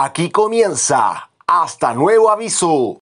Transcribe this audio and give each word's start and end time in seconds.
Aquí 0.00 0.30
comienza 0.30 1.28
Hasta 1.48 1.92
Nuevo 1.92 2.30
Aviso. 2.30 3.00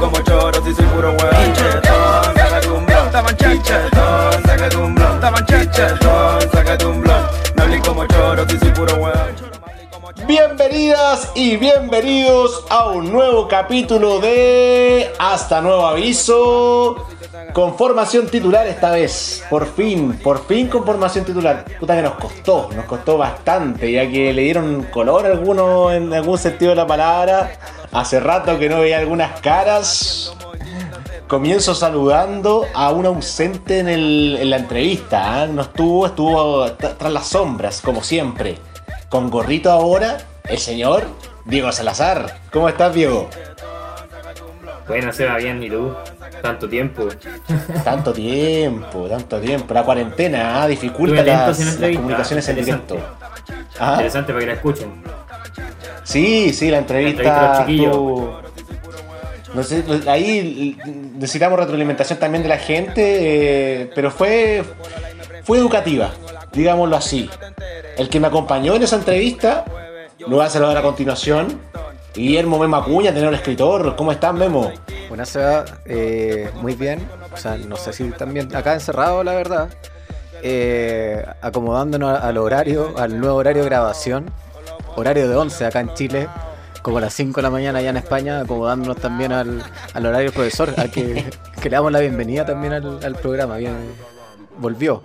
Como 0.00 0.18
choro 0.22 0.64
si 0.64 0.82
puro 0.82 1.10
hueón. 1.10 1.54
Chichetón, 1.54 2.34
sácate 2.34 2.68
un 2.68 2.86
blog. 2.86 3.36
Chichetón, 3.36 4.42
sácate 4.42 4.76
un 4.76 4.94
blog. 4.94 5.46
Chichetón, 5.46 6.50
sácate 6.50 6.86
un 6.86 7.02
blog. 7.02 7.30
No 7.54 7.62
hablé 7.62 7.80
como 7.80 8.06
choro 8.06 8.48
si 8.48 8.58
soy 8.58 8.70
puro 8.70 8.94
hueón. 8.94 9.59
Bienvenidas 10.26 11.30
y 11.36 11.56
bienvenidos 11.56 12.64
a 12.68 12.88
un 12.88 13.12
nuevo 13.12 13.46
capítulo 13.46 14.18
de 14.18 15.10
Hasta 15.18 15.60
Nuevo 15.60 15.86
Aviso. 15.86 17.06
Con 17.52 17.76
formación 17.76 18.26
titular 18.28 18.66
esta 18.66 18.90
vez. 18.90 19.44
Por 19.48 19.66
fin, 19.72 20.18
por 20.22 20.44
fin 20.46 20.68
con 20.68 20.84
formación 20.84 21.24
titular. 21.24 21.64
Puta 21.78 21.94
que 21.94 22.02
nos 22.02 22.14
costó, 22.14 22.68
nos 22.74 22.86
costó 22.86 23.18
bastante, 23.18 23.92
ya 23.92 24.08
que 24.10 24.32
le 24.32 24.42
dieron 24.42 24.82
color 24.84 25.26
a 25.26 25.28
algunos 25.30 25.92
en 25.92 26.12
algún 26.12 26.38
sentido 26.38 26.70
de 26.70 26.76
la 26.76 26.86
palabra. 26.86 27.52
Hace 27.92 28.18
rato 28.18 28.58
que 28.58 28.68
no 28.68 28.80
veía 28.80 28.98
algunas 28.98 29.40
caras. 29.40 30.34
Comienzo 31.28 31.74
saludando 31.76 32.66
a 32.74 32.90
un 32.90 33.06
ausente 33.06 33.78
en, 33.78 33.88
el- 33.88 34.38
en 34.40 34.50
la 34.50 34.56
entrevista. 34.56 35.42
¿ah? 35.42 35.46
No 35.46 35.62
estuvo, 35.62 36.06
estuvo 36.06 36.66
tra- 36.70 36.96
tras 36.98 37.12
las 37.12 37.26
sombras, 37.28 37.80
como 37.80 38.02
siempre. 38.02 38.58
Con 39.10 39.28
gorrito 39.28 39.72
ahora, 39.72 40.18
el 40.44 40.58
señor 40.58 41.04
Diego 41.44 41.72
Salazar. 41.72 42.38
¿Cómo 42.52 42.68
estás, 42.68 42.94
Diego? 42.94 43.28
Bueno, 44.86 45.12
se 45.12 45.26
va 45.26 45.36
bien, 45.36 45.60
¿y 45.60 45.68
tú? 45.68 45.92
Tanto 46.40 46.68
tiempo. 46.68 47.08
Tanto 47.84 48.12
tiempo, 48.12 49.08
tanto 49.08 49.40
tiempo. 49.40 49.74
La 49.74 49.82
cuarentena 49.82 50.62
ah, 50.62 50.68
dificulta 50.68 51.24
las, 51.24 51.58
las 51.80 51.96
comunicaciones 51.96 52.48
en 52.48 52.56
directo. 52.56 52.98
Ah, 53.80 53.94
Interesante 53.94 54.32
para 54.32 54.40
que 54.40 54.46
la 54.46 54.52
escuchen. 54.54 55.02
sí, 56.04 56.52
sí, 56.52 56.70
la 56.70 56.78
entrevista. 56.78 57.22
La 57.24 57.60
entrevista 57.62 57.96
No 59.54 59.62
sé, 59.64 59.84
ahí 60.08 60.78
necesitamos 61.14 61.58
retroalimentación 61.58 62.20
también 62.20 62.44
de 62.44 62.48
la 62.48 62.58
gente, 62.58 63.82
eh, 63.82 63.90
pero 63.92 64.12
fue, 64.12 64.62
fue 65.42 65.58
educativa, 65.58 66.10
digámoslo 66.52 66.96
así. 66.96 67.30
El 67.96 68.08
que 68.08 68.20
me 68.20 68.26
acompañó 68.26 68.74
en 68.74 68.82
esa 68.82 68.96
entrevista, 68.96 69.64
lo 70.18 70.36
voy 70.36 70.46
a 70.46 70.50
saludar 70.50 70.76
a 70.76 70.82
continuación. 70.82 71.60
Guillermo 72.14 72.58
Memo 72.58 72.76
Acuña, 72.76 73.14
tenor 73.14 73.34
escritor. 73.34 73.94
¿Cómo 73.96 74.12
estás, 74.12 74.34
Memo? 74.34 74.72
Buenas. 75.08 75.38
Eh, 75.84 76.50
muy 76.60 76.74
bien. 76.74 77.06
O 77.32 77.36
sea, 77.36 77.56
no 77.56 77.76
sé 77.76 77.92
si 77.92 78.08
también 78.10 78.54
acá 78.54 78.74
encerrado, 78.74 79.22
la 79.22 79.34
verdad. 79.34 79.68
Eh, 80.42 81.24
acomodándonos 81.42 82.18
al 82.20 82.38
horario, 82.38 82.94
al 82.96 83.20
nuevo 83.20 83.36
horario 83.36 83.62
de 83.62 83.68
grabación. 83.68 84.30
Horario 84.96 85.28
de 85.28 85.36
11 85.36 85.66
acá 85.66 85.80
en 85.80 85.94
Chile. 85.94 86.28
Como 86.82 86.98
a 86.98 87.02
las 87.02 87.14
5 87.14 87.36
de 87.36 87.42
la 87.42 87.50
mañana 87.50 87.78
allá 87.78 87.90
en 87.90 87.98
España, 87.98 88.40
acomodándonos 88.40 88.96
también 88.96 89.32
al, 89.32 89.62
al 89.92 90.06
horario 90.06 90.32
profesor, 90.32 90.72
al 90.78 90.90
que, 90.90 91.30
que 91.60 91.68
le 91.68 91.76
damos 91.76 91.92
la 91.92 92.00
bienvenida 92.00 92.46
también 92.46 92.72
al, 92.72 93.04
al 93.04 93.14
programa. 93.16 93.58
Bien, 93.58 93.76
volvió. 94.58 95.02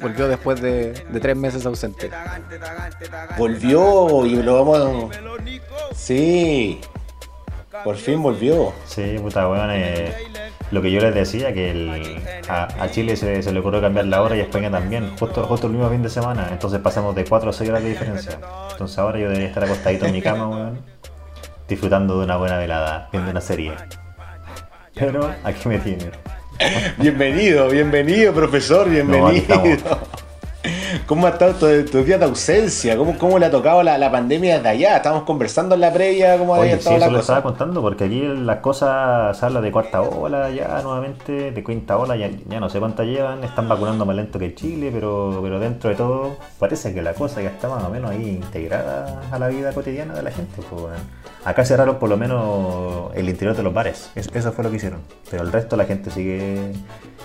Volvió 0.00 0.28
después 0.28 0.60
de, 0.60 0.92
de 0.92 1.20
tres 1.20 1.36
meses 1.36 1.64
ausente. 1.66 2.10
Volvió 3.38 4.26
y 4.26 4.36
lo 4.42 4.64
vamos. 4.64 5.16
Sí, 5.94 6.80
por 7.84 7.96
fin 7.96 8.22
volvió. 8.22 8.72
Sí, 8.86 9.16
puta, 9.20 9.48
weón. 9.48 9.70
eh, 9.72 10.14
lo 10.70 10.80
que 10.80 10.90
yo 10.90 11.00
les 11.00 11.14
decía, 11.14 11.52
que 11.52 11.70
el- 11.70 12.22
a, 12.48 12.64
a 12.82 12.90
Chile 12.90 13.16
se, 13.16 13.42
se 13.42 13.52
le 13.52 13.60
ocurrió 13.60 13.80
cambiar 13.80 14.06
la 14.06 14.22
hora 14.22 14.36
y 14.36 14.40
a 14.40 14.44
España 14.44 14.70
también, 14.70 15.16
justo, 15.18 15.44
justo 15.44 15.66
el 15.66 15.74
mismo 15.74 15.88
fin 15.90 16.02
de 16.02 16.08
semana. 16.08 16.48
Entonces 16.50 16.80
pasamos 16.80 17.14
de 17.14 17.24
4 17.24 17.50
a 17.50 17.52
6 17.52 17.68
horas 17.70 17.82
de 17.82 17.90
diferencia. 17.90 18.38
Entonces 18.72 18.98
ahora 18.98 19.18
yo 19.18 19.26
debería 19.26 19.48
estar 19.48 19.64
acostadito 19.64 20.06
en 20.06 20.12
mi 20.12 20.22
cama, 20.22 20.48
weón, 20.48 20.80
disfrutando 21.68 22.18
de 22.18 22.24
una 22.24 22.36
buena 22.36 22.56
velada, 22.58 23.08
viendo 23.12 23.30
una 23.30 23.40
serie. 23.40 23.72
Pero 24.94 25.30
aquí 25.44 25.68
me 25.68 25.78
tiene. 25.78 26.10
Bienvenido, 26.98 27.68
bienvenido, 27.68 28.32
profesor, 28.32 28.88
bienvenido. 28.88 29.62
¿Cómo 31.06 31.26
ha 31.26 31.30
estado 31.30 31.54
tu, 31.54 31.90
tu 31.90 32.04
día 32.04 32.18
de 32.18 32.24
ausencia? 32.26 32.96
¿Cómo, 32.96 33.18
cómo 33.18 33.38
le 33.38 33.46
ha 33.46 33.50
tocado 33.50 33.82
la, 33.82 33.98
la 33.98 34.10
pandemia 34.12 34.56
desde 34.56 34.68
allá? 34.68 34.96
Estábamos 34.96 35.24
conversando 35.24 35.74
en 35.74 35.80
la 35.80 35.92
previa, 35.92 36.38
¿cómo 36.38 36.54
había 36.54 36.74
Oye, 36.74 36.82
sí, 36.82 36.94
estado 36.94 36.96
eso 36.96 37.06
la 37.06 37.12
lo 37.12 37.18
cosa? 37.18 37.32
estaba 37.38 37.42
contando 37.42 37.82
porque 37.82 38.04
aquí 38.04 38.20
las 38.22 38.58
cosas 38.58 39.36
se 39.36 39.44
habla 39.44 39.60
de 39.60 39.72
cuarta 39.72 40.02
ola 40.02 40.50
ya 40.50 40.80
nuevamente, 40.82 41.50
de 41.50 41.64
quinta 41.64 41.96
ola, 41.98 42.14
ya, 42.16 42.30
ya 42.48 42.60
no 42.60 42.68
sé 42.68 42.78
cuántas 42.78 43.06
llevan, 43.06 43.42
están 43.42 43.68
vacunando 43.68 44.06
más 44.06 44.14
lento 44.14 44.38
que 44.38 44.54
Chile, 44.54 44.90
pero, 44.92 45.40
pero 45.42 45.58
dentro 45.58 45.90
de 45.90 45.96
todo 45.96 46.36
parece 46.58 46.94
que 46.94 47.02
la 47.02 47.14
cosa 47.14 47.42
ya 47.42 47.50
está 47.50 47.68
más 47.68 47.82
o 47.82 47.90
menos 47.90 48.10
ahí 48.12 48.28
integrada 48.28 49.22
a 49.32 49.38
la 49.38 49.48
vida 49.48 49.72
cotidiana 49.72 50.14
de 50.14 50.22
la 50.22 50.30
gente. 50.30 50.62
pues. 50.70 50.92
Acá 51.44 51.64
cerraron 51.64 51.98
por 51.98 52.08
lo 52.08 52.16
menos 52.16 53.10
el 53.14 53.28
interior 53.28 53.56
de 53.56 53.62
los 53.64 53.74
bares, 53.74 54.10
Es- 54.14 54.28
eso 54.32 54.52
fue 54.52 54.62
lo 54.64 54.70
que 54.70 54.76
hicieron, 54.76 55.00
pero 55.30 55.42
el 55.42 55.50
resto 55.52 55.76
la 55.76 55.84
gente 55.84 56.10
sigue 56.10 56.72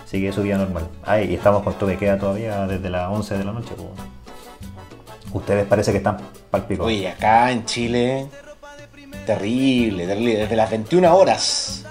sigue 0.06 0.32
su 0.34 0.42
vida 0.42 0.58
normal. 0.58 0.88
Ay, 1.06 1.32
y 1.32 1.36
estamos 1.36 1.62
con 1.64 1.74
toque 1.74 1.98
queda 1.98 2.18
todavía 2.18 2.66
desde 2.66 2.90
las 2.90 3.10
11 3.12 3.38
de 3.38 3.44
la 3.44 3.52
noche. 3.52 3.74
Ustedes 5.34 5.66
parece 5.68 5.92
que 5.92 5.98
están 5.98 6.18
palpico. 6.50 6.86
Oye, 6.86 7.10
acá 7.10 7.52
en 7.52 7.66
Chile, 7.66 8.28
terrible, 9.26 10.08
terrible. 10.08 10.38
Desde 10.38 10.56
las 10.56 10.70
21 10.72 11.14
horas 11.16 11.84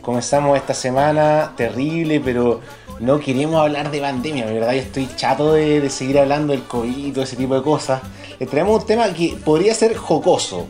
comenzamos 0.00 0.56
esta 0.56 0.72
semana, 0.74 1.52
terrible, 1.56 2.20
pero 2.20 2.60
no 3.00 3.18
queremos 3.18 3.60
hablar 3.60 3.90
de 3.90 4.00
pandemia, 4.00 4.46
de 4.46 4.54
verdad. 4.54 4.72
Yo 4.72 4.78
estoy 4.80 5.08
chato 5.16 5.52
de, 5.54 5.80
de 5.80 5.90
seguir 5.90 6.18
hablando 6.20 6.52
del 6.52 6.62
COVID 6.62 7.06
y 7.06 7.10
todo 7.12 7.24
ese 7.24 7.36
tipo 7.36 7.54
de 7.56 7.62
cosas. 7.62 8.00
Le 8.38 8.46
traemos 8.46 8.80
un 8.80 8.86
tema 8.86 9.12
que 9.12 9.36
podría 9.44 9.74
ser 9.74 9.96
jocoso, 9.96 10.66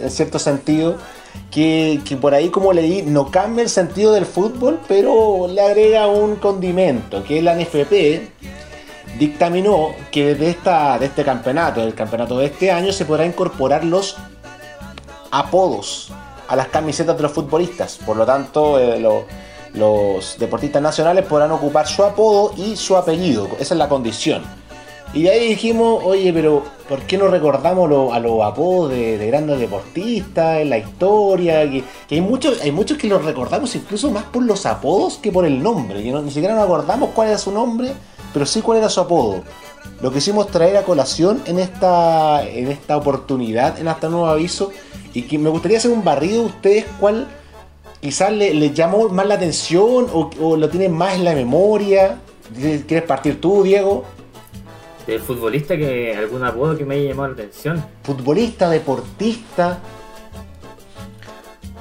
en 0.00 0.10
cierto 0.10 0.38
sentido. 0.38 0.96
Que, 1.50 2.00
que 2.06 2.16
por 2.16 2.32
ahí, 2.32 2.48
como 2.48 2.72
leí, 2.72 3.02
no 3.02 3.30
cambia 3.30 3.62
el 3.62 3.68
sentido 3.68 4.12
del 4.14 4.24
fútbol, 4.24 4.80
pero 4.88 5.46
le 5.48 5.60
agrega 5.60 6.06
un 6.06 6.36
condimento, 6.36 7.22
que 7.24 7.42
la 7.42 7.54
NFP, 7.54 8.30
dictaminó 9.18 9.90
que 10.10 10.28
desde 10.34 10.48
esta, 10.50 10.98
de 10.98 11.06
este 11.06 11.24
campeonato, 11.24 11.82
del 11.82 11.94
campeonato 11.94 12.38
de 12.38 12.46
este 12.46 12.70
año, 12.70 12.90
se 12.90 13.04
podrá 13.04 13.26
incorporar 13.26 13.84
los 13.84 14.16
apodos 15.30 16.10
a 16.48 16.56
las 16.56 16.68
camisetas 16.68 17.16
de 17.16 17.22
los 17.22 17.32
futbolistas. 17.32 17.98
Por 18.04 18.16
lo 18.16 18.24
tanto, 18.24 18.78
eh, 18.78 18.98
lo- 19.00 19.24
los 19.74 20.36
deportistas 20.38 20.80
nacionales 20.80 21.26
podrán 21.26 21.52
ocupar 21.52 21.86
su 21.86 22.02
apodo 22.02 22.54
y 22.56 22.76
su 22.76 22.96
apellido. 22.96 23.46
Esa 23.60 23.74
es 23.74 23.78
la 23.78 23.88
condición. 23.88 24.42
Y 25.14 25.22
de 25.22 25.30
ahí 25.30 25.48
dijimos, 25.48 26.02
oye, 26.04 26.30
pero 26.32 26.62
¿por 26.88 27.00
qué 27.02 27.16
no 27.16 27.28
recordamos 27.28 28.12
a 28.14 28.18
los 28.18 28.42
apodos 28.42 28.90
de, 28.90 29.16
de 29.16 29.26
grandes 29.28 29.58
deportistas 29.58 30.58
en 30.60 30.68
la 30.70 30.78
historia? 30.78 31.62
Que, 31.70 31.82
que 32.08 32.16
hay, 32.16 32.20
muchos, 32.20 32.60
hay 32.60 32.70
muchos 32.72 32.98
que 32.98 33.08
los 33.08 33.24
recordamos 33.24 33.74
incluso 33.76 34.10
más 34.10 34.24
por 34.24 34.42
los 34.42 34.66
apodos 34.66 35.16
que 35.16 35.32
por 35.32 35.46
el 35.46 35.62
nombre. 35.62 36.02
Que 36.02 36.10
no- 36.10 36.20
ni 36.20 36.30
siquiera 36.30 36.54
nos 36.54 36.64
acordamos 36.64 37.10
cuál 37.14 37.28
era 37.28 37.38
su 37.38 37.50
nombre, 37.50 37.92
pero 38.34 38.44
sí 38.44 38.60
cuál 38.60 38.78
era 38.78 38.90
su 38.90 39.00
apodo. 39.00 39.42
Lo 40.02 40.12
quisimos 40.12 40.48
traer 40.48 40.76
a 40.76 40.82
colación 40.82 41.40
en 41.46 41.60
esta, 41.60 42.46
en 42.46 42.68
esta 42.70 42.96
oportunidad, 42.98 43.78
en 43.78 43.88
este 43.88 44.08
nuevo 44.10 44.26
aviso, 44.26 44.70
y 45.14 45.22
que 45.22 45.38
me 45.38 45.48
gustaría 45.48 45.78
hacer 45.78 45.92
un 45.92 46.04
barrido 46.04 46.40
de 46.42 46.46
ustedes 46.46 46.84
cuál 47.00 47.26
quizás 48.02 48.32
le- 48.32 48.52
les 48.52 48.74
llamó 48.74 49.08
más 49.08 49.26
la 49.26 49.36
atención 49.36 50.08
o, 50.12 50.28
o 50.42 50.56
lo 50.58 50.68
tienen 50.68 50.92
más 50.92 51.14
en 51.14 51.24
la 51.24 51.32
memoria. 51.34 52.18
¿Quieres 52.86 53.02
partir 53.04 53.40
tú, 53.40 53.62
Diego? 53.62 54.04
Del 55.06 55.20
futbolista 55.20 55.76
que 55.76 56.16
algún 56.16 56.42
apodo 56.44 56.76
que 56.76 56.84
me 56.84 56.96
haya 56.96 57.10
llamado 57.10 57.28
la 57.28 57.34
atención. 57.34 57.84
futbolista, 58.02 58.68
deportista. 58.70 59.78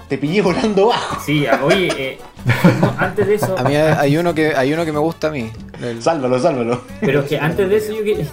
Te 0.08 0.20
pillé 0.20 0.42
volando 0.44 0.88
bajo. 0.88 1.20
Sí, 1.26 1.48
a- 1.48 1.64
oye, 1.66 1.88
eh, 1.98 2.18
no, 2.80 2.94
antes 3.00 3.26
de 3.26 3.36
eso, 3.36 3.58
A 3.58 3.64
mí 3.64 3.76
hay 3.76 3.96
hay 3.98 4.18
uno 4.18 4.36
que, 4.36 4.56
hay 4.56 4.72
uno 4.72 4.86
que 4.86 4.92
me 4.92 5.00
gusta 5.00 5.30
a 5.30 5.32
mí. 5.32 5.50
El- 5.82 6.02
Sálvalo, 6.04 6.38
sálvalo. 6.40 6.82
pero 7.02 7.22
es 7.22 7.30
que 7.30 7.40
antes 7.40 7.68
de 7.68 7.78
eso 7.78 7.92
yo 7.94 8.04
quería, 8.04 8.28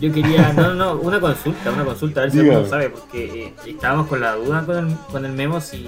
yo 0.00 0.12
quería, 0.12 0.52
no, 0.52 0.74
no, 0.74 0.74
no, 0.74 0.94
una 1.00 1.20
consulta, 1.20 1.70
una 1.70 1.84
consulta, 1.84 2.20
a 2.20 2.22
ver 2.24 2.30
si 2.32 2.38
Dígame. 2.38 2.54
alguno 2.56 2.70
sabe, 2.70 2.90
porque 2.90 3.44
eh, 3.46 3.54
estábamos 3.66 4.06
con 4.06 4.20
la 4.20 4.34
duda 4.34 4.64
con 4.64 4.76
el, 4.88 4.96
con 5.10 5.24
el 5.24 5.32
memo 5.32 5.60
si, 5.60 5.86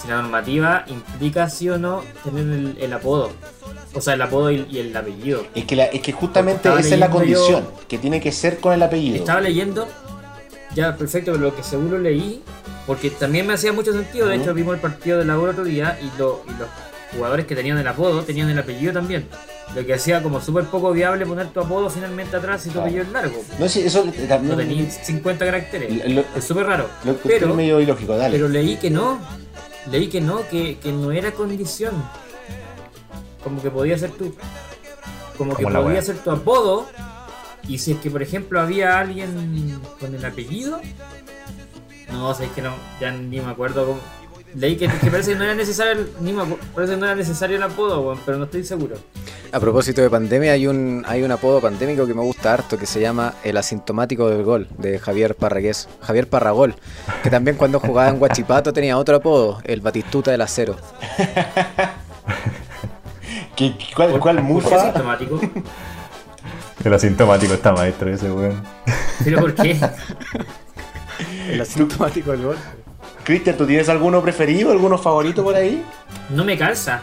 si 0.00 0.08
la 0.08 0.22
normativa 0.22 0.84
implica 0.88 1.48
sí 1.50 1.68
o 1.68 1.78
no 1.78 2.02
tener 2.24 2.42
el, 2.46 2.76
el 2.80 2.92
apodo, 2.92 3.30
o 3.94 4.00
sea, 4.00 4.14
el 4.14 4.22
apodo 4.22 4.50
y, 4.50 4.66
y 4.70 4.78
el 4.78 4.96
apellido. 4.96 5.44
Es 5.54 5.64
que, 5.64 5.76
la- 5.76 5.86
es 5.86 6.00
que 6.00 6.12
justamente 6.12 6.68
esa 6.68 6.80
es 6.80 6.98
la 6.98 7.06
yo- 7.06 7.12
condición, 7.12 7.64
que 7.88 7.98
tiene 7.98 8.20
que 8.20 8.32
ser 8.32 8.58
con 8.58 8.72
el 8.74 8.82
apellido. 8.82 9.16
Estaba 9.16 9.40
leyendo, 9.40 9.88
ya 10.74 10.96
perfecto, 10.96 11.32
pero 11.32 11.44
lo 11.44 11.56
que 11.56 11.62
seguro 11.62 11.98
leí, 11.98 12.42
porque 12.86 13.10
también 13.10 13.46
me 13.46 13.54
hacía 13.54 13.72
mucho 13.72 13.92
sentido, 13.92 14.28
de 14.28 14.36
hecho 14.36 14.54
vimos 14.54 14.74
el 14.74 14.80
partido 14.80 15.18
de 15.18 15.24
la 15.24 15.38
otro 15.38 15.64
día 15.64 15.98
y, 16.00 16.18
lo- 16.18 16.42
y 16.46 16.50
los 16.58 16.68
jugadores 17.14 17.46
que 17.46 17.54
tenían 17.54 17.76
el 17.78 17.86
apodo 17.86 18.22
tenían 18.22 18.48
el 18.50 18.58
apellido 18.58 18.92
también. 18.92 19.28
Lo 19.74 19.86
que 19.86 19.94
hacía 19.94 20.22
como 20.22 20.40
súper 20.40 20.64
poco 20.66 20.92
viable 20.92 21.24
poner 21.24 21.48
tu 21.48 21.60
apodo 21.60 21.88
finalmente 21.88 22.36
atrás 22.36 22.62
y 22.66 22.68
tu 22.68 22.72
Claro. 22.74 22.82
apellido 22.86 23.04
es 23.04 23.10
largo. 23.12 23.42
No 23.58 23.68
sé, 23.68 23.86
eso 23.86 24.04
eh, 24.14 24.40
No 24.42 24.56
tenías 24.56 25.00
50 25.06 25.44
caracteres. 25.46 26.08
Lo- 26.10 26.24
es 26.36 26.44
súper 26.44 26.66
raro. 26.66 26.88
lo 27.04 27.14
Pero, 27.16 27.54
medio 27.54 27.80
ilógico, 27.80 28.16
dale. 28.16 28.34
pero 28.36 28.48
leí 28.48 28.76
que 28.76 28.90
no. 28.90 29.18
Leí 29.90 30.08
que 30.08 30.20
no, 30.20 30.46
que, 30.48 30.78
que 30.78 30.92
no 30.92 31.10
era 31.10 31.32
condición. 31.32 31.94
Como 33.42 33.62
que 33.62 33.70
podía 33.70 33.96
ser 33.98 34.10
tú. 34.10 34.34
Como 35.38 35.56
que 35.56 35.62
Como 35.64 35.74
podía 35.76 35.94
wea. 35.94 36.02
ser 36.02 36.18
tu 36.18 36.30
apodo. 36.30 36.86
Y 37.66 37.78
si 37.78 37.92
es 37.92 37.98
que, 37.98 38.10
por 38.10 38.22
ejemplo, 38.22 38.60
había 38.60 38.98
alguien 39.00 39.80
con 39.98 40.14
el 40.14 40.24
apellido. 40.24 40.80
No, 42.10 42.34
sé, 42.34 42.44
es 42.44 42.50
que 42.52 42.60
no, 42.62 42.74
ya 43.00 43.10
ni 43.12 43.40
me 43.40 43.50
acuerdo 43.50 43.86
cómo. 43.86 44.00
Leí 44.54 44.76
que, 44.76 44.86
que 44.86 45.10
parece 45.10 45.32
que 45.32 45.38
no 45.38 45.44
era 45.44 45.54
necesario 45.54 45.92
el, 45.92 46.10
ni 46.20 46.32
me 46.32 46.42
acu- 46.42 46.58
parece 46.74 46.94
que 46.94 47.00
no 47.00 47.06
era 47.06 47.14
necesario 47.14 47.56
el 47.56 47.62
apodo, 47.62 48.00
weón, 48.02 48.18
pero 48.26 48.36
no 48.38 48.44
estoy 48.44 48.64
seguro. 48.64 48.96
A 49.50 49.60
propósito 49.60 50.02
de 50.02 50.10
pandemia, 50.10 50.52
hay 50.52 50.66
un, 50.66 51.04
hay 51.06 51.22
un 51.22 51.30
apodo 51.30 51.60
pandémico 51.60 52.06
que 52.06 52.14
me 52.14 52.22
gusta 52.22 52.52
harto 52.52 52.76
que 52.78 52.86
se 52.86 53.00
llama 53.00 53.34
El 53.44 53.56
asintomático 53.56 54.28
del 54.28 54.42
gol, 54.42 54.68
de 54.78 54.98
Javier 54.98 55.34
Parragués. 55.36 55.88
Javier 56.02 56.28
Parragol, 56.28 56.74
que 57.22 57.30
también 57.30 57.56
cuando 57.56 57.80
jugaba 57.80 58.08
en 58.10 58.18
Guachipato 58.18 58.72
tenía 58.72 58.98
otro 58.98 59.16
apodo, 59.16 59.60
el 59.64 59.80
Batistuta 59.80 60.30
del 60.30 60.40
Acero. 60.42 60.76
¿Qué- 63.56 63.74
¿Cuál, 63.94 64.18
cuál 64.18 64.36
¿Por 64.36 64.44
qué 64.46 64.52
mufa? 64.52 64.76
asintomático? 64.82 65.40
El 66.84 66.94
asintomático 66.94 67.54
está 67.54 67.72
maestro 67.72 68.12
ese 68.12 68.30
weón. 68.30 68.62
¿Pero 69.24 69.40
por 69.40 69.54
qué? 69.54 69.78
El 71.48 71.60
asintomático 71.60 72.32
del 72.32 72.42
gol. 72.42 72.56
Cristian, 73.24 73.56
¿tú 73.56 73.66
tienes 73.66 73.88
alguno 73.88 74.20
preferido, 74.22 74.72
alguno 74.72 74.98
favorito 74.98 75.44
por 75.44 75.54
ahí? 75.54 75.84
No 76.30 76.44
me 76.44 76.58
calza. 76.58 77.00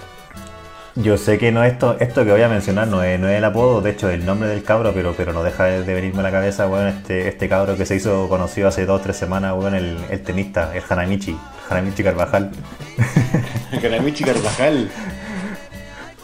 Yo 0.95 1.17
sé 1.17 1.37
que 1.37 1.51
no 1.51 1.63
esto, 1.63 1.95
esto 1.99 2.25
que 2.25 2.31
voy 2.31 2.41
a 2.41 2.49
mencionar 2.49 2.87
no 2.87 3.01
es, 3.03 3.17
no 3.19 3.29
es 3.29 3.37
el 3.37 3.45
apodo, 3.45 3.79
de 3.79 3.91
hecho 3.91 4.09
es 4.09 4.15
el 4.15 4.25
nombre 4.25 4.49
del 4.49 4.63
cabro, 4.63 4.91
pero, 4.93 5.13
pero 5.15 5.31
no 5.31 5.43
deja 5.43 5.65
de, 5.65 5.83
de 5.83 5.93
venirme 5.93 6.19
a 6.19 6.23
la 6.23 6.31
cabeza, 6.31 6.67
weón, 6.67 6.87
este, 6.87 7.29
este 7.29 7.47
cabro 7.47 7.77
que 7.77 7.85
se 7.85 7.95
hizo 7.95 8.27
conocido 8.27 8.67
hace 8.67 8.85
dos 8.85 8.99
o 8.99 9.03
tres 9.03 9.15
semanas, 9.15 9.53
weón, 9.57 9.75
el, 9.75 9.97
el 10.09 10.21
tenista, 10.23 10.75
el 10.75 10.83
Hanamichi, 10.89 11.37
Hanamichi 11.69 12.03
Carvajal. 12.03 12.51
Canamichi 13.81 14.23
Carvajal. 14.25 14.89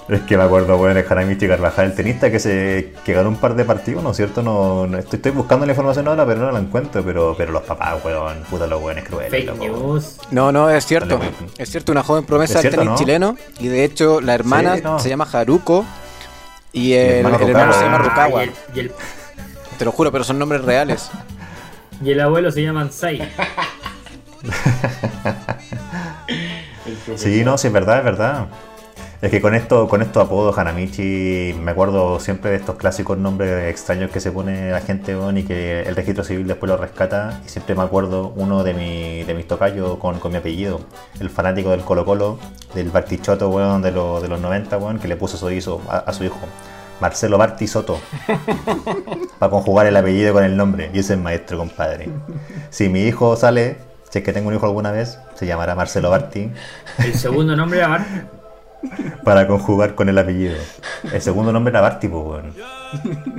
Es 0.07 0.21
que 0.21 0.37
me 0.37 0.43
acuerdo, 0.43 0.77
weón, 0.77 0.95
el 0.97 1.05
Hanamichi 1.09 1.47
Carvajal, 1.47 1.85
el 1.87 1.95
tenista 1.95 2.29
que 2.29 2.39
se 2.39 2.93
que 3.03 3.13
ganó 3.13 3.29
un 3.29 3.37
par 3.37 3.55
de 3.55 3.65
partidos, 3.65 4.03
¿no 4.03 4.11
es 4.11 4.17
cierto? 4.17 4.43
No, 4.43 4.85
no- 4.85 4.99
estoy, 4.99 5.17
estoy 5.17 5.31
buscando 5.31 5.65
la 5.65 5.71
información 5.71 6.07
ahora, 6.07 6.25
pero 6.27 6.41
no 6.41 6.51
la 6.51 6.59
encuentro, 6.59 7.03
pero, 7.03 7.33
pero 7.35 7.51
los 7.51 7.63
papás, 7.63 7.95
weón, 8.05 8.37
puta 8.49 8.67
los 8.67 8.79
weones 8.83 9.03
crueles. 9.03 9.31
Fake 9.31 9.57
news. 9.57 10.17
No, 10.29 10.51
no, 10.51 10.69
es 10.69 10.85
cierto. 10.85 11.17
Dale, 11.17 11.31
weón. 11.31 11.51
Es 11.57 11.71
cierto, 11.71 11.91
una 11.91 12.03
joven 12.03 12.23
promesa 12.23 12.59
Es 12.59 12.63
del 12.63 12.73
tenis 12.73 12.89
¿no? 12.89 12.95
chileno. 12.97 13.35
Y 13.59 13.67
de 13.67 13.83
hecho, 13.83 14.21
la 14.21 14.35
hermana 14.35 14.75
Sí, 14.75 14.81
no. 14.83 14.99
se 14.99 15.09
llama 15.09 15.27
Haruko. 15.31 15.83
Y 16.71 16.93
el, 16.93 17.25
hermano 17.25 17.37
el 17.39 17.49
hermano 17.49 17.71
Rukawa. 17.71 17.79
se 17.79 17.85
llama 17.85 17.97
Ah, 17.97 18.03
Rukawa. 18.03 18.43
y, 18.43 18.47
el, 18.47 18.53
y, 18.75 18.79
el, 18.81 18.91
Te 19.79 19.85
lo 19.85 19.91
juro, 19.91 20.11
pero 20.11 20.23
son 20.23 20.37
nombres 20.37 20.63
reales. 20.63 21.09
y 22.03 22.11
el 22.11 22.19
abuelo 22.19 22.51
se 22.51 22.61
llama 22.61 22.81
Ansai. 22.81 23.27
Sí, 27.15 27.43
no, 27.43 27.57
sí, 27.57 27.67
es 27.67 27.73
verdad, 27.73 27.99
es 27.99 28.03
verdad. 28.03 28.45
Es 29.21 29.31
que 29.31 29.41
con 29.41 29.55
esto, 29.55 29.87
con 29.87 30.01
estos 30.01 30.25
apodos 30.25 30.57
Hanamichi, 30.57 31.55
me 31.61 31.71
acuerdo 31.71 32.19
siempre 32.19 32.51
de 32.51 32.57
estos 32.57 32.75
clásicos 32.75 33.17
nombres 33.17 33.69
extraños 33.69 34.11
que 34.11 34.19
se 34.19 34.31
pone 34.31 34.71
la 34.71 34.81
gente, 34.81 35.15
weón, 35.15 35.37
y 35.37 35.43
que 35.43 35.81
el 35.81 35.95
registro 35.95 36.23
civil 36.23 36.47
después 36.47 36.69
lo 36.69 36.77
rescata. 36.77 37.41
Y 37.45 37.49
siempre 37.49 37.75
me 37.75 37.83
acuerdo 37.83 38.33
uno 38.35 38.63
de, 38.63 38.73
mi, 38.73 39.23
de 39.23 39.33
mis 39.33 39.47
tocayos 39.47 39.97
con, 39.97 40.19
con 40.19 40.31
mi 40.31 40.37
apellido, 40.37 40.81
el 41.19 41.29
fanático 41.29 41.71
del 41.71 41.81
Colo 41.81 42.05
Colo, 42.05 42.39
del 42.73 42.89
Bartichoto, 42.89 43.49
weón, 43.49 43.81
de, 43.81 43.91
los 43.91 44.21
de 44.21 44.27
los 44.27 44.39
90, 44.39 44.77
weón, 44.77 44.99
que 44.99 45.07
le 45.07 45.15
puso 45.15 45.37
su 45.37 45.49
hijo, 45.49 45.81
a, 45.89 45.97
a 45.99 46.13
su 46.13 46.23
hijo. 46.23 46.39
Marcelo 46.99 47.37
Barti 47.37 47.67
Soto. 47.67 47.99
Para 49.39 49.49
conjugar 49.49 49.85
el 49.85 49.97
apellido 49.97 50.33
con 50.33 50.43
el 50.43 50.55
nombre. 50.55 50.91
Y 50.93 50.99
ese 50.99 51.13
es 51.13 51.19
maestro, 51.19 51.57
compadre. 51.57 52.09
Si 52.69 52.89
mi 52.89 53.03
hijo 53.03 53.35
sale, 53.35 53.77
si 54.09 54.19
es 54.19 54.25
que 54.25 54.33
tengo 54.33 54.47
un 54.49 54.55
hijo 54.55 54.65
alguna 54.65 54.91
vez, 54.91 55.19
se 55.35 55.45
llamará 55.45 55.75
Marcelo 55.75 56.09
Barti 56.09 56.51
El 56.99 57.13
segundo 57.15 57.55
nombre 57.55 57.79
era 57.79 57.89
Bart. 57.89 58.05
Para 59.23 59.47
conjugar 59.47 59.95
con 59.95 60.09
el 60.09 60.17
apellido. 60.17 60.55
El 61.11 61.21
segundo 61.21 61.51
nombre 61.51 61.71
era 61.71 61.81
Barty, 61.81 62.07
pues, 62.07 62.23
weón. 62.25 62.53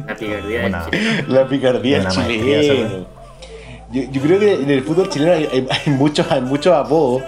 La 0.06 0.14
picardía 0.16 0.58
del 0.62 0.66
Una- 0.66 0.84
chileno. 0.90 1.24
La 1.28 1.46
picardía. 1.48 2.08
Yo, 3.92 4.02
yo 4.10 4.20
creo 4.22 4.40
que 4.40 4.54
en 4.54 4.70
el 4.70 4.82
fútbol 4.82 5.08
chileno 5.08 5.32
hay, 5.32 5.44
hay- 5.52 5.68
hay 5.70 5.92
muchos, 5.92 6.30
hay 6.30 6.40
muchos 6.40 6.74
apodos, 6.74 7.22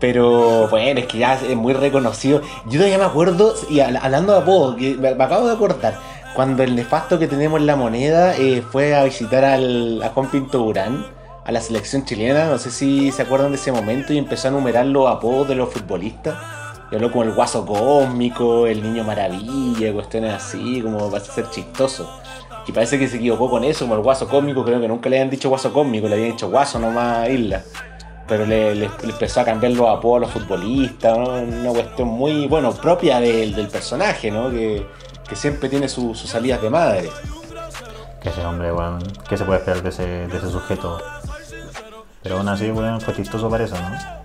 pero 0.00 0.68
bueno, 0.68 1.00
es 1.00 1.06
que 1.06 1.18
ya 1.18 1.34
es 1.34 1.56
muy 1.56 1.72
reconocido. 1.72 2.40
Yo 2.66 2.78
todavía 2.78 2.98
me 2.98 3.04
acuerdo, 3.04 3.54
y 3.68 3.78
habl- 3.78 3.98
hablando 4.00 4.32
de 4.32 4.38
apodos, 4.38 4.76
que 4.76 4.94
me, 4.94 5.14
me 5.14 5.24
acabo 5.24 5.46
de 5.48 5.54
acordar, 5.54 5.94
cuando 6.34 6.62
el 6.62 6.76
nefasto 6.76 7.18
que 7.18 7.26
tenemos 7.26 7.58
en 7.60 7.66
la 7.66 7.74
moneda 7.74 8.36
eh, 8.36 8.62
fue 8.70 8.94
a 8.94 9.02
visitar 9.04 9.44
al, 9.44 10.00
a 10.04 10.10
Juan 10.10 10.30
Pinto 10.30 10.58
Durán, 10.58 11.04
a 11.44 11.50
la 11.50 11.60
selección 11.60 12.04
chilena, 12.04 12.44
no 12.46 12.58
sé 12.58 12.70
si 12.70 13.10
se 13.10 13.22
acuerdan 13.22 13.50
de 13.50 13.56
ese 13.56 13.72
momento, 13.72 14.12
y 14.12 14.18
empezó 14.18 14.46
a 14.48 14.50
enumerar 14.52 14.86
los 14.86 15.08
apodos 15.10 15.48
de 15.48 15.56
los 15.56 15.68
futbolistas. 15.72 16.36
Y 16.90 16.94
habló 16.94 17.10
como 17.10 17.24
el 17.24 17.32
guaso 17.32 17.66
cósmico, 17.66 18.66
el 18.66 18.82
niño 18.82 19.04
maravilla, 19.04 19.92
cuestiones 19.92 20.32
así, 20.34 20.80
como 20.80 21.10
para 21.10 21.22
ser 21.24 21.50
chistoso. 21.50 22.10
Y 22.66 22.72
parece 22.72 22.98
que 22.98 23.08
se 23.08 23.16
equivocó 23.16 23.50
con 23.50 23.64
eso, 23.64 23.84
como 23.84 23.94
el 23.96 24.02
guaso 24.02 24.28
cósmico, 24.28 24.64
creo 24.64 24.80
que 24.80 24.88
nunca 24.88 25.08
le 25.08 25.16
habían 25.16 25.30
dicho 25.30 25.48
guaso 25.48 25.72
cósmico, 25.72 26.08
le 26.08 26.14
habían 26.14 26.30
dicho 26.32 26.48
guaso 26.50 26.78
nomás 26.78 27.28
Isla. 27.28 27.62
Pero 28.26 28.44
le, 28.44 28.84
empezó 28.84 29.40
a 29.40 29.44
cambiar 29.44 29.72
los 29.72 29.88
apodos 29.88 30.18
a 30.18 30.20
los 30.20 30.30
futbolistas, 30.30 31.16
¿no? 31.16 31.30
una 31.34 31.70
cuestión 31.70 32.08
muy, 32.08 32.46
bueno, 32.46 32.72
propia 32.72 33.20
del, 33.20 33.54
del 33.54 33.68
personaje, 33.68 34.30
¿no? 34.30 34.50
Que, 34.50 34.86
que 35.26 35.34
siempre 35.36 35.68
tiene 35.70 35.88
su- 35.88 36.14
sus 36.14 36.28
salidas 36.28 36.60
de 36.60 36.68
madre. 36.68 37.10
Que 38.20 38.28
ese 38.28 38.44
hombre, 38.44 38.70
weón. 38.72 38.98
¿Qué 39.28 39.36
se 39.38 39.44
puede 39.46 39.60
esperar 39.60 39.82
de 39.82 39.88
ese, 39.88 40.06
de 40.26 40.36
ese 40.36 40.50
sujeto? 40.50 40.98
Pero 42.22 42.36
aún 42.38 42.48
así, 42.48 42.70
weón, 42.70 43.00
fue 43.00 43.14
chistoso 43.14 43.48
para 43.48 43.64
eso, 43.64 43.76
¿no? 43.76 44.17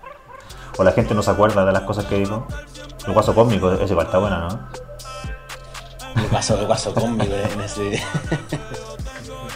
O 0.77 0.83
la 0.83 0.91
gente 0.91 1.13
no 1.13 1.21
se 1.21 1.31
acuerda 1.31 1.65
de 1.65 1.71
las 1.71 1.83
cosas 1.83 2.05
que 2.05 2.15
dijo. 2.19 2.47
El 3.07 3.13
guaso 3.13 3.33
cósmico, 3.35 3.71
ese 3.71 3.91
igual 3.93 4.05
está 4.07 4.17
bueno, 4.17 4.39
¿no? 4.39 4.69
El 6.21 6.27
guaso, 6.29 6.57
el 6.59 6.65
guaso 6.65 6.93
cósmico 6.93 7.33
en 7.33 7.61
ese... 7.61 8.01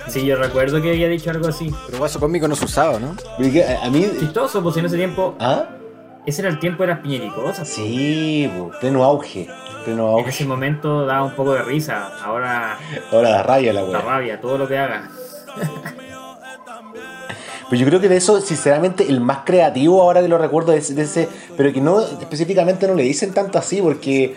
Sí, 0.07 0.25
yo 0.25 0.37
recuerdo 0.37 0.81
que 0.81 0.89
había 0.91 1.07
dicho 1.09 1.29
algo 1.31 1.47
así. 1.49 1.73
Pero 1.85 1.97
guaso 1.99 2.19
cómico 2.19 2.47
no 2.47 2.55
se 2.55 2.65
usaba, 2.65 2.97
¿no? 2.99 3.15
Porque 3.37 3.65
a 3.65 3.89
mí... 3.89 4.07
Chistoso, 4.19 4.63
pues 4.63 4.77
en 4.77 4.85
ese 4.85 4.95
tiempo. 4.95 5.35
¿Ah? 5.39 5.65
Ese 6.25 6.41
era 6.41 6.49
el 6.49 6.59
tiempo 6.59 6.83
de 6.83 6.87
las 6.89 6.99
piñericosas. 6.99 7.67
Sí, 7.67 8.49
po, 8.57 8.71
pleno 8.79 9.03
auge, 9.03 9.49
pleno 9.85 10.19
En 10.19 10.25
ese 10.27 10.43
auge. 10.43 10.45
momento 10.45 11.05
daba 11.05 11.23
un 11.23 11.31
poco 11.35 11.53
de 11.53 11.61
risa. 11.63 12.11
Ahora 12.23 12.77
Ahora 13.11 13.29
da 13.29 13.43
rabia 13.43 13.73
la 13.73 13.81
la 13.81 13.87
weá. 13.87 14.01
rabia, 14.01 14.41
todo 14.41 14.57
lo 14.57 14.67
que 14.67 14.77
haga. 14.77 15.09
Pues 17.69 17.79
yo 17.81 17.85
creo 17.85 17.99
que 17.99 18.07
de 18.07 18.17
eso, 18.17 18.39
sinceramente, 18.39 19.05
el 19.09 19.19
más 19.19 19.39
creativo 19.45 20.01
ahora 20.01 20.21
que 20.21 20.27
lo 20.29 20.37
recuerdo 20.37 20.71
de 20.71 20.77
ese, 20.77 20.93
de 20.93 21.01
ese- 21.03 21.27
pero 21.57 21.73
que 21.73 21.81
no 21.81 21.99
específicamente 22.01 22.87
no 22.87 22.93
le 22.95 23.03
dicen 23.03 23.33
tanto 23.33 23.57
así, 23.57 23.81
porque 23.81 24.35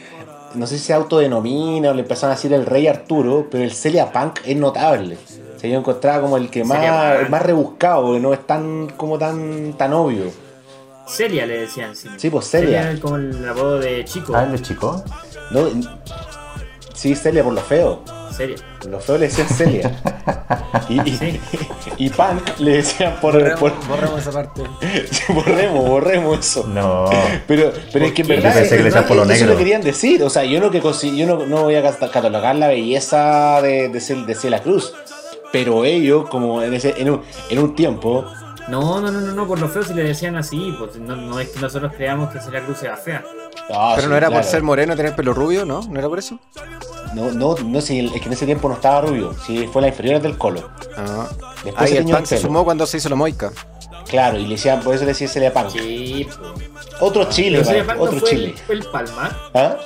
no 0.55 0.67
sé 0.67 0.79
si 0.79 0.85
se 0.87 0.93
autodenomina 0.93 1.91
o 1.91 1.95
le 1.95 2.01
empezaron 2.03 2.33
a 2.33 2.35
decir 2.37 2.53
el 2.53 2.67
rey 2.67 2.89
Arturo, 2.89 3.47
pero 3.51 3.63
el 3.63 3.71
Celia 3.73 4.11
Punk 4.11 4.41
es 4.45 4.57
notable. 4.57 5.17
O 5.57 5.61
sea, 5.61 5.71
yo 5.71 5.79
encontraba 5.79 6.23
como 6.23 6.37
el 6.39 6.51
que 6.51 6.65
más, 6.65 6.79
Celia 6.79 7.21
el 7.21 7.29
más 7.31 7.43
rebuscado, 7.43 8.15
que 8.15 8.19
no 8.21 8.33
es 8.33 8.45
tan 8.47 8.89
como 8.97 9.17
tan 9.19 9.75
tan 9.75 9.93
obvio. 9.93 10.25
Celia 11.07 11.47
le 11.47 11.61
decían, 11.61 11.95
sí. 11.95 12.09
Sí, 12.17 12.31
pues, 12.31 12.49
Celia. 12.51 12.91
era 12.93 13.01
como 13.01 13.17
el 13.17 13.49
apodo 13.49 13.79
de 13.79 14.05
chico. 14.05 14.33
Ah, 14.35 14.45
el 14.45 14.53
de 14.53 14.63
chico. 14.63 15.05
¿no? 15.51 15.69
Sí, 16.95 17.15
Celia 17.15 17.43
por 17.45 17.53
lo 17.53 17.61
feo. 17.61 18.01
Celia. 18.41 18.57
Por 18.81 18.91
lo 18.91 19.01
feo 19.01 19.19
le 19.19 19.27
decían 19.29 19.49
Celia. 19.49 20.01
Y, 20.89 21.01
y, 21.09 21.17
Sí. 21.17 21.41
y 21.99 22.09
Punk 22.11 22.59
le 22.59 22.77
decían 22.79 23.17
por, 23.21 23.33
por 23.59 23.73
borramos 23.87 24.21
esa 24.21 24.33
parte. 24.33 24.63
borremos, 25.29 25.87
borremos 25.89 26.39
eso. 26.39 26.67
No. 26.67 27.05
Pero, 27.47 27.73
pero 27.93 28.07
es 28.07 28.13
que 28.13 28.23
en 28.23 28.29
verdad, 28.29 28.51
Yo 28.51 28.55
pensé 28.61 28.63
es 28.63 28.69
que 28.71 28.77
le 28.79 28.83
verdad 28.85 29.01
decían 29.03 29.09
por 29.09 29.17
lo 29.19 29.23
eso 29.25 29.33
negro. 29.43 29.53
lo 29.53 29.59
querían 29.59 29.83
decir. 29.83 30.23
O 30.23 30.31
sea, 30.31 30.45
yo 30.45 30.59
no, 30.61 30.71
que 30.71 30.81
yo 31.17 31.27
no, 31.27 31.45
no 31.47 31.63
voy 31.65 31.75
a 31.75 31.83
cata- 31.83 32.11
catalogar 32.11 32.57
la 32.57 32.69
belleza 32.69 33.61
de, 33.63 33.89
de, 33.91 33.99
Cel- 34.01 34.25
de 34.25 34.35
Celia 34.35 34.63
Cruz. 34.63 34.93
Pero 35.53 35.85
ellos, 35.85 36.29
como 36.29 36.63
en, 36.63 36.73
ese- 36.75 36.95
en, 36.97 37.11
un, 37.11 37.23
en 37.51 37.59
un 37.59 37.75
tiempo, 37.75 38.25
No, 38.69 39.01
no, 39.01 39.11
no, 39.11 39.21
no, 39.21 39.33
no, 39.33 39.47
por 39.47 39.59
lo 39.61 39.69
feo 39.69 39.83
si 39.83 39.95
le 39.95 40.05
decían 40.05 40.37
así, 40.37 40.75
pues 40.79 40.97
no, 40.97 41.17
no 41.17 41.41
es 41.41 41.49
que 41.51 41.61
nosotros 41.61 41.93
creamos 41.97 42.31
que 42.31 42.41
Celia 42.41 42.65
Cruz 42.65 42.83
era 42.85 42.97
fea. 42.97 43.25
ah, 43.73 43.93
Pero 43.97 44.07
sí, 44.07 44.11
no 44.11 44.17
era 44.17 44.31
por 44.31 44.45
ser 44.45 44.63
moreno 44.63 44.93
y 44.95 44.97
tener 44.97 45.15
pelo 45.17 45.35
rubio, 45.35 45.65
¿no? 45.67 45.81
¿No 45.89 45.99
era 45.99 46.09
por 46.09 46.19
eso? 46.21 46.39
No, 47.15 47.33
no, 47.33 47.55
no, 47.65 47.81
sí, 47.81 48.11
es 48.15 48.21
que 48.21 48.27
en 48.29 48.33
ese 48.33 48.47
tiempo 48.47 48.69
no 48.69 48.75
estaba 48.75 49.01
rubio. 49.03 49.35
Sí, 49.47 49.69
fue 49.73 49.83
la 49.83 49.89
inferior 49.89 50.21
del 50.23 50.39
colo. 50.39 50.71
Ah. 50.97 51.27
Después 51.65 51.75
Ah, 51.77 51.87
se 51.87 51.95
y 51.95 51.97
el 51.99 52.05
pan 52.07 52.25
se 52.27 52.39
sumó 52.39 52.65
cuando 52.65 52.87
se 52.87 52.99
hizo 52.99 53.09
la 53.09 53.17
moica. 53.17 53.51
Claro, 54.09 54.39
y 54.39 54.43
le 54.45 54.51
decían, 54.51 54.81
por 54.81 54.95
eso 54.95 55.05
le 55.05 55.09
decían 55.11 55.31
Celia 55.31 55.53
Punk. 55.53 55.71
Sí. 55.71 56.29
Otro 57.01 57.25
Chile, 57.29 57.63
man, 57.65 57.87
Punk 57.87 57.97
no 57.99 58.03
otro 58.05 58.19
fue 58.21 58.31
Chile. 58.31 58.45
el, 58.47 58.59
fue 58.59 58.75
el 58.77 58.85
Palma. 58.87 59.39
¿Ah? 59.55 59.77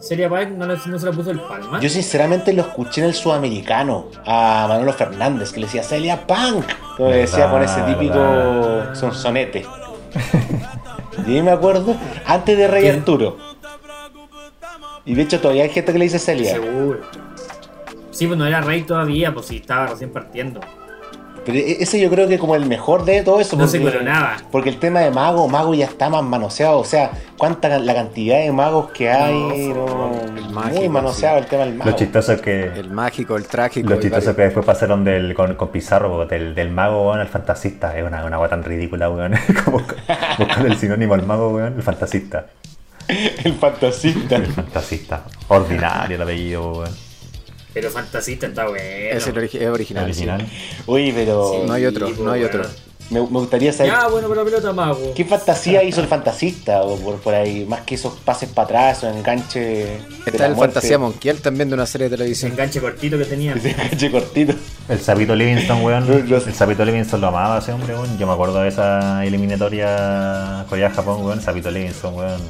Celia 0.00 0.28
Punk 0.28 0.48
no, 0.50 0.66
no 0.66 0.98
se 0.98 1.06
la 1.06 1.12
puso 1.12 1.30
el 1.32 1.40
Palma. 1.40 1.80
Yo 1.80 1.88
sinceramente 1.88 2.52
lo 2.52 2.62
escuché 2.62 3.00
en 3.00 3.08
el 3.08 3.14
sudamericano 3.14 4.06
a 4.24 4.66
Manolo 4.68 4.92
Fernández 4.92 5.52
que 5.52 5.60
le 5.60 5.66
decía 5.66 5.82
Celia 5.82 6.26
Punk. 6.26 6.64
Como 6.96 7.10
le 7.10 7.16
decía 7.18 7.50
con 7.50 7.62
ese 7.62 7.80
típico 7.82 8.94
sonsonete. 8.94 9.66
Y 11.26 11.40
me 11.40 11.50
acuerdo, 11.50 11.96
antes 12.26 12.58
de 12.58 12.68
Rey 12.68 12.82
¿Quién? 12.82 12.96
Arturo. 12.96 13.38
Y 15.06 15.14
de 15.14 15.22
hecho 15.22 15.40
todavía 15.40 15.62
hay 15.62 15.70
gente 15.70 15.92
que 15.92 15.98
le 15.98 16.04
dice 16.04 16.18
Celia. 16.18 16.52
Seguro. 16.52 17.00
Sí, 18.10 18.26
pues 18.26 18.38
no 18.38 18.46
era 18.46 18.60
rey 18.60 18.82
todavía, 18.82 19.32
pues 19.32 19.46
sí, 19.46 19.56
estaba 19.58 19.86
recién 19.86 20.10
partiendo. 20.10 20.60
Pero 21.44 21.58
e- 21.58 21.80
ese 21.80 22.00
yo 22.00 22.10
creo 22.10 22.26
que 22.26 22.38
como 22.40 22.56
el 22.56 22.66
mejor 22.66 23.04
de 23.04 23.22
todo 23.22 23.40
eso. 23.40 23.56
No 23.56 23.68
se 23.68 23.80
coronaba. 23.80 24.36
Porque 24.50 24.68
el 24.68 24.80
tema 24.80 24.98
de 25.00 25.12
mago, 25.12 25.46
mago 25.46 25.74
ya 25.74 25.84
está 25.84 26.08
más 26.10 26.24
manoseado. 26.24 26.78
O 26.78 26.84
sea, 26.84 27.12
cuánta 27.38 27.78
la 27.78 27.94
cantidad 27.94 28.38
de 28.38 28.50
magos 28.50 28.90
que 28.90 29.08
hay. 29.08 29.68
No, 29.68 29.86
no, 29.86 30.12
el 30.24 30.32
muy 30.32 30.52
mágico, 30.52 30.90
manoseado 30.90 31.38
el 31.38 31.46
tema 31.46 31.64
del 31.66 31.74
mago. 31.74 31.90
Lo 31.90 31.96
chistoso 31.96 32.40
que. 32.40 32.64
El 32.64 32.90
mágico, 32.90 33.36
el 33.36 33.46
trágico. 33.46 33.88
Lo 33.90 34.00
chistoso 34.00 34.16
varios. 34.22 34.36
que 34.36 34.42
después 34.42 34.66
pasaron 34.66 35.04
del, 35.04 35.34
con, 35.34 35.54
con 35.54 35.68
Pizarro, 35.68 36.08
po, 36.10 36.26
del, 36.26 36.52
del 36.52 36.70
mago 36.70 37.06
weón, 37.06 37.20
al 37.20 37.28
fantasista. 37.28 37.96
Es 37.96 38.04
una, 38.04 38.24
una 38.24 38.40
weá 38.40 38.48
tan 38.48 38.64
ridícula, 38.64 39.08
weón. 39.08 39.34
Como 39.64 39.82
buscando 40.38 40.66
el 40.66 40.76
sinónimo 40.76 41.14
al 41.14 41.24
mago, 41.24 41.50
weón, 41.50 41.74
el 41.76 41.82
fantasista. 41.82 42.46
El 43.08 43.54
fantasista. 43.54 44.36
El 44.36 44.46
fantasista. 44.46 45.24
Ordinario 45.48 46.16
el 46.16 46.22
apellido, 46.22 46.72
weón. 46.72 47.06
Pero 47.74 47.90
Fantasista 47.90 48.46
está 48.46 48.64
bueno. 48.68 48.82
Es 48.82 49.26
el 49.26 49.34
origi- 49.34 49.60
es 49.60 49.68
original. 49.68 50.04
Original. 50.04 50.46
Oye, 50.86 51.12
pero 51.14 51.52
Sí, 51.60 51.66
No 51.66 51.72
hay 51.74 51.84
otro, 51.84 52.06
pues, 52.06 52.18
no 52.18 52.32
hay 52.32 52.40
bueno. 52.40 52.60
otro. 52.60 52.70
me, 53.10 53.20
me 53.20 53.26
gustaría 53.26 53.70
saber 53.70 53.92
Ya, 53.92 54.08
bueno, 54.08 54.28
pero 54.28 54.40
la 54.42 54.50
pelota 54.50 54.72
mago. 54.72 55.12
qué 55.14 55.26
fantasía 55.26 55.82
hizo 55.84 56.00
el 56.00 56.06
fantasista 56.06 56.80
o 56.80 56.96
por, 56.96 57.16
por 57.20 57.34
ahí. 57.34 57.66
Más 57.66 57.82
que 57.82 57.96
esos 57.96 58.14
pases 58.20 58.48
para 58.48 58.64
atrás 58.64 59.04
o 59.04 59.10
enganche. 59.10 59.98
Está 60.24 60.46
el. 60.46 60.56
Fantasía 60.56 60.96
Monquiel 60.98 61.42
también 61.42 61.68
de 61.68 61.74
una 61.74 61.84
serie 61.84 62.08
de 62.08 62.16
televisión. 62.16 62.52
enganche 62.52 62.80
cortito 62.80 63.18
que 63.18 63.26
tenía. 63.26 63.52
Ese 63.52 63.72
enganche 63.72 64.10
cortito. 64.10 64.54
El 64.88 64.98
Sapito 64.98 65.34
Livingston, 65.34 65.82
weón. 65.84 66.10
El 66.46 66.54
Sapito 66.54 66.82
Livingston 66.82 67.20
lo 67.20 67.26
amaba 67.26 67.58
ese 67.58 67.72
hombre, 67.74 67.92
weón. 67.92 68.16
Yo 68.16 68.26
me 68.26 68.32
acuerdo 68.32 68.62
de 68.62 68.68
esa 68.68 69.22
eliminatoria 69.22 70.64
Corea-Japón, 70.70 71.26
weón. 71.26 71.42
Sapito 71.42 71.70
Livingston, 71.70 72.14
weón. 72.14 72.40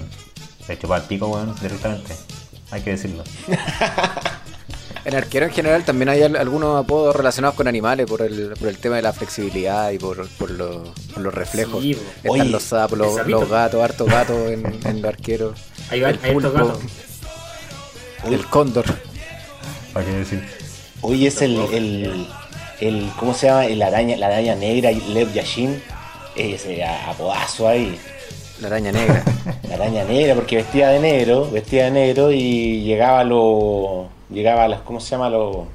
Le 0.69 0.79
chupaba 0.79 0.99
el 0.99 1.03
pico, 1.05 1.29
weón, 1.29 1.55
directamente. 1.61 2.15
Hay 2.71 2.83
que 2.83 2.91
decirlo. 2.91 3.23
En 5.05 5.15
arquero 5.15 5.47
en 5.47 5.53
general 5.53 5.85
también 5.85 6.09
hay 6.09 6.21
al- 6.25 6.35
algunos 6.35 6.83
apodos 6.85 7.15
relacionados 7.15 7.55
con 7.55 7.69
animales 7.69 8.07
por 8.07 8.23
el, 8.23 8.55
por 8.59 8.67
el 8.67 8.77
tema 8.79 8.97
de 8.97 9.03
la 9.03 9.13
flexibilidad 9.13 9.93
y 9.93 9.99
por, 9.99 10.27
por 10.31 10.51
los, 10.51 10.89
por 11.15 11.23
los 11.23 11.33
reflejos. 11.33 11.81
Sí. 11.81 11.93
Están 11.93 12.31
Oye, 12.33 12.45
los 12.47 12.65
sapos, 12.65 12.99
los, 12.99 13.25
los 13.29 13.49
gatos, 13.49 13.85
hartos 13.85 14.09
gatos 14.09 14.51
en, 14.51 14.67
en 14.85 15.03
los 15.03 15.09
arqueros. 15.09 15.57
Ahí 15.91 16.01
va, 16.01 16.11
el 16.11 16.19
ahí 16.25 16.31
estos 16.37 16.51
pulpo, 16.53 16.67
gatos. 16.67 16.83
el 18.33 18.47
cóndor. 18.49 18.85
¿Para 19.93 20.05
qué 20.07 20.11
decir? 20.13 20.45
Hoy 21.03 21.25
es 21.29 21.41
el, 21.41 21.55
el, 21.73 22.27
el. 22.81 23.09
¿Cómo 23.21 23.33
se 23.33 23.47
llama? 23.47 23.67
El 23.67 23.81
araña, 23.83 24.17
la 24.17 24.27
araña 24.27 24.57
negra, 24.57 24.91
Lev 24.91 25.33
Yashin. 25.33 25.81
Ese 26.35 26.85
apodazo 26.85 27.69
ahí. 27.69 27.97
La 28.61 28.69
araña 28.69 28.93
negra. 28.93 29.23
La 29.69 29.75
araña 29.75 30.05
negra, 30.05 30.35
porque 30.35 30.57
vestía 30.57 30.89
de 30.89 31.01
negro, 31.01 31.51
vestía 31.51 31.85
de 31.87 31.91
negro 31.91 32.33
y 32.33 32.83
llegaba 32.85 33.21
a 33.21 33.25
lo. 33.25 34.09
Llegaba 34.31 34.65
a 34.65 34.69
las. 34.69 34.81
¿Cómo 34.81 35.01
se 35.01 35.11
llama? 35.11 35.29
Lo. 35.31 35.67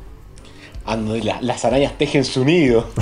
a 0.85 0.95
donde 0.95 1.23
la- 1.23 1.41
las 1.41 1.63
arañas 1.65 1.97
tejen 1.97 2.25
su 2.25 2.43
nido. 2.43 2.87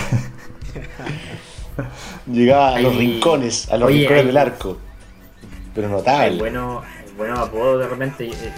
llegaba 2.28 2.76
a 2.76 2.80
los 2.80 2.94
Ahí- 2.94 3.00
rincones, 3.00 3.70
a 3.72 3.78
los 3.78 3.90
Oye, 3.90 4.00
rincones 4.00 4.26
del 4.26 4.38
arco. 4.38 4.78
Pero 5.74 5.90
notable. 5.90 6.26
Hay 6.34 6.38
bueno, 6.40 6.82
hay 6.82 7.14
buenos 7.16 7.40
apodos 7.40 7.80
de 7.82 7.88
repente. 7.88 8.26
eh, 8.28 8.32
eh, 8.34 8.52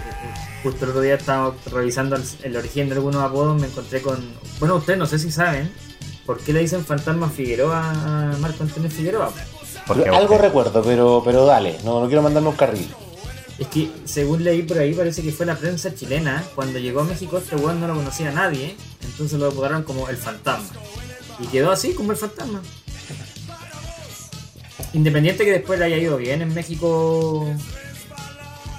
Justo 0.62 0.84
el 0.84 0.90
otro 0.90 1.02
día 1.02 1.14
estaba 1.14 1.52
revisando 1.70 2.16
el, 2.16 2.22
el 2.42 2.56
origen 2.56 2.88
de 2.88 2.94
algunos 2.96 3.22
apodos. 3.22 3.60
Me 3.60 3.68
encontré 3.68 4.00
con. 4.02 4.18
Bueno, 4.58 4.76
ustedes 4.76 4.98
no 4.98 5.06
sé 5.06 5.18
si 5.18 5.30
saben 5.30 5.70
por 6.26 6.38
qué 6.40 6.52
le 6.52 6.60
dicen 6.60 6.84
fantasma 6.84 7.28
Figueroa 7.28 7.90
a 7.90 8.36
Marco 8.38 8.62
Antonio 8.62 8.90
Figueroa. 8.90 9.32
Porque 9.86 10.08
Algo 10.08 10.34
usted- 10.34 10.46
recuerdo, 10.46 10.82
pero, 10.82 11.22
pero 11.24 11.44
dale, 11.44 11.78
no, 11.84 12.00
no 12.00 12.06
quiero 12.06 12.22
mandarme 12.22 12.48
un 12.50 12.56
carril. 12.56 12.88
Es 13.58 13.66
que 13.68 13.90
según 14.04 14.42
leí 14.44 14.62
por 14.62 14.78
ahí 14.78 14.94
parece 14.94 15.22
que 15.22 15.30
fue 15.32 15.44
la 15.46 15.54
prensa 15.56 15.94
chilena. 15.94 16.42
Cuando 16.54 16.78
llegó 16.78 17.00
a 17.00 17.04
México 17.04 17.38
este 17.38 17.54
weón 17.56 17.80
no 17.80 17.86
lo 17.88 17.94
conocía 17.94 18.28
a 18.30 18.32
nadie. 18.32 18.76
Entonces 19.04 19.38
lo 19.38 19.48
apodaron 19.48 19.82
como 19.82 20.08
el 20.08 20.16
fantasma. 20.16 20.70
Y 21.38 21.46
quedó 21.46 21.70
así 21.70 21.92
como 21.92 22.12
el 22.12 22.18
fantasma. 22.18 22.62
Independiente 24.94 25.44
que 25.44 25.52
después 25.52 25.78
le 25.78 25.86
haya 25.86 25.96
ido 25.96 26.16
bien 26.16 26.42
en 26.42 26.52
México. 26.54 27.46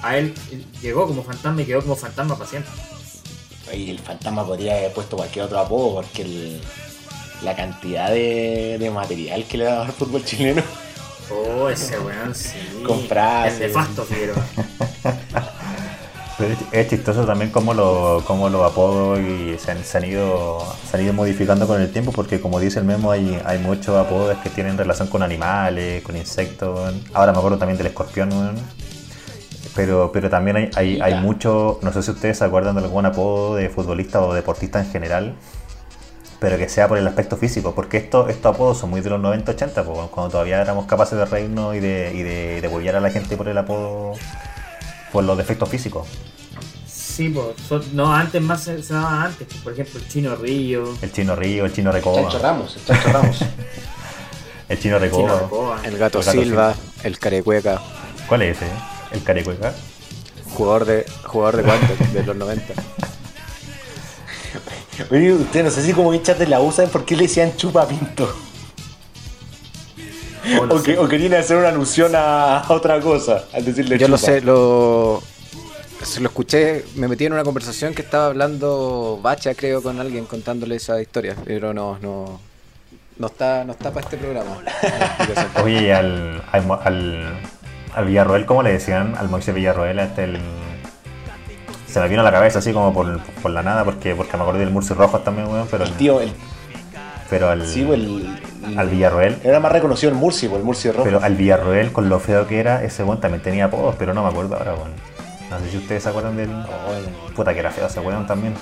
A 0.02 0.18
él 0.18 0.34
llegó 0.82 1.06
como 1.06 1.22
fantasma 1.24 1.62
y 1.62 1.64
quedó 1.64 1.80
como 1.82 1.96
fantasma 1.96 2.36
para 2.36 2.48
siempre. 2.50 2.72
Y 3.72 3.90
el 3.90 3.98
fantasma 3.98 4.46
podría 4.46 4.76
haber 4.76 4.92
puesto 4.92 5.16
cualquier 5.16 5.46
otro 5.46 5.58
apodo 5.58 5.94
porque 5.94 6.22
el- 6.22 6.60
la 7.42 7.56
cantidad 7.56 8.10
de, 8.10 8.76
de 8.78 8.90
material 8.90 9.44
que 9.46 9.58
le 9.58 9.64
daba 9.64 9.86
al 9.86 9.92
fútbol 9.92 10.24
chileno. 10.24 10.62
Oh, 11.30 11.68
ese 11.68 11.98
weón 11.98 12.34
sí. 12.34 12.82
Con 12.86 13.00
frases. 13.06 13.60
El 13.60 13.66
nefasto 13.68 14.04
Figueroa. 14.04 14.42
Pero 16.36 16.52
es- 16.52 16.58
es 16.72 16.88
chistoso 16.88 17.24
también 17.24 17.50
cómo, 17.52 17.74
lo, 17.74 18.22
cómo 18.26 18.48
los 18.48 18.68
apodos 18.68 19.20
y 19.20 19.56
se, 19.56 19.70
han, 19.70 19.84
se 19.84 19.98
han 19.98 20.04
ido, 20.04 20.58
se 20.90 20.96
han 20.96 21.04
ido 21.04 21.12
modificando 21.12 21.66
con 21.68 21.80
el 21.80 21.92
tiempo, 21.92 22.10
porque 22.10 22.40
como 22.40 22.58
dice 22.58 22.80
el 22.80 22.84
memo, 22.84 23.12
hay, 23.12 23.40
hay 23.44 23.58
muchos 23.60 23.96
apodos 23.96 24.36
que 24.42 24.50
tienen 24.50 24.76
relación 24.76 25.06
con 25.08 25.22
animales, 25.22 26.02
con 26.02 26.16
insectos. 26.16 26.92
Ahora 27.12 27.30
me 27.32 27.38
acuerdo 27.38 27.58
también 27.58 27.78
del 27.78 27.86
escorpión, 27.86 28.30
pero, 29.76 30.10
pero 30.12 30.28
también 30.28 30.56
hay, 30.56 30.70
hay, 30.74 31.00
hay 31.00 31.14
mucho, 31.20 31.78
no 31.82 31.92
sé 31.92 32.02
si 32.02 32.10
ustedes 32.10 32.38
se 32.38 32.44
acuerdan 32.44 32.74
de 32.74 32.82
algún 32.82 33.06
apodo 33.06 33.54
de 33.54 33.68
futbolista 33.70 34.20
o 34.20 34.34
deportista 34.34 34.80
en 34.80 34.90
general, 34.90 35.36
pero 36.44 36.58
que 36.58 36.68
sea 36.68 36.88
por 36.88 36.98
el 36.98 37.08
aspecto 37.08 37.38
físico, 37.38 37.74
porque 37.74 37.96
esto, 37.96 38.28
estos 38.28 38.54
apodos 38.54 38.76
son 38.76 38.90
muy 38.90 39.00
de 39.00 39.08
los 39.08 39.18
90-80, 39.18 39.82
pues, 39.82 40.10
cuando 40.10 40.28
todavía 40.28 40.60
éramos 40.60 40.84
capaces 40.84 41.18
de 41.18 41.24
reírnos 41.24 41.74
y 41.74 41.80
de, 41.80 42.12
y 42.14 42.22
de, 42.22 42.60
de 42.60 42.90
a 42.90 43.00
la 43.00 43.10
gente 43.10 43.34
por 43.38 43.48
el 43.48 43.56
apodo, 43.56 44.12
por 45.10 45.24
los 45.24 45.38
defectos 45.38 45.70
físicos. 45.70 46.06
Sí, 46.86 47.30
pues. 47.30 47.94
No, 47.94 48.14
antes 48.14 48.42
más 48.42 48.62
se, 48.62 48.82
se 48.82 48.92
daba 48.92 49.24
antes. 49.24 49.48
Por 49.62 49.72
ejemplo, 49.72 49.98
el 49.98 50.06
chino 50.06 50.36
Río. 50.36 50.84
El 51.00 51.12
chino 51.12 51.34
Río, 51.34 51.64
el 51.64 51.72
chino 51.72 51.90
Recoba. 51.90 52.20
Chancho 52.20 52.38
Ramos, 52.40 52.76
el 52.76 52.84
Chancho 52.84 53.08
Ramos. 53.08 53.38
El 54.66 54.80
chino 54.80 54.96
el 54.96 55.10
chino 55.10 55.38
Recoba. 55.38 55.76
El 55.84 55.98
gato 55.98 56.18
El 56.20 56.24
gato 56.24 56.30
Silva, 56.30 56.74
el 57.04 57.18
carecueca, 57.18 57.80
¿Cuál 58.28 58.42
es 58.42 58.56
ese? 58.56 58.66
¿El 59.12 59.22
carecueca? 59.22 59.72
jugador 60.54 60.84
de 60.84 61.06
jugador 61.24 61.56
de 61.56 61.62
cuánto, 61.62 62.04
de 62.12 62.22
los 62.22 62.36
90. 62.36 62.74
Oye, 65.10 65.32
usted 65.32 65.64
no 65.64 65.70
sé 65.70 65.82
si 65.82 65.92
como 65.92 66.12
hinchas 66.14 66.38
de 66.38 66.46
la 66.46 66.60
U 66.60 66.70
saben 66.72 66.90
por 66.90 67.04
qué 67.04 67.16
le 67.16 67.22
decían 67.24 67.56
chupa 67.56 67.86
pinto. 67.86 68.32
Oh, 70.60 70.66
no 70.66 70.74
O, 70.74 70.82
que- 70.82 70.98
o 70.98 71.08
querían 71.08 71.34
hacer 71.34 71.56
una 71.56 71.68
alusión 71.68 72.12
a, 72.14 72.64
otra 72.68 73.00
cosa 73.00 73.44
al 73.54 73.64
decirle 73.64 73.96
Yo 73.98 74.08
lo 74.08 74.18
sé, 74.18 74.40
lo, 74.42 75.22
se 76.02 76.20
lo 76.20 76.28
escuché, 76.28 76.84
me 76.96 77.08
metí 77.08 77.24
en 77.24 77.32
una 77.32 77.44
conversación 77.44 77.94
que 77.94 78.02
estaba 78.02 78.26
hablando 78.26 79.18
Bacha, 79.22 79.54
creo, 79.54 79.82
con 79.82 80.00
alguien 80.00 80.26
contándole 80.26 80.76
esa 80.76 81.00
historia, 81.00 81.34
pero 81.44 81.72
no, 81.72 81.98
no, 82.00 82.40
no 83.18 83.26
está, 83.26 83.64
no 83.64 83.72
está 83.72 83.90
para 83.90 84.04
este 84.04 84.18
programa. 84.18 84.58
Oye, 85.64 85.84
y 85.84 85.90
al, 85.90 86.42
al, 86.52 86.66
Mo- 86.66 86.80
al, 86.84 87.38
al 87.94 88.04
Villarroel, 88.04 88.44
¿cómo 88.44 88.62
le 88.62 88.72
decían? 88.72 89.14
Al 89.16 89.30
Moisés 89.30 89.54
Villarroel, 89.54 89.98
este 89.98 90.24
el... 90.24 90.38
Se 91.94 92.00
me 92.00 92.08
vino 92.08 92.22
a 92.22 92.24
la 92.24 92.32
cabeza 92.32 92.58
así 92.58 92.72
como 92.72 92.92
por, 92.92 93.20
por 93.40 93.52
la 93.52 93.62
nada, 93.62 93.84
porque, 93.84 94.16
porque 94.16 94.36
me 94.36 94.42
acordé 94.42 94.58
del 94.58 94.70
Murci 94.70 94.94
Rojos 94.94 95.22
también, 95.22 95.46
weón, 95.46 95.68
pero, 95.70 95.84
El 95.84 95.92
tío, 95.92 96.20
el, 96.20 96.32
pero 97.30 97.48
al, 97.50 97.64
sí, 97.68 97.84
pues, 97.86 98.00
el, 98.00 98.36
el- 98.66 98.78
al 98.78 98.88
Villarroel, 98.88 99.36
Era 99.44 99.60
más 99.60 99.70
reconocido 99.70 100.10
el 100.10 100.18
Murci, 100.18 100.48
pues, 100.48 100.58
el 100.58 100.64
Murci 100.64 100.90
rojo. 100.90 101.04
pero 101.04 101.22
al 101.22 101.36
Villarroel, 101.36 101.92
con 101.92 102.08
lo 102.08 102.18
feo 102.18 102.48
que 102.48 102.58
era, 102.58 102.82
ese 102.82 103.04
weón 103.04 103.20
también 103.20 103.44
tenía 103.44 103.66
apodos, 103.66 103.94
pero 103.96 104.12
no 104.12 104.24
me 104.24 104.28
acuerdo 104.30 104.56
ahora, 104.56 104.74
weón. 104.74 104.90
No 105.50 105.60
sé 105.60 105.70
si 105.70 105.76
ustedes 105.76 106.02
se 106.02 106.08
acuerdan 106.08 106.36
del... 106.36 106.50
Oh, 106.50 107.32
Puta 107.36 107.54
que 107.54 107.60
era 107.60 107.70
feo 107.70 107.86
ese 107.86 108.00
weón 108.00 108.26
también. 108.26 108.54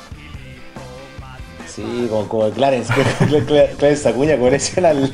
sí, 1.66 2.06
como, 2.10 2.28
como 2.28 2.50
Clarence, 2.50 2.92
Clarence 3.78 4.08
Acuña, 4.08 4.34
como 4.34 4.46
le 4.46 4.52
decían 4.52 4.84
al 4.86 5.12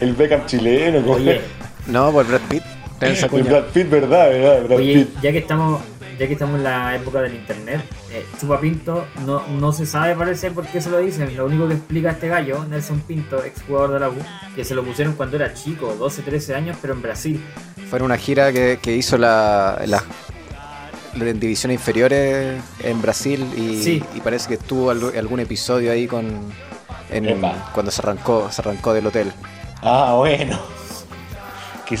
el 0.00 0.12
Beckham 0.14 0.46
chileno. 0.46 1.00
Como, 1.00 1.14
Oye, 1.14 1.40
No, 1.88 2.12
por 2.12 2.26
Brad 2.26 2.40
Pitt, 2.48 2.62
Clarence 2.98 3.20
el 3.22 3.26
Acuña. 3.26 3.44
Brad 3.50 3.64
Pitt, 3.72 3.90
¿verdad? 3.90 4.28
¿verdad? 4.30 4.62
Brad 4.64 4.78
oye, 4.78 4.94
Pitt. 4.94 5.20
ya 5.22 5.32
que 5.32 5.38
estamos 5.38 5.80
ya 6.20 6.26
que 6.26 6.34
estamos 6.34 6.56
en 6.58 6.64
la 6.64 6.94
época 6.94 7.22
del 7.22 7.34
internet, 7.34 7.80
eh, 8.12 8.24
Chupa 8.38 8.60
Pinto 8.60 9.06
no, 9.24 9.46
no 9.48 9.72
se 9.72 9.86
sabe 9.86 10.14
parece 10.14 10.50
por 10.50 10.66
qué 10.66 10.80
se 10.80 10.90
lo 10.90 10.98
dicen. 10.98 11.34
Lo 11.34 11.46
único 11.46 11.66
que 11.66 11.74
explica 11.74 12.10
este 12.10 12.28
gallo, 12.28 12.64
Nelson 12.68 13.00
Pinto, 13.00 13.42
ex 13.42 13.62
jugador 13.62 13.92
de 13.94 14.00
la 14.00 14.08
U, 14.10 14.16
que 14.54 14.62
se 14.64 14.74
lo 14.74 14.84
pusieron 14.84 15.14
cuando 15.14 15.36
era 15.36 15.54
chico, 15.54 15.96
12, 15.98 16.20
13 16.22 16.54
años, 16.54 16.76
pero 16.82 16.92
en 16.92 17.00
Brasil. 17.02 17.42
Fue 17.88 17.98
en 17.98 18.04
una 18.04 18.18
gira 18.18 18.52
que, 18.52 18.78
que 18.82 18.94
hizo 18.94 19.16
la, 19.16 19.80
la, 19.86 20.04
la 21.16 21.24
en 21.30 21.40
divisiones 21.40 21.76
inferiores 21.76 22.60
en 22.84 23.00
Brasil 23.00 23.44
y, 23.56 23.82
Sí. 23.82 24.04
y 24.14 24.20
parece 24.20 24.48
que 24.50 24.56
tuvo 24.58 24.90
algo- 24.90 25.10
algún 25.18 25.40
episodio 25.40 25.90
ahí 25.90 26.06
con 26.06 26.26
en- 27.10 27.40
cuando 27.72 27.90
se 27.90 28.02
arrancó, 28.02 28.48
se 28.52 28.60
arrancó 28.60 28.92
del 28.92 29.06
hotel. 29.06 29.32
Ah, 29.82 30.12
bueno. 30.18 30.60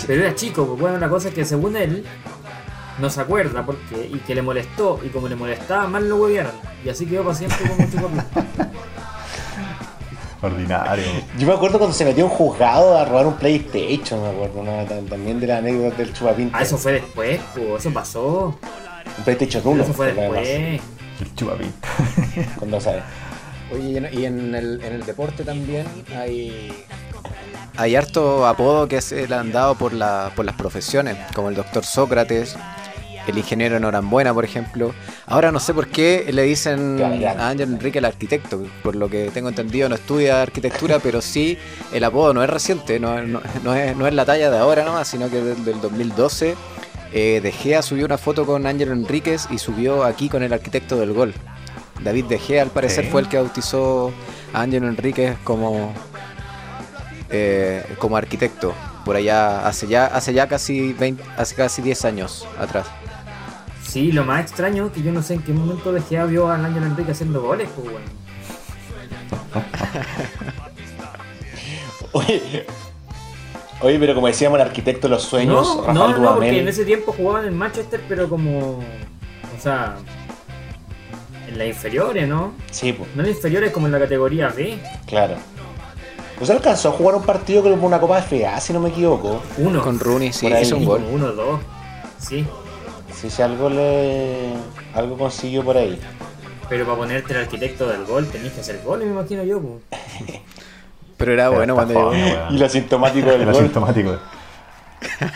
Pero 0.06 0.22
era 0.24 0.34
chico, 0.36 0.66
pues 0.68 0.78
bueno, 0.80 0.98
la 0.98 1.08
cosa 1.08 1.28
es 1.30 1.34
que 1.34 1.44
según 1.44 1.76
él, 1.76 2.04
no 3.00 3.10
se 3.10 3.20
acuerda 3.20 3.64
por 3.64 3.76
qué, 3.88 4.10
y 4.12 4.18
que 4.18 4.34
le 4.34 4.42
molestó, 4.42 5.00
y 5.04 5.08
como 5.08 5.28
le 5.28 5.36
molestaba, 5.36 5.86
mal 5.86 6.08
lo 6.08 6.16
huevearon. 6.16 6.52
Y 6.84 6.88
así 6.88 7.06
quedó 7.06 7.24
para 7.24 7.34
siempre 7.34 7.58
como 7.68 7.90
Chupa 7.90 8.08
Pinto. 8.08 8.70
Ordinario. 10.42 11.04
Yo 11.38 11.46
me 11.46 11.52
acuerdo 11.52 11.78
cuando 11.78 11.94
se 11.94 12.04
metió 12.04 12.24
un 12.24 12.30
juzgado 12.30 12.96
a 12.96 13.04
robar 13.04 13.26
un 13.26 13.34
PlayStation, 13.34 14.22
me 14.22 14.28
acuerdo, 14.28 14.64
también 15.08 15.38
de 15.38 15.46
la 15.46 15.58
anécdota 15.58 15.96
del 15.96 16.12
chupapinto. 16.14 16.56
Ah, 16.56 16.62
eso 16.62 16.78
fue 16.78 16.92
después, 16.92 17.40
pues 17.54 17.84
eso 17.84 17.92
pasó. 17.92 18.58
Un 19.18 19.24
PlayStation 19.24 19.62
1. 19.66 19.72
Pero 19.72 19.84
eso 19.84 19.92
fue 19.92 20.12
después. 20.12 20.48
El 21.20 21.34
chupapinto. 21.34 21.88
Cuando 22.58 22.80
sale. 22.80 23.02
Oye, 23.72 23.82
y 23.82 23.96
en, 23.98 24.08
y 24.12 24.24
en 24.24 24.54
el, 24.54 24.82
en 24.82 24.92
el 24.94 25.04
deporte 25.04 25.44
también 25.44 25.86
hay. 26.16 26.72
Hay 27.76 27.96
harto 27.96 28.46
apodo 28.46 28.88
que 28.88 29.00
se 29.00 29.26
le 29.28 29.34
han 29.34 29.52
dado 29.52 29.74
por, 29.74 29.92
la, 29.92 30.32
por 30.34 30.44
las 30.44 30.54
profesiones, 30.54 31.16
como 31.34 31.48
el 31.48 31.54
doctor 31.54 31.84
Sócrates, 31.84 32.56
el 33.30 33.38
ingeniero 33.38 33.80
Norambuena, 33.80 34.32
por 34.34 34.44
ejemplo. 34.44 34.94
Ahora 35.26 35.50
no 35.50 35.58
sé 35.60 35.72
por 35.74 35.88
qué 35.88 36.26
le 36.32 36.42
dicen 36.42 37.00
a 37.38 37.48
Ángel 37.48 37.72
Enrique 37.72 37.98
el 37.98 38.04
arquitecto. 38.04 38.62
Por 38.82 38.94
lo 38.96 39.08
que 39.08 39.30
tengo 39.32 39.48
entendido, 39.48 39.88
no 39.88 39.94
estudia 39.94 40.42
arquitectura, 40.42 40.98
pero 41.02 41.20
sí 41.20 41.56
el 41.92 42.04
apodo 42.04 42.34
no 42.34 42.42
es 42.44 42.50
reciente, 42.50 43.00
no, 43.00 43.22
no- 43.22 43.40
no 43.64 43.74
es, 43.74 43.96
no 43.96 44.06
es 44.06 44.14
la 44.14 44.24
talla 44.24 44.50
de 44.50 44.58
ahora 44.58 44.84
nomás, 44.84 45.08
sino 45.08 45.28
que 45.30 45.40
desde 45.40 45.72
el 45.72 45.80
2012. 45.80 46.54
Eh, 47.12 47.40
De 47.42 47.50
Gea 47.50 47.82
subió 47.82 48.04
una 48.06 48.18
foto 48.18 48.46
con 48.46 48.66
Ángel 48.66 48.90
Enríquez 48.92 49.48
y 49.50 49.58
subió 49.58 50.04
aquí 50.04 50.28
con 50.28 50.42
el 50.44 50.52
arquitecto 50.52 50.96
del 50.96 51.12
gol. 51.12 51.34
David 52.04 52.26
De 52.26 52.38
Gea, 52.38 52.62
al 52.62 52.70
parecer, 52.70 53.04
Sí. 53.06 53.10
fue 53.10 53.20
el 53.22 53.28
que 53.28 53.36
bautizó 53.36 54.12
a 54.52 54.60
Ángel 54.62 54.84
Enríquez 54.84 55.36
como, 55.42 55.92
eh, 57.30 57.84
como 57.98 58.16
arquitecto. 58.16 58.74
Por 59.04 59.16
allá, 59.16 59.66
hace 59.66 59.86
ya, 59.88 60.06
hace 60.06 60.32
ya 60.32 60.46
casi 60.46 60.92
20, 60.92 61.22
hace 61.36 61.54
casi 61.54 61.82
10 61.82 62.04
años 62.04 62.46
atrás. 62.60 62.86
Sí, 63.90 64.12
lo 64.12 64.24
más 64.24 64.40
extraño 64.42 64.86
es 64.86 64.92
que 64.92 65.02
yo 65.02 65.10
no 65.12 65.22
sé 65.22 65.34
en 65.34 65.42
qué 65.42 65.52
momento 65.52 65.92
De 65.92 66.00
Gea 66.00 66.24
vio 66.24 66.48
a 66.48 66.54
Ángel 66.54 66.84
Enrique 66.84 67.10
haciendo 67.12 67.42
goles, 67.42 67.68
pues, 67.74 67.88
weón. 67.88 68.02
Oye, 72.12 72.66
oye, 73.80 73.98
pero 74.00 74.14
como 74.16 74.26
decíamos, 74.26 74.58
el 74.60 74.66
arquitecto 74.66 75.06
de 75.06 75.14
los 75.14 75.22
sueños, 75.22 75.64
No, 75.76 75.82
Rafael 75.82 75.94
no, 75.94 76.08
no, 76.08 76.16
Dudamel. 76.18 76.34
porque 76.38 76.58
en 76.60 76.68
ese 76.68 76.84
tiempo 76.84 77.12
jugaban 77.16 77.46
en 77.46 77.56
Manchester, 77.56 78.00
pero 78.08 78.28
como. 78.28 78.78
O 78.78 78.82
sea. 79.62 79.96
En 81.48 81.56
las 81.58 81.68
inferiores, 81.68 82.28
¿no? 82.28 82.52
Sí, 82.70 82.92
pues, 82.92 83.08
No 83.14 83.22
en 83.22 83.28
las 83.28 83.36
inferiores 83.36 83.70
como 83.72 83.86
en 83.86 83.92
la 83.92 83.98
categoría 84.00 84.48
B. 84.48 84.78
claro. 85.06 85.34
¿Usted 86.40 86.54
alcanzó 86.54 86.88
a 86.88 86.92
jugar 86.92 87.14
un 87.16 87.22
partido 87.24 87.62
con 87.62 87.72
una 87.84 88.00
Copa 88.00 88.22
FA, 88.22 88.58
si 88.60 88.72
no 88.72 88.80
me 88.80 88.88
equivoco? 88.88 89.42
Uno. 89.58 89.82
Con 89.82 90.00
Rooney, 90.00 90.32
sí, 90.32 90.46
hizo 90.46 90.76
un 90.76 90.80
Sí, 90.82 90.86
gol. 90.86 91.04
uno, 91.12 91.26
dos. 91.32 91.60
Sí. 92.18 92.46
Sí, 93.20 93.28
sí, 93.28 93.42
algo 93.42 93.68
le... 93.68 94.52
algo 94.94 95.18
consiguió 95.18 95.62
por 95.62 95.76
ahí. 95.76 96.00
Pero 96.68 96.86
para 96.86 96.96
ponerte 96.96 97.34
el 97.34 97.40
arquitecto 97.40 97.86
del 97.88 98.04
gol 98.04 98.26
tenés 98.28 98.52
que 98.52 98.60
hacer 98.60 98.80
goles, 98.82 99.06
me 99.06 99.12
imagino 99.12 99.42
yo, 99.44 99.60
pues. 99.60 99.82
Pero 101.18 101.32
era 101.34 101.48
Pero 101.48 101.56
bueno 101.58 101.74
cuando 101.74 102.12
llegó. 102.12 102.38
Y 102.50 102.58
lo 102.58 102.64
asintomático 102.64 103.28
del 103.28 103.44
gol. 103.44 103.54
asintomático. 103.56 104.16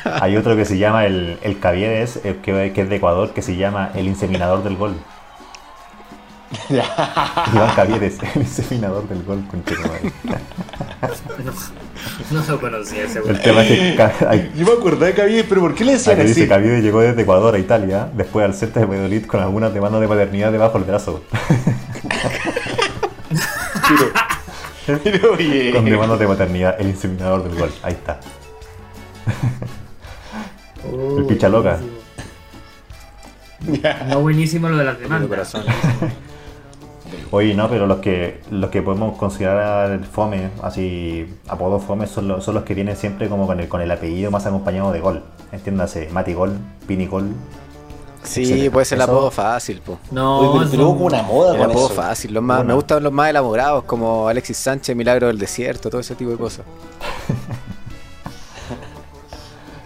Hay 0.05 0.37
otro 0.37 0.57
que 0.57 0.65
se 0.65 0.79
llama 0.79 1.05
el, 1.05 1.39
el 1.43 1.59
Caviedes, 1.59 2.21
eh, 2.25 2.39
que, 2.43 2.73
que 2.75 2.81
es 2.83 2.89
de 2.89 2.97
Ecuador, 2.97 3.33
que 3.33 3.43
se 3.43 3.57
llama 3.57 3.91
el 3.95 4.07
inseminador 4.07 4.63
del 4.63 4.77
gol. 4.77 4.95
Iván 6.71 7.75
Caviedes, 7.77 8.19
el 8.35 8.43
inseminador 8.43 9.09
del 9.09 9.23
gol, 9.25 9.45
conchetumadre. 9.51 10.13
No, 12.31 12.41
no 12.41 12.47
lo 12.49 12.61
conocía 12.61 13.05
ese 13.05 13.19
El 13.21 13.41
tema 13.41 13.63
es 13.63 13.69
que 13.97 14.03
hay- 14.27 14.53
Yo 14.57 14.65
me 14.67 14.73
acordé 14.73 15.15
que 15.15 15.23
había, 15.23 15.45
pero 15.49 15.61
¿por 15.61 15.75
qué 15.75 15.85
le 15.85 15.93
decían 15.93 16.19
dice 16.19 16.41
así? 16.43 16.49
Caviedes 16.49 16.83
llegó 16.83 17.01
desde 17.01 17.23
Ecuador 17.23 17.55
a 17.55 17.59
Italia, 17.59 18.09
después 18.15 18.45
al 18.45 18.55
centro 18.55 18.81
de 18.81 18.87
Valladolid 18.87 19.27
con 19.27 19.41
algunas 19.41 19.73
demandas 19.75 20.01
de 20.01 20.09
paternidad 20.09 20.53
debajo 20.53 20.79
del 20.79 20.89
brazo. 20.89 21.23
Pero, 24.87 25.01
pero, 25.03 25.33
oye. 25.35 25.73
Con 25.73 25.85
demandas 25.85 26.19
de 26.19 26.27
paternidad, 26.27 26.77
el 26.81 26.89
inseminador 26.89 27.43
del 27.45 27.59
gol. 27.59 27.73
Ahí 27.83 27.93
está. 27.95 28.21
Oh, 30.93 31.19
el 31.19 31.25
picha 31.27 31.49
loca. 31.49 31.79
buenísimo. 33.61 34.05
No 34.09 34.21
buenísimo 34.21 34.69
lo 34.69 34.77
de 34.77 34.85
las 34.85 34.97
De 34.97 35.03
demandas. 35.05 35.29
corazón. 35.29 35.65
Oye, 37.35 37.53
no, 37.55 37.69
pero 37.69 37.87
los 37.89 37.99
que 37.99 38.41
los 38.53 38.71
que 38.71 38.81
podemos 38.81 39.19
considerar 39.19 39.99
fome, 40.05 40.51
así 40.63 41.27
apodos 41.49 41.83
fome, 41.83 42.07
son 42.07 42.29
los, 42.29 42.45
son 42.45 42.55
los 42.55 42.63
que 42.63 42.75
vienen 42.75 42.97
siempre 42.97 43.29
como 43.29 43.47
con 43.49 43.59
el, 43.59 43.67
con 43.69 43.81
el 43.81 43.91
apellido 43.91 44.31
más 44.31 44.47
acompañado 44.47 44.93
de 44.93 45.01
gol. 45.01 45.25
Entiéndase, 45.51 46.09
Mati 46.13 46.33
Gol, 46.33 46.57
Pini 46.87 47.07
Gol. 47.09 47.31
Sí, 48.23 48.43
Excelente. 48.43 48.71
pues 48.71 48.93
el 48.93 49.01
Eso- 49.01 49.11
apodo 49.11 49.31
fácil, 49.33 49.81
po. 49.81 49.99
No, 50.13 50.65
pero, 50.71 50.89
hubo 50.91 51.07
una 51.07 51.23
moda 51.25 51.53
El 51.55 51.59
con 51.61 51.71
apodo 51.73 51.87
eso. 51.87 51.95
fácil. 51.95 52.33
Los 52.35 52.43
más, 52.43 52.65
me 52.65 52.73
gustan 52.73 53.03
los 53.03 53.13
más 53.13 53.29
elaborados, 53.31 53.83
como 53.85 54.29
Alexis 54.29 54.57
Sánchez, 54.57 54.95
Milagro 54.95 55.27
del 55.27 55.39
Desierto, 55.39 55.91
todo 55.91 56.01
ese 56.01 56.15
tipo 56.15 56.31
de 56.31 56.37
cosas. 56.37 56.65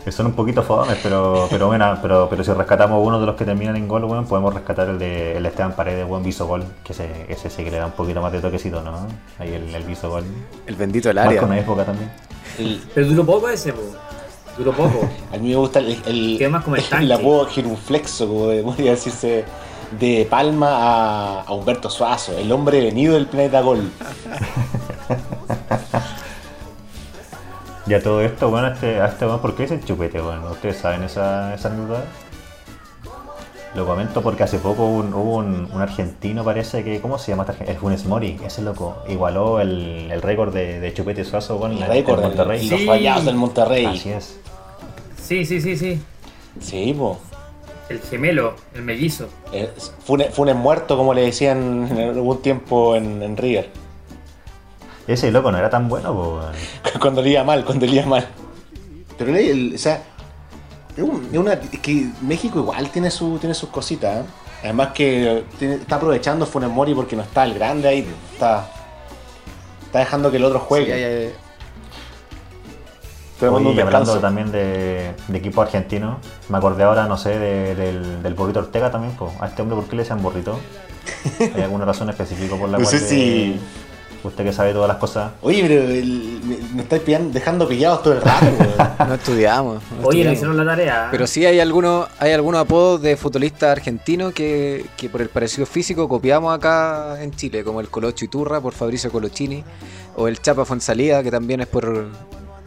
Que 0.09 0.13
son 0.13 0.25
un 0.25 0.33
poquito 0.33 0.63
fomes, 0.63 0.97
pero, 1.03 1.47
pero 1.51 1.67
bueno, 1.67 1.99
pero, 2.01 2.29
pero 2.31 2.43
si 2.43 2.51
rescatamos 2.51 3.07
uno 3.07 3.21
de 3.21 3.27
los 3.27 3.37
que 3.37 3.45
terminan 3.45 3.77
en 3.77 3.87
gol, 3.87 4.07
bueno, 4.07 4.25
podemos 4.25 4.55
rescatar 4.55 4.89
el 4.89 4.99
de 4.99 5.37
el 5.37 5.45
Esteban 5.45 5.73
Paredes, 5.75 6.09
buen 6.09 6.23
viso 6.23 6.47
gol, 6.47 6.65
que 6.83 6.95
ese, 6.95 7.27
ese 7.29 7.51
sí 7.51 7.63
que 7.63 7.71
le 7.71 7.77
da 7.77 7.85
un 7.85 7.93
poquito 7.93 8.23
más 8.23 8.33
de 8.33 8.41
toquecito, 8.41 8.81
¿no? 8.81 9.07
Ahí 9.39 9.53
el, 9.53 9.75
el 9.75 9.83
viso 9.85 10.09
gol. 10.09 10.25
El 10.67 10.77
bendito 10.77 11.09
del 11.11 11.19
área. 11.19 11.43
una 11.45 11.59
época 11.59 11.85
también. 11.85 12.11
El- 12.59 12.81
Pero 12.95 13.07
duró 13.07 13.27
poco 13.27 13.51
ese, 13.51 13.75
po. 13.75 13.83
Duró 14.57 14.73
poco. 14.73 15.07
a 15.35 15.37
mí 15.37 15.51
me 15.51 15.57
gusta 15.57 15.81
el, 15.81 16.01
el, 16.41 16.49
más 16.51 16.65
como 16.65 16.77
el 16.77 17.13
apodo 17.13 17.45
girunflexo, 17.45 18.27
como 18.29 18.47
de- 18.47 18.63
podría 18.63 18.93
decirse, 18.93 19.45
de 20.01 20.27
Palma 20.31 20.69
a, 20.71 21.41
a 21.43 21.53
Humberto 21.53 21.91
Suazo, 21.91 22.33
el 22.39 22.51
hombre 22.51 22.81
venido 22.81 23.13
del 23.13 23.27
planeta 23.27 23.61
Gol. 23.61 23.91
Y 27.89 27.95
a 27.95 28.03
todo 28.03 28.21
esto, 28.21 28.51
bueno, 28.51 28.67
a 28.69 28.73
este, 28.73 29.01
a 29.01 29.07
este 29.07 29.25
bueno, 29.25 29.41
¿por 29.41 29.55
qué 29.55 29.65
es 29.65 29.71
el 29.71 29.83
chupete? 29.85 30.21
Bueno, 30.21 30.51
¿ustedes 30.51 30.77
saben 30.77 31.03
esa, 31.05 31.55
esa 31.55 31.69
anécdota? 31.69 32.03
Lo 33.75 33.87
comento 33.87 34.21
porque 34.23 34.43
hace 34.43 34.59
poco 34.59 34.85
hubo 34.87 34.99
un, 34.99 35.15
hubo 35.15 35.37
un, 35.37 35.69
un 35.73 35.81
argentino, 35.81 36.43
parece 36.45 36.83
que, 36.85 37.01
¿cómo 37.01 37.19
se 37.19 37.33
llama? 37.33 37.47
este 37.49 37.65
argen- 37.65 37.69
El 37.71 37.77
Funes 37.77 38.05
Mori, 38.07 38.39
ese 38.45 38.63
loco, 38.63 38.97
igualó 39.09 39.61
el, 39.61 40.11
el 40.11 40.21
récord 40.23 40.53
de, 40.53 40.81
de 40.81 40.93
chupete 40.93 41.25
suazo 41.25 41.59
con 41.59 41.73
El 41.73 41.87
récord 41.87 42.17
el 42.17 42.23
de 42.31 42.37
Monterrey. 42.37 42.69
los 42.69 42.81
Sí. 42.81 42.87
rayados 42.87 43.25
del 43.25 43.37
Monterrey. 43.37 43.87
Así 43.87 44.11
es. 44.11 44.39
Sí, 45.23 45.45
sí, 45.45 45.61
sí, 45.61 45.77
sí. 45.77 46.01
Sí, 46.61 46.95
po. 46.99 47.19
El 47.89 48.01
gemelo, 48.01 48.55
el 48.75 48.83
mellizo. 48.83 49.29
Eh, 49.53 49.71
Funes, 50.05 50.35
Funes 50.35 50.57
muerto, 50.57 50.97
como 50.97 51.15
le 51.15 51.23
decían 51.23 51.89
en 51.91 52.09
algún 52.11 52.43
tiempo 52.43 52.97
en, 52.97 53.23
en 53.23 53.37
River. 53.37 53.71
Ese 55.09 55.31
loco 55.33 55.51
no 55.51 55.59
era 55.59 55.71
tan 55.71 55.89
bueno, 55.89 56.15
pues. 56.15 56.93
cuando 57.01 57.23
le 57.23 57.31
iba 57.31 57.43
mal, 57.43 57.65
cuando 57.65 57.87
le 57.87 57.93
iba 57.93 58.07
mal. 58.07 58.29
Pero 59.17 59.31
el- 59.35 59.37
el- 59.51 59.75
o 59.75 59.79
sea, 59.79 60.03
es, 60.97 61.03
un- 61.03 61.29
es 61.33 61.39
una, 61.39 61.55
es 61.55 61.81
que 61.81 62.09
México 62.21 62.59
igual 62.61 62.91
tiene, 62.91 63.11
su, 63.11 63.39
tiene 63.39 63.55
sus 63.55 63.71
cositas. 63.71 64.19
¿eh? 64.25 64.29
Además 64.65 64.89
que 64.95 65.45
tiene- 65.59 65.77
está 65.77 65.97
aprovechando 65.97 66.45
Funes 66.47 66.69
Mori 66.71 66.95
porque 66.95 67.17
no 67.17 67.23
está 67.23 67.45
el 67.45 67.55
grande 67.55 67.89
ahí. 67.89 68.07
Está, 68.35 68.69
está 69.87 69.99
dejando 70.01 70.31
que 70.31 70.37
el 70.37 70.45
otro 70.45 70.61
juegue. 70.61 71.33
Sí, 73.41 73.47
y 73.47 73.81
hablando 73.81 74.19
también 74.19 74.51
de, 74.51 75.15
de 75.29 75.39
equipo 75.39 75.63
argentino, 75.63 76.19
me 76.49 76.59
acordé 76.59 76.83
ahora, 76.83 77.07
no 77.07 77.17
sé, 77.17 77.39
de- 77.39 77.75
del, 77.77 78.21
del 78.23 78.35
burrito 78.35 78.59
Ortega 78.59 78.91
también, 78.91 79.15
pues. 79.17 79.33
A 79.41 79.47
este 79.47 79.63
hombre, 79.63 79.77
¿por 79.77 79.87
qué 79.87 79.95
le 79.97 80.03
decían 80.03 80.21
burrito? 80.21 80.59
¿Hay 81.55 81.63
alguna 81.63 81.85
razón 81.85 82.11
específica 82.11 82.57
por 82.57 82.69
la 82.69 82.79
No 82.79 82.85
cual 82.85 82.99
sé 82.99 83.09
si- 83.09 83.61
usted 84.25 84.45
que 84.45 84.53
sabe 84.53 84.73
todas 84.73 84.89
las 84.89 84.97
cosas? 84.99 85.33
Oye, 85.43 85.63
pero 85.63 85.83
el- 85.85 86.41
me, 86.45 86.57
me 86.75 86.83
estáis 86.83 87.03
pillando- 87.03 87.31
dejando 87.33 87.69
pillados 87.69 88.03
todo 88.03 88.15
el 88.15 88.21
rato. 88.23 88.47
no 89.09 89.15
estudiamos. 89.15 89.75
no 89.75 90.07
Oye, 90.07 90.25
no 90.25 90.31
estudiamos. 90.31 90.33
hicieron 90.35 90.57
la 90.57 90.65
tarea. 90.65 91.09
Pero 91.11 91.27
sí 91.27 91.47
hay 91.47 91.61
algunos 91.61 92.09
hay 92.19 92.33
algunos 92.33 92.61
apodos 92.61 93.01
de 93.03 93.17
futbolistas 93.17 93.71
argentinos 93.71 94.33
que, 94.33 94.85
que 94.97 95.09
por 95.09 95.23
el 95.23 95.29
parecido 95.29 95.67
físico 95.67 96.09
copiamos 96.09 96.55
acá 96.55 97.23
en 97.23 97.31
Chile, 97.33 97.63
como 97.65 97.81
el 97.81 97.89
Colocho 97.89 98.25
Iturra 98.25 98.61
por 98.61 98.73
Fabricio 98.73 99.11
Colochini, 99.13 99.63
o 100.17 100.29
el 100.29 100.41
Chapa 100.43 100.65
Fonsalía, 100.65 101.23
que 101.23 101.31
también 101.31 101.61
es 101.61 101.67
por, 101.69 102.09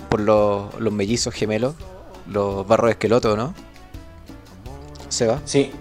por 0.10 0.20
los, 0.22 0.74
los 0.80 0.94
mellizos 0.94 1.34
gemelos, 1.34 1.76
los 2.28 2.66
barros 2.68 2.92
esqueloto, 2.92 3.36
¿no? 3.36 3.54
Seba. 5.10 5.40
sí. 5.46 5.72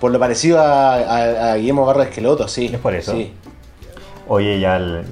Por 0.00 0.10
lo 0.10 0.18
parecido 0.18 0.60
a, 0.60 0.94
a- 0.96 1.52
a 1.52 1.56
Guillermo 1.56 1.86
Barro 1.86 2.02
Esqueloto, 2.02 2.46
sí. 2.48 2.66
¿Es 2.66 2.78
por 2.78 2.94
eso? 2.94 3.12
Sí. 3.12 3.32
Oye, 4.28 4.58
ya 4.60 4.74
al, 4.76 5.04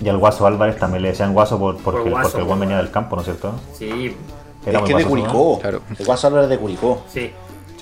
y 0.00 0.08
al 0.08 0.18
Guaso 0.18 0.46
Álvarez 0.46 0.78
también 0.78 1.02
le 1.02 1.08
decían 1.08 1.32
Guaso 1.34 1.58
por, 1.58 1.76
porque, 1.78 2.00
Por 2.02 2.10
Guaso, 2.10 2.28
porque 2.30 2.38
el 2.38 2.44
buen 2.44 2.58
por 2.58 2.66
venía 2.68 2.76
del 2.78 2.90
campo, 2.90 3.16
¿no 3.16 3.22
es 3.22 3.26
cierto? 3.26 3.54
Sí, 3.76 4.16
Era 4.64 4.78
es 4.78 4.82
muy 4.82 4.88
que 4.90 4.96
de. 4.98 5.04
Curicó. 5.04 5.58
Claro. 5.60 5.82
El 5.98 6.06
Guaso 6.06 6.26
Álvarez 6.28 6.48
de 6.48 6.58
Curicó. 6.58 7.02
sí. 7.08 7.32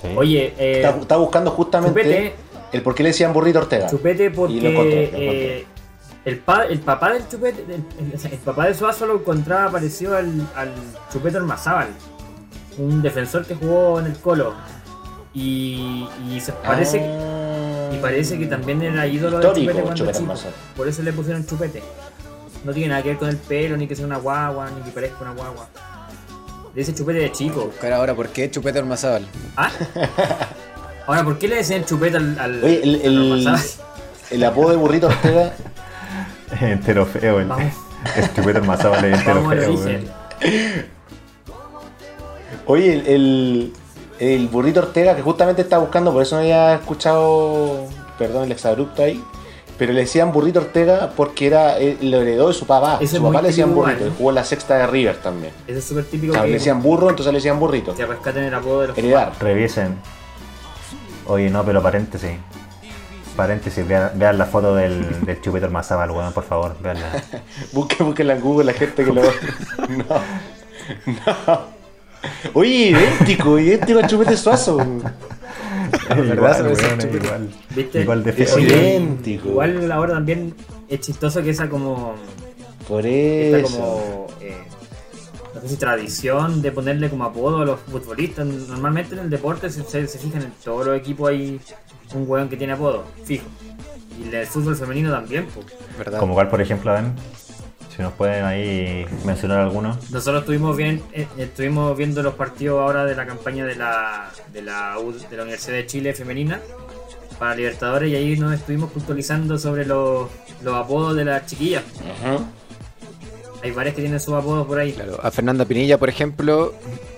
Sí. 0.01 0.07
Oye, 0.15 0.53
eh, 0.57 0.81
Está, 0.81 0.97
está 0.97 1.17
buscando 1.17 1.51
justamente 1.51 1.99
Chupete. 2.01 2.35
el 2.71 2.81
por 2.83 2.95
qué 2.95 3.03
le 3.03 3.09
decían 3.09 3.33
burrito 3.33 3.59
Ortega. 3.59 3.87
Chupete 3.89 4.23
Y 4.27 4.29
lo 4.29 4.29
encontré, 4.37 4.63
porque 4.71 4.71
lo 4.71 5.17
encontré. 5.17 5.57
eh, 5.57 5.65
el, 6.23 6.39
pa- 6.39 6.63
el 6.67 6.79
papá 6.79 7.11
del 7.11 7.27
Chupete, 7.27 7.65
el, 7.67 7.83
el- 8.13 8.31
el 8.31 8.37
papá 8.39 8.67
de 8.67 8.75
Suazo 8.75 9.05
lo 9.05 9.15
encontraba 9.15 9.69
parecido 9.69 10.15
al, 10.15 10.47
al 10.55 10.71
Chupete 11.11 11.35
Ormazábal, 11.35 11.89
un 12.77 13.01
defensor 13.01 13.45
que 13.45 13.55
jugó 13.55 13.99
en 13.99 14.05
el 14.05 14.17
Colo. 14.19 14.53
Y, 15.33 16.07
y 16.31 16.39
se 16.39 16.53
parece, 16.53 17.01
Ah. 17.01 17.38
Y 17.93 17.97
parece 17.97 18.37
que 18.37 18.45
también 18.45 18.81
era 18.81 19.05
ídolo 19.07 19.39
de 19.39 19.47
Chupete 19.47 19.81
cuando 19.81 19.93
Chupete 19.93 20.19
chico. 20.19 20.33
Por 20.75 20.87
eso 20.87 21.01
le 21.03 21.13
pusieron 21.13 21.45
Chupete. 21.45 21.81
No 22.63 22.73
tiene 22.73 22.89
nada 22.89 23.01
que 23.01 23.09
ver 23.09 23.17
con 23.17 23.29
el 23.29 23.37
pelo, 23.37 23.77
ni 23.77 23.87
que 23.87 23.95
sea 23.95 24.05
una 24.05 24.17
guagua, 24.17 24.69
ni 24.71 24.81
que 24.81 24.91
parezca 24.91 25.17
una 25.21 25.31
guagua. 25.31 25.69
Le 26.73 26.81
dice 26.81 26.93
Chupete 26.93 27.19
de 27.19 27.31
chico. 27.31 27.65
Buscar 27.65 27.93
ahora 27.93 28.13
por 28.13 28.29
qué 28.29 28.49
Chupete 28.51 28.79
Ormazábal. 28.79 29.27
¿Ah? 29.57 29.71
Ahora, 31.07 31.23
¿por 31.23 31.39
qué 31.39 31.47
le 31.47 31.55
decían 31.55 31.83
chupeta 31.85 32.17
al. 32.19 32.37
al 32.37 32.63
Oye, 32.63 32.81
el, 32.83 32.95
al 32.95 33.01
el, 33.01 33.31
Ormazábal? 33.31 33.61
el 34.29 34.43
apodo 34.43 34.69
de 34.69 34.75
Burrito 34.75 35.07
Ortega. 35.07 35.53
entero 36.61 37.03
feo, 37.07 37.39
el, 37.39 37.47
Vamos. 37.47 37.73
el 38.15 38.33
chupete 38.35 38.61
Mazábal 38.61 39.05
es 39.05 39.17
entero 39.19 39.41
Vamos 39.41 39.81
feo. 39.81 40.03
Oye, 42.67 42.93
el, 42.93 43.07
el, 43.07 43.73
el 44.19 44.47
Burrito 44.49 44.81
Ortega 44.81 45.15
que 45.15 45.21
justamente 45.21 45.61
estaba 45.61 45.81
buscando, 45.81 46.11
por 46.11 46.21
eso 46.21 46.35
no 46.35 46.41
había 46.41 46.75
escuchado, 46.75 47.85
perdón 48.17 48.43
el 48.45 48.51
exabrupto 48.51 49.03
ahí, 49.03 49.23
pero 49.77 49.93
le 49.93 50.01
decían 50.01 50.33
Burrito 50.33 50.59
Ortega 50.59 51.11
porque 51.15 51.47
era 51.47 51.79
eh, 51.79 51.97
lo 52.01 52.21
heredó 52.21 52.49
de 52.49 52.53
su 52.53 52.67
papá. 52.67 52.99
Su 53.05 53.23
papá 53.23 53.41
le 53.41 53.47
decían 53.47 53.73
Burrito, 53.73 54.11
jugó 54.17 54.29
en 54.29 54.35
la 54.35 54.43
sexta 54.43 54.75
de 54.75 54.87
River 54.87 55.17
también. 55.17 55.53
Ese 55.65 55.79
es 55.79 55.85
súper 55.85 56.03
típico 56.03 56.31
O 56.31 56.33
sea, 56.33 56.43
que, 56.43 56.49
le 56.49 56.53
decían 56.55 56.83
burro, 56.83 57.09
entonces 57.09 57.31
le 57.31 57.37
decían 57.37 57.59
Burrito. 57.59 57.95
que 57.95 58.05
rescaten 58.05 58.43
el 58.43 58.53
apodo 58.53 58.81
de 58.81 58.87
los 58.89 58.97
Heredar. 58.97 59.31
Revisen. 59.39 59.97
Oye, 61.25 61.49
no, 61.49 61.63
pero 61.63 61.81
paréntesis. 61.81 62.31
Paréntesis, 63.37 63.87
vean, 63.87 64.11
vean 64.15 64.37
la 64.37 64.45
foto 64.45 64.75
del, 64.75 65.25
del 65.25 65.39
chupete 65.39 65.69
Mazábal, 65.69 66.11
weón, 66.11 66.33
por 66.33 66.43
favor, 66.43 66.75
veanla. 66.81 67.23
Busquen, 67.71 68.07
busquen 68.07 68.29
en 68.31 68.41
Google 68.41 68.65
la 68.65 68.73
gente 68.73 69.05
que 69.05 69.13
lo. 69.13 69.21
No. 69.87 70.21
No. 71.05 71.78
Oye, 72.53 72.89
idéntico, 72.91 73.59
idéntico 73.59 73.99
al 73.99 74.07
chupete 74.07 74.37
suazo. 74.37 74.77
Es 76.09 76.17
verdad, 76.29 76.53
se 76.57 76.61
igual, 76.61 76.97
chupete. 76.99 77.17
igual. 77.25 77.49
¿Viste? 77.75 78.01
Igual 78.01 78.23
de 78.23 78.29
Es 78.31 78.35
feo. 78.53 78.59
idéntico. 78.59 79.49
Igual 79.49 79.91
ahora 79.91 80.13
también 80.13 80.53
es 80.87 80.99
chistoso 80.99 81.41
que 81.41 81.49
esa 81.51 81.69
como. 81.69 82.15
Por 82.87 83.05
Esta 83.05 83.57
eso. 83.59 83.77
como. 83.77 84.27
eh, 84.41 84.57
no 85.55 85.61
sé 85.61 85.67
si 85.69 85.75
tradición 85.77 86.61
de 86.61 86.71
ponerle 86.71 87.09
como 87.09 87.23
apodo 87.25 87.61
a 87.61 87.65
los 87.65 87.79
futbolistas. 87.79 88.45
Normalmente 88.45 89.13
en 89.15 89.21
el 89.21 89.29
deporte 89.29 89.69
se, 89.69 89.83
se, 89.83 90.07
se 90.07 90.19
fijan 90.19 90.43
en 90.43 90.51
todos 90.63 90.85
los 90.85 90.97
equipos 90.97 91.29
hay 91.29 91.59
un 92.13 92.25
weón 92.29 92.49
que 92.49 92.57
tiene 92.57 92.73
apodo, 92.73 93.03
fijo. 93.23 93.45
Y 94.19 94.35
el 94.35 94.45
fútbol 94.45 94.75
femenino 94.75 95.11
también, 95.11 95.47
pues. 95.53 95.65
¿Verdad? 95.97 96.19
Como 96.19 96.33
cuál, 96.33 96.49
por 96.49 96.61
ejemplo, 96.61 96.91
Dan? 96.91 97.15
Si 97.99 98.03
nos 98.03 98.13
pueden 98.13 98.45
ahí 98.45 99.05
mencionar 99.25 99.59
alguno. 99.59 99.97
Nosotros 100.09 100.43
estuvimos 100.43 100.77
bien, 100.77 101.03
eh, 101.11 101.27
estuvimos 101.37 101.97
viendo 101.97 102.23
los 102.23 102.35
partidos 102.35 102.79
ahora 102.79 103.03
de 103.03 103.13
la 103.13 103.25
campaña 103.25 103.65
de 103.65 103.75
la, 103.75 104.31
de 104.53 104.61
la, 104.61 104.97
U- 104.99 105.11
de 105.11 105.35
la 105.35 105.43
Universidad 105.43 105.75
de 105.75 105.85
Chile 105.85 106.13
femenina 106.13 106.61
para 107.37 107.55
Libertadores 107.55 108.09
y 108.09 108.15
ahí 108.15 108.37
nos 108.37 108.53
estuvimos 108.53 108.89
puntualizando 108.91 109.57
sobre 109.57 109.85
los, 109.85 110.29
los 110.63 110.75
apodos 110.75 111.13
de 111.17 111.25
las 111.25 111.45
chiquillas. 111.45 111.83
Ujú. 111.95 112.41
Hay 113.63 113.71
varias 113.71 113.95
que 113.95 114.01
tienen 114.03 114.21
sus 114.21 114.33
apodos 114.33 114.65
por 114.65 114.79
ahí. 114.79 114.93
Claro, 114.93 115.19
a 115.21 115.29
Fernanda 115.29 115.65
Pinilla, 115.65 115.97
por 115.97 116.07
ejemplo, 116.07 116.73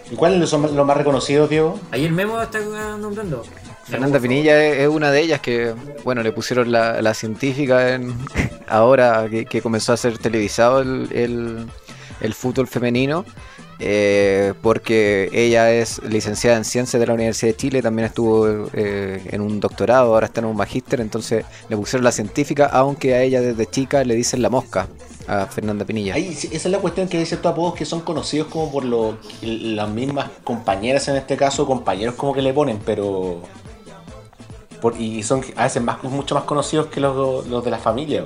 ¿Y 0.09 0.15
cuáles 0.15 0.49
son 0.49 0.63
los 0.75 0.83
más 0.87 0.97
reconocidos, 0.97 1.47
Diego? 1.47 1.79
Ahí 1.91 2.05
el 2.05 2.11
memo 2.11 2.41
está 2.41 2.57
nombrando. 2.97 3.43
Fernanda 3.91 4.19
Pinilla 4.19 4.65
es, 4.65 4.79
es 4.79 4.87
una 4.87 5.11
de 5.11 5.21
ellas 5.21 5.41
que, 5.41 5.73
bueno, 6.03 6.23
le 6.23 6.31
pusieron 6.31 6.71
la, 6.71 7.01
la 7.01 7.13
científica 7.13 7.93
en, 7.93 8.15
ahora 8.67 9.27
que, 9.29 9.45
que 9.45 9.61
comenzó 9.61 9.93
a 9.93 9.97
ser 9.97 10.17
televisado 10.17 10.79
el, 10.81 11.09
el- 11.13 11.67
el 12.21 12.33
fútbol 12.35 12.67
femenino, 12.67 13.25
eh, 13.79 14.53
porque 14.61 15.27
ella 15.33 15.71
es 15.73 15.99
licenciada 16.03 16.55
en 16.55 16.63
ciencias 16.65 16.99
de 16.99 17.07
la 17.07 17.15
Universidad 17.15 17.51
de 17.53 17.57
Chile, 17.57 17.81
también 17.81 18.05
estuvo 18.05 18.67
eh, 18.73 19.23
en 19.31 19.41
un 19.41 19.59
doctorado, 19.59 20.13
ahora 20.13 20.27
está 20.27 20.39
en 20.41 20.45
un 20.45 20.55
magíster, 20.55 21.01
entonces 21.01 21.45
le 21.67 21.75
pusieron 21.75 22.03
la 22.03 22.11
científica, 22.11 22.67
aunque 22.71 23.15
a 23.15 23.23
ella 23.23 23.41
desde 23.41 23.65
chica 23.65 24.03
le 24.03 24.13
dicen 24.13 24.43
la 24.43 24.51
mosca 24.51 24.87
a 25.27 25.47
Fernanda 25.47 25.83
Pinilla. 25.83 26.13
Ahí, 26.13 26.27
esa 26.31 26.47
es 26.53 26.65
la 26.67 26.77
cuestión 26.77 27.07
que 27.07 27.17
hay 27.17 27.25
ciertos 27.25 27.51
apodos 27.53 27.73
que 27.73 27.85
son 27.85 28.01
conocidos 28.01 28.47
como 28.49 28.71
por 28.71 28.85
lo- 28.85 29.17
las 29.41 29.89
mismas 29.89 30.29
compañeras 30.43 31.07
en 31.07 31.15
este 31.15 31.35
caso, 31.37 31.65
compañeros 31.65 32.13
como 32.13 32.33
que 32.35 32.43
le 32.43 32.53
ponen, 32.53 32.77
pero... 32.85 33.41
por- 34.81 34.99
y 34.99 35.23
son 35.23 35.43
a 35.55 35.63
veces 35.63 35.81
más, 35.81 36.03
mucho 36.03 36.35
más 36.35 36.43
conocidos 36.45 36.87
que 36.87 36.99
los, 36.99 37.45
los 37.47 37.63
de 37.63 37.71
la 37.71 37.77
familia. 37.77 38.25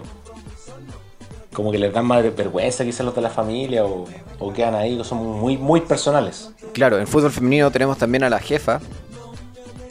Como 1.53 1.71
que 1.71 1.77
les 1.77 1.93
dan 1.93 2.05
más 2.05 2.21
vergüenza 2.35 2.83
quizás 2.83 3.05
los 3.05 3.15
de 3.15 3.21
la 3.21 3.29
familia 3.29 3.85
o, 3.85 4.05
o 4.39 4.53
quedan 4.53 4.75
ahí, 4.75 5.01
son 5.05 5.39
muy, 5.39 5.57
muy 5.57 5.79
personales. 5.81 6.49
Claro, 6.73 6.99
en 6.99 7.07
fútbol 7.07 7.31
femenino 7.31 7.71
tenemos 7.71 7.97
también 7.97 8.23
a 8.25 8.29
la 8.29 8.39
jefa, 8.39 8.81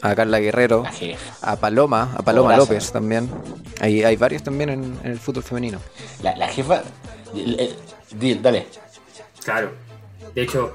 a 0.03 0.13
Carla 0.13 0.37
Guerrero, 0.39 0.83
La 0.83 0.91
jefa. 0.91 1.33
a 1.51 1.55
Paloma, 1.55 2.13
a 2.15 2.21
Paloma. 2.21 2.55
López 2.55 2.91
también. 2.91 3.27
Hay, 3.81 4.03
hay 4.03 4.15
varios 4.15 4.43
también 4.43 4.69
en, 4.69 4.83
en 5.03 5.11
el 5.11 5.19
fútbol 5.19 5.41
femenino. 5.41 5.79
La, 6.21 6.35
la 6.35 6.47
jefa... 6.49 6.83
el- 7.33 7.59
el- 7.59 7.75
di- 8.19 8.35
dale. 8.35 8.67
Claro. 9.43 9.71
De 10.35 10.43
hecho, 10.43 10.71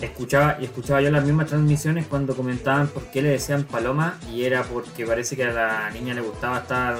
escuchaba 0.00 0.56
y 0.60 0.64
escuchaba 0.64 1.00
yo 1.00 1.10
las 1.10 1.24
mismas 1.24 1.46
transmisiones 1.48 2.06
cuando 2.06 2.34
comentaban 2.36 2.88
por 2.88 3.04
qué 3.06 3.22
le 3.22 3.30
decían 3.30 3.64
paloma 3.64 4.18
y 4.32 4.44
era 4.44 4.62
porque 4.62 5.04
parece 5.06 5.36
que 5.36 5.44
a 5.44 5.50
la 5.52 5.90
niña 5.90 6.14
le 6.14 6.20
gustaba 6.20 6.58
estar 6.58 6.96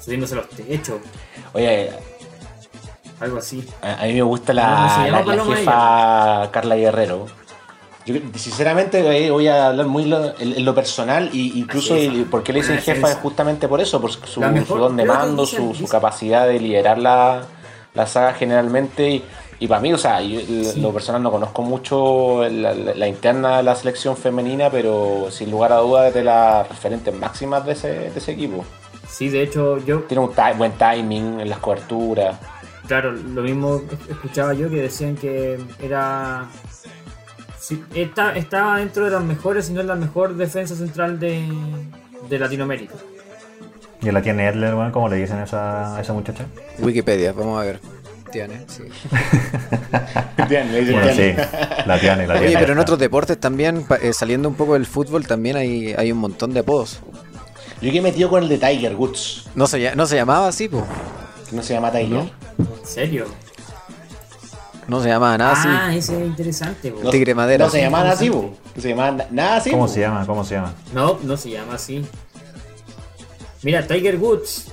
subiéndose 0.00 0.34
a 0.34 0.38
los 0.38 0.48
techos, 0.48 1.00
Oye, 1.52 1.90
algo 3.20 3.38
así. 3.38 3.66
A, 3.82 4.02
a 4.02 4.06
mí 4.06 4.12
me 4.14 4.22
gusta 4.22 4.52
¿Cómo 4.52 5.36
la, 5.46 5.46
jefa 5.56 6.50
Carla 6.52 6.76
Guerrero. 6.76 7.26
Yo, 8.04 8.14
sinceramente 8.36 9.00
eh, 9.26 9.30
voy 9.32 9.48
a 9.48 9.66
hablar 9.68 9.86
muy 9.86 10.04
lo- 10.04 10.38
en, 10.38 10.52
en 10.52 10.64
lo 10.64 10.74
personal 10.74 11.28
y 11.32 11.58
incluso 11.58 11.96
el- 11.96 12.24
por 12.26 12.42
qué 12.44 12.52
le 12.52 12.60
dicen 12.60 12.78
jefa 12.78 13.10
es 13.10 13.16
justamente 13.16 13.66
por 13.66 13.80
eso, 13.80 14.00
por 14.00 14.12
su, 14.12 14.18
su 14.20 14.40
don 14.40 14.96
de 14.96 15.04
mando, 15.04 15.44
su, 15.46 15.74
capacidad 15.90 16.46
de 16.46 16.60
liderar 16.60 16.98
la, 16.98 17.42
la 17.94 18.06
saga 18.06 18.34
generalmente. 18.34 19.08
Y, 19.10 19.24
y 19.58 19.66
para 19.68 19.80
mí, 19.80 19.92
o 19.92 19.98
sea, 19.98 20.20
yo 20.20 20.38
l- 20.40 20.64
Sí. 20.64 20.80
lo 20.80 20.92
personal 20.92 21.22
no 21.22 21.30
conozco 21.30 21.62
mucho 21.62 22.48
la, 22.48 22.74
la- 22.74 22.94
la 22.94 23.08
interna 23.08 23.56
de 23.58 23.62
la 23.62 23.74
selección 23.74 24.16
femenina, 24.16 24.68
pero 24.70 25.28
sin 25.30 25.50
lugar 25.50 25.72
a 25.72 25.76
dudas 25.78 26.08
es 26.08 26.14
de 26.14 26.24
las 26.24 26.68
referentes 26.68 27.14
máximas 27.14 27.64
de 27.64 27.72
ese, 27.72 27.88
de 28.10 28.18
ese 28.18 28.32
equipo. 28.32 28.64
Sí, 29.08 29.28
de 29.28 29.42
hecho, 29.42 29.78
yo, 29.78 30.00
Tiene 30.00 30.24
un 30.24 30.32
buen 30.58 30.72
timing 30.72 31.40
en 31.40 31.48
las 31.48 31.58
coberturas. 31.58 32.36
claro, 32.86 33.12
lo 33.12 33.42
mismo 33.42 33.80
escuchaba 34.10 34.52
yo 34.54 34.68
que 34.68 34.76
decían 34.82 35.16
que 35.16 35.58
era. 35.82 36.46
sí, 37.58 37.82
está- 37.94 38.36
estaba 38.36 38.78
dentro 38.78 39.04
de 39.06 39.10
las 39.12 39.24
mejores, 39.24 39.66
si 39.66 39.72
no 39.72 39.80
es 39.80 39.86
la 39.86 39.96
mejor 39.96 40.34
defensa 40.36 40.74
central 40.76 41.18
de, 41.18 41.48
de 42.28 42.38
Latinoamérica. 42.38 42.94
¿Y 44.02 44.10
la 44.12 44.20
tiene 44.22 44.46
Edler, 44.46 44.74
weón? 44.74 44.92
¿Cómo 44.92 45.08
le 45.08 45.16
dicen 45.16 45.38
a 45.38 45.44
esa, 45.44 45.96
a 45.96 46.00
esa 46.00 46.12
muchacha? 46.12 46.44
Wikipedia, 46.78 47.32
vamos 47.32 47.60
a 47.60 47.64
ver. 47.64 47.80
Tiene, 48.32 48.64
sí. 48.68 48.82
Bien, 50.48 50.70
le 50.72 50.80
dicen 50.80 50.94
Bueno, 51.00 51.12
sí, 51.14 51.32
la 51.86 51.98
tiene, 52.00 52.26
la 52.26 52.34
tiene. 52.34 52.48
Oye, 52.48 52.56
pero 52.58 52.72
en 52.72 52.78
otros 52.78 52.98
deportes 52.98 53.38
también, 53.38 53.86
eh, 54.02 54.12
saliendo 54.12 54.48
un 54.48 54.54
poco 54.54 54.74
del 54.74 54.86
fútbol, 54.86 55.26
también 55.26 55.56
hay, 55.56 55.94
hay 55.96 56.12
un 56.12 56.18
montón 56.18 56.52
de 56.52 56.60
apodos. 56.60 57.00
Yo 57.80 57.90
que 57.92 57.98
he 57.98 58.02
metido 58.02 58.28
con 58.30 58.42
el 58.42 58.48
de 58.48 58.58
Tiger 58.58 58.94
Woods. 58.96 59.48
No 59.54 59.66
se, 59.66 59.94
no 59.94 60.06
se 60.06 60.16
llamaba 60.16 60.48
así, 60.48 60.68
po. 60.68 60.84
que 61.50 61.56
No 61.56 61.62
se 61.62 61.74
llama 61.74 61.90
Tiger. 61.92 62.18
¿En 62.58 62.86
serio? 62.86 63.26
No 64.88 65.02
se 65.02 65.08
llamaba 65.08 65.36
nada 65.36 65.52
así. 65.52 65.68
Ah, 65.70 65.94
ese 65.94 66.18
es 66.20 66.26
interesante. 66.26 66.90
po. 66.92 67.02
No, 67.02 67.10
Tigre 67.10 67.34
Madera, 67.34 67.64
No 67.64 67.70
se 67.70 67.78
sí. 67.78 67.82
llamaban 67.84 68.06
así, 68.08 68.30
po. 68.30 68.54
No 68.74 68.82
se 68.82 68.88
llamaban 68.88 69.16
na- 69.18 69.26
nada 69.30 69.56
así. 69.56 69.70
¿Cómo 69.70 69.86
po. 69.86 69.92
se 69.92 70.00
llama? 70.00 70.26
¿Cómo 70.26 70.44
se 70.44 70.54
llama? 70.54 70.74
No, 70.94 71.18
no 71.22 71.36
se 71.36 71.50
llama 71.50 71.74
así. 71.74 72.04
Mira, 73.62 73.86
Tiger 73.86 74.16
Woods. 74.16 74.68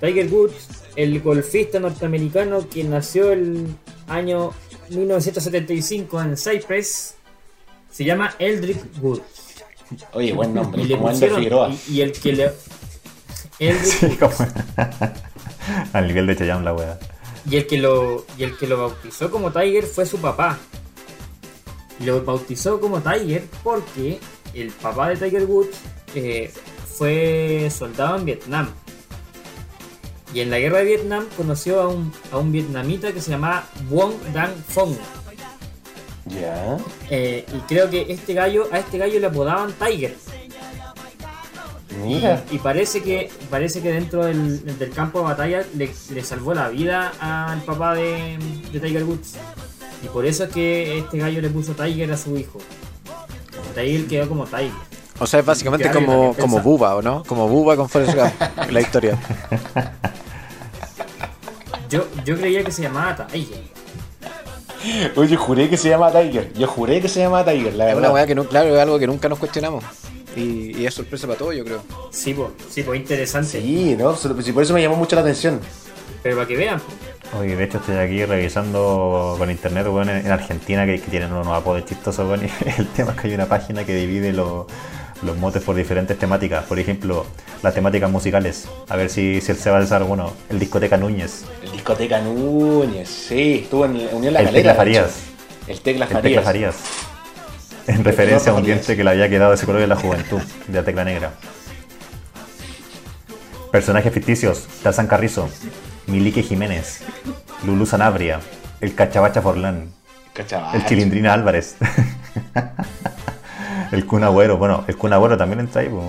Tiger 0.00 0.26
Woods, 0.32 0.66
el 0.96 1.20
golfista 1.20 1.78
norteamericano 1.80 2.68
que 2.68 2.84
nació 2.84 3.32
el 3.32 3.66
año 4.08 4.52
1975 4.90 6.20
en 6.22 6.36
Cypress, 6.36 7.14
se 7.90 8.04
llama 8.04 8.34
Eldrick 8.38 8.78
Woods. 9.02 9.22
Oye, 10.14 10.32
buen 10.32 10.54
nombre. 10.54 10.82
Y 10.82 10.86
le 10.86 10.96
pusieron. 10.96 11.42
Y, 11.88 11.92
y 11.94 12.00
el 12.02 12.12
que 12.12 12.32
le. 12.32 12.50
Eldrick 13.58 13.84
Sí, 13.84 14.16
como- 14.16 14.32
Al 15.92 16.06
nivel 16.08 16.26
de 16.26 16.36
Chayam 16.36 16.64
la 16.64 16.72
wea. 16.74 16.98
Y 17.48 17.56
el 17.56 17.66
que 17.66 17.76
lo, 17.78 18.24
y 18.38 18.44
el 18.44 18.56
que 18.56 18.66
lo 18.66 18.78
bautizó 18.78 19.30
como 19.30 19.50
Tiger 19.52 19.84
fue 19.84 20.06
su 20.06 20.18
papá. 20.18 20.58
Lo 22.00 22.24
bautizó 22.24 22.80
como 22.80 23.00
Tiger 23.00 23.44
porque 23.62 24.18
el 24.54 24.70
papá 24.70 25.10
de 25.10 25.16
Tiger 25.16 25.44
Woods 25.44 25.76
eh, 26.14 26.52
fue 26.96 27.70
soldado 27.76 28.16
en 28.18 28.24
Vietnam. 28.24 28.70
Y 30.34 30.40
en 30.40 30.50
la 30.50 30.58
guerra 30.58 30.78
de 30.78 30.84
Vietnam 30.84 31.26
conoció 31.36 31.80
a 31.80 31.88
un, 31.88 32.12
a 32.30 32.38
un 32.38 32.52
vietnamita 32.52 33.12
que 33.12 33.20
se 33.20 33.30
llamaba 33.30 33.64
Wong 33.90 34.14
Dang 34.32 34.54
Phong. 34.66 34.96
Ya. 36.26 36.78
Eh, 37.10 37.44
y 37.52 37.58
creo 37.68 37.90
que 37.90 38.06
este 38.08 38.32
gallo, 38.32 38.68
a 38.72 38.78
este 38.78 38.96
gallo 38.98 39.20
le 39.20 39.26
apodaban 39.26 39.72
Tiger. 39.72 40.16
Mira. 42.02 42.42
Y 42.50 42.58
parece 42.58 43.02
que 43.02 43.30
parece 43.50 43.82
que 43.82 43.92
dentro 43.92 44.24
del, 44.24 44.78
del 44.78 44.90
campo 44.92 45.18
de 45.18 45.24
batalla 45.26 45.62
le, 45.76 45.90
le 46.10 46.24
salvó 46.24 46.54
la 46.54 46.68
vida 46.70 47.12
al 47.20 47.62
papá 47.62 47.94
de, 47.94 48.38
de 48.72 48.80
Tiger 48.80 49.04
Woods. 49.04 49.34
Y 50.02 50.08
por 50.08 50.24
eso 50.24 50.44
es 50.44 50.50
que 50.50 50.98
este 50.98 51.18
gallo 51.18 51.40
le 51.42 51.50
puso 51.50 51.72
Tiger 51.72 52.10
a 52.12 52.16
su 52.16 52.36
hijo. 52.36 52.58
De 53.74 53.82
ahí 53.82 53.94
él 53.94 54.06
quedó 54.06 54.28
como 54.28 54.46
Tiger. 54.46 54.72
O 55.18 55.26
sea, 55.26 55.40
es 55.40 55.46
básicamente 55.46 55.90
como, 55.90 56.34
como 56.34 56.60
Buba, 56.60 56.96
¿o 56.96 57.02
no? 57.02 57.22
Como 57.24 57.46
Buba 57.46 57.76
con 57.76 57.88
Forrest 57.88 58.14
Gump, 58.16 58.70
la 58.70 58.80
historia. 58.80 59.18
Yo, 61.92 62.06
yo 62.24 62.36
creía 62.36 62.64
que 62.64 62.72
se 62.72 62.82
llamaba 62.82 63.26
Tiger. 63.26 63.60
Oye, 65.14 65.36
juré 65.36 65.68
que 65.68 65.76
se 65.76 65.88
llama 65.90 66.10
Tiger. 66.10 66.52
Yo 66.54 66.66
juré 66.66 67.00
que 67.00 67.08
se 67.08 67.20
llama 67.20 67.44
Tiger, 67.44 67.74
la 67.74 67.88
Es 67.90 67.92
una 67.92 68.00
verdad. 68.08 68.14
weá 68.14 68.26
que, 68.26 68.34
no, 68.34 68.44
claro, 68.44 68.74
es 68.74 68.80
algo 68.80 68.98
que 68.98 69.06
nunca 69.06 69.28
nos 69.28 69.38
cuestionamos. 69.38 69.84
Y, 70.34 70.76
y 70.78 70.86
es 70.86 70.94
sorpresa 70.94 71.26
para 71.26 71.38
todos, 71.38 71.54
yo 71.54 71.64
creo. 71.64 71.82
Sí, 72.10 72.34
pues, 72.34 72.48
sí, 72.70 72.82
pues 72.82 72.98
interesante. 72.98 73.60
Sí, 73.60 73.94
¿no? 73.98 74.16
Solo- 74.16 74.40
sí, 74.42 74.52
Por 74.52 74.62
eso 74.62 74.72
me 74.74 74.82
llamó 74.82 74.96
mucho 74.96 75.14
la 75.14 75.22
atención. 75.22 75.60
Pero 76.22 76.36
para 76.36 76.48
que 76.48 76.56
vean, 76.56 76.80
po. 76.80 77.38
Oye, 77.40 77.54
de 77.56 77.64
hecho 77.64 77.78
estoy 77.78 77.96
aquí 77.96 78.24
revisando 78.24 79.36
con 79.38 79.50
internet, 79.50 79.86
weón, 79.86 80.08
en, 80.08 80.26
en 80.26 80.32
Argentina 80.32 80.84
que, 80.86 81.00
que 81.00 81.10
tienen 81.10 81.32
unos 81.32 81.46
apodos 81.48 81.84
chistosos, 81.84 82.26
weón, 82.28 82.44
y 82.46 82.68
el 82.80 82.86
tema 82.88 83.12
es 83.12 83.20
que 83.20 83.28
hay 83.28 83.34
una 83.34 83.46
página 83.46 83.84
que 83.84 83.94
divide 83.94 84.32
los, 84.32 84.66
los 85.22 85.36
motes 85.36 85.62
por 85.62 85.76
diferentes 85.76 86.18
temáticas. 86.18 86.64
Por 86.64 86.78
ejemplo, 86.78 87.26
las 87.62 87.74
temáticas 87.74 88.10
musicales. 88.10 88.68
A 88.88 88.96
ver 88.96 89.08
si, 89.10 89.40
si 89.40 89.52
el 89.52 89.58
Seba 89.58 89.80
de 89.80 89.94
alguno. 89.94 90.32
El 90.48 90.58
Discoteca 90.58 90.96
Núñez. 90.96 91.44
El 91.62 91.72
discoteca 91.72 92.20
Núñez, 92.20 93.08
sí, 93.08 93.60
estuvo 93.62 93.84
en 93.84 94.08
Unión 94.12 94.34
La 94.34 94.40
El 94.40 94.46
Calera. 94.46 94.52
Tecla 94.52 94.72
de 94.72 94.76
Farías. 94.76 95.20
El 95.66 95.80
Tecla 95.80 96.04
El 96.06 96.10
Farías. 96.12 96.22
Tecla 96.22 96.42
Farías. 96.42 96.76
En 97.86 98.04
referencia 98.04 98.52
a 98.52 98.54
un 98.54 98.62
diente 98.62 98.96
que 98.96 99.02
le 99.02 99.10
había 99.10 99.28
quedado 99.28 99.50
de 99.50 99.56
ese 99.56 99.66
color 99.66 99.82
en 99.82 99.88
la 99.88 99.96
juventud, 99.96 100.40
de 100.68 100.78
la 100.78 100.84
Tecla 100.84 101.04
Negra. 101.04 101.32
Personajes 103.72 104.12
ficticios, 104.12 104.66
Tarzán 104.82 105.06
Carrizo, 105.06 105.48
Milique 106.06 106.42
Jiménez, 106.42 107.00
Lulú 107.66 107.86
Sanabria, 107.86 108.40
el 108.80 108.94
Cachabacha 108.94 109.40
Forlán, 109.40 109.92
el 110.74 110.84
Chilindrina 110.86 111.32
Álvarez, 111.32 111.76
el 113.92 114.06
Kun 114.06 114.24
Agüero, 114.24 114.56
bueno, 114.56 114.84
el 114.88 114.96
Kun 114.96 115.12
Agüero 115.12 115.36
también 115.36 115.60
entra 115.60 115.82
ahí, 115.82 115.88
pues. 115.88 116.04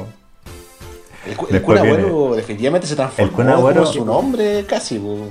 El, 1.25 1.55
el 1.55 1.61
Kun 1.61 1.75
viene- 1.81 1.89
Agüero 1.91 2.35
definitivamente 2.35 2.87
se 2.87 2.95
transformó 2.95 3.29
El 3.29 3.35
Kun 3.35 3.47
Agüero- 3.47 3.73
como 3.81 3.85
su 3.85 4.05
nombre 4.05 4.65
casi. 4.65 4.99
po. 4.99 5.27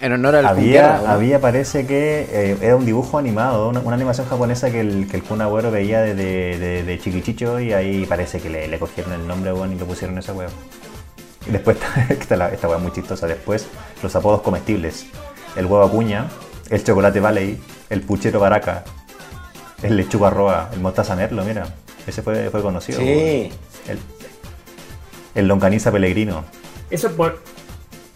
En 0.00 0.12
honor 0.12 0.36
al 0.36 0.46
Había, 0.46 1.10
había 1.12 1.40
parece 1.40 1.86
que 1.86 2.26
eh, 2.30 2.58
era 2.60 2.76
un 2.76 2.84
dibujo 2.84 3.16
animado, 3.16 3.68
una, 3.68 3.80
una 3.80 3.94
animación 3.94 4.26
japonesa 4.28 4.70
que 4.70 4.80
el, 4.80 5.06
que 5.08 5.16
el 5.18 5.22
Kun 5.22 5.40
Agüero 5.40 5.70
veía 5.70 6.00
de, 6.02 6.14
de, 6.14 6.58
de- 6.58 6.82
de 6.82 6.98
chiquichicho 6.98 7.60
y 7.60 7.72
ahí 7.72 8.04
parece 8.06 8.40
que 8.40 8.50
le, 8.50 8.68
le 8.68 8.78
cogieron 8.78 9.12
el 9.12 9.26
nombre 9.26 9.52
bueno, 9.52 9.72
y 9.72 9.76
le 9.78 9.84
pusieron 9.84 10.18
esa 10.18 10.32
hueá. 10.32 10.48
Y 11.46 11.50
después, 11.52 11.76
esta, 12.10 12.36
la- 12.38 12.48
esta 12.48 12.66
hueá 12.68 12.76
es 12.78 12.82
muy 12.82 12.92
chistosa, 12.92 13.26
después 13.26 13.66
los 14.02 14.14
apodos 14.16 14.40
comestibles. 14.42 15.06
El 15.56 15.66
huevo 15.66 15.84
acuña, 15.84 16.26
el 16.70 16.82
chocolate 16.82 17.20
valley, 17.20 17.60
el 17.88 18.00
puchero 18.02 18.40
baraca, 18.40 18.82
el 19.82 19.96
lechuga 19.96 20.28
roa, 20.30 20.70
el 20.72 20.80
mostaza 20.80 21.14
merlo, 21.14 21.44
mira. 21.44 21.66
Ese 22.06 22.22
fue, 22.22 22.50
fue 22.50 22.62
conocido. 22.62 22.98
Sí. 23.00 23.04
weón. 23.04 23.52
El, 23.88 23.98
el 25.34 25.48
longaniza 25.48 25.90
pellegrino. 25.92 26.44
Eso 26.90 27.08
es 27.08 27.12
por. 27.14 27.42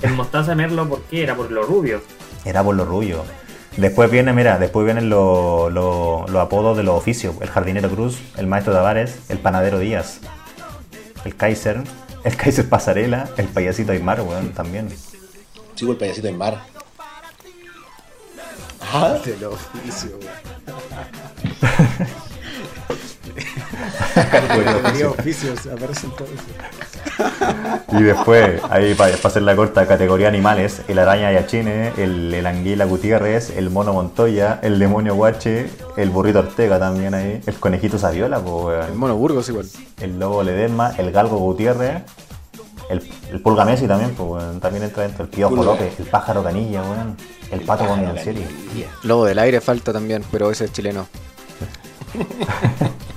El 0.03 0.13
mostaza 0.13 0.55
merlo, 0.55 0.89
¿por 0.89 1.03
qué? 1.03 1.23
Era 1.25 1.35
por 1.35 1.51
lo 1.51 1.63
rubio. 1.65 2.01
Era 2.45 2.63
por 2.63 2.75
lo 2.77 2.85
rubio. 2.85 3.25
Después 3.77 4.11
viene, 4.11 4.33
mira, 4.33 4.59
después 4.59 4.85
vienen 4.85 5.09
los 5.09 5.73
los- 5.73 6.29
los 6.31 6.43
apodos 6.43 6.77
de 6.77 6.83
los 6.83 6.97
oficios. 6.97 7.35
El 7.41 7.49
jardinero 7.49 7.89
Cruz, 7.91 8.19
el 8.37 8.47
maestro 8.47 8.73
Tavares, 8.73 9.19
el 9.29 9.39
panadero 9.39 9.79
Díaz, 9.79 10.19
el 11.25 11.35
Kaiser, 11.37 11.83
el 12.25 12.37
Kaiser 12.37 12.69
Pasarela, 12.69 13.29
el 13.37 13.47
payasito 13.47 13.93
Aymar, 13.93 14.21
weón, 14.23 14.51
también. 14.53 14.89
Sigo 15.75 15.93
el 15.93 15.99
payasito 15.99 16.29
en 16.29 16.39
mar. 16.39 16.61
Ajá. 18.81 19.19
Del 19.19 19.45
oficio, 19.45 20.11
güey. 20.17 20.29
Categoría 24.25 25.11
oficios, 25.11 25.67
aparecen 25.67 26.11
todos. 26.17 26.31
Y 27.93 28.03
después, 28.03 28.61
ahí 28.71 28.95
para 28.95 29.15
hacer 29.15 29.43
la 29.43 29.57
corta, 29.57 29.87
categoría 29.87 30.29
animales, 30.29 30.83
el 30.89 30.99
araña 30.99 31.33
Yachine, 31.33 31.93
el, 31.97 32.35
el 32.35 32.47
anguila 32.47 32.85
Gutiérrez, 32.85 33.51
el 33.57 33.71
mono 33.71 33.93
Montoya, 33.93 34.61
el 34.63 34.79
demonio 34.79 35.15
Guache, 35.15 35.71
el 35.97 36.11
burrito 36.11 36.41
Ortega 36.41 36.79
también 36.79 37.15
ahí, 37.15 37.41
el 37.47 37.55
conejito 37.55 37.99
Saviola, 37.99 38.39
weón. 38.39 38.85
El 38.85 38.95
mono 38.95 39.17
Burgos 39.17 39.49
igual. 39.49 39.67
el 40.01 40.19
lobo 40.19 40.43
Ledesma, 40.43 40.93
el 40.99 41.11
galgo 41.13 41.39
Gutiérrez, 41.39 42.03
el, 42.91 43.11
el 43.31 43.41
pulga 43.41 43.65
Messi 43.65 43.87
también, 43.87 44.15
pues, 44.15 44.61
también 44.61 44.85
entra 44.85 45.03
dentro, 45.03 45.25
el 45.25 45.31
piojo 45.31 45.55
Pulga. 45.57 45.73
López, 45.73 45.99
el 45.99 46.07
pájaro 46.07 46.43
Canilla, 46.43 46.83
weón, 46.83 47.17
el 47.51 47.61
pato 47.61 47.85
Pájaro 47.85 47.91
Boniancieri. 47.91 48.43
Canilla. 48.43 48.87
Lobo 49.03 49.25
del 49.25 49.39
aire 49.39 49.61
falta 49.61 49.93
también, 49.93 50.25
pero 50.31 50.51
ese 50.51 50.67
es 50.67 50.73
chileno. 50.73 51.07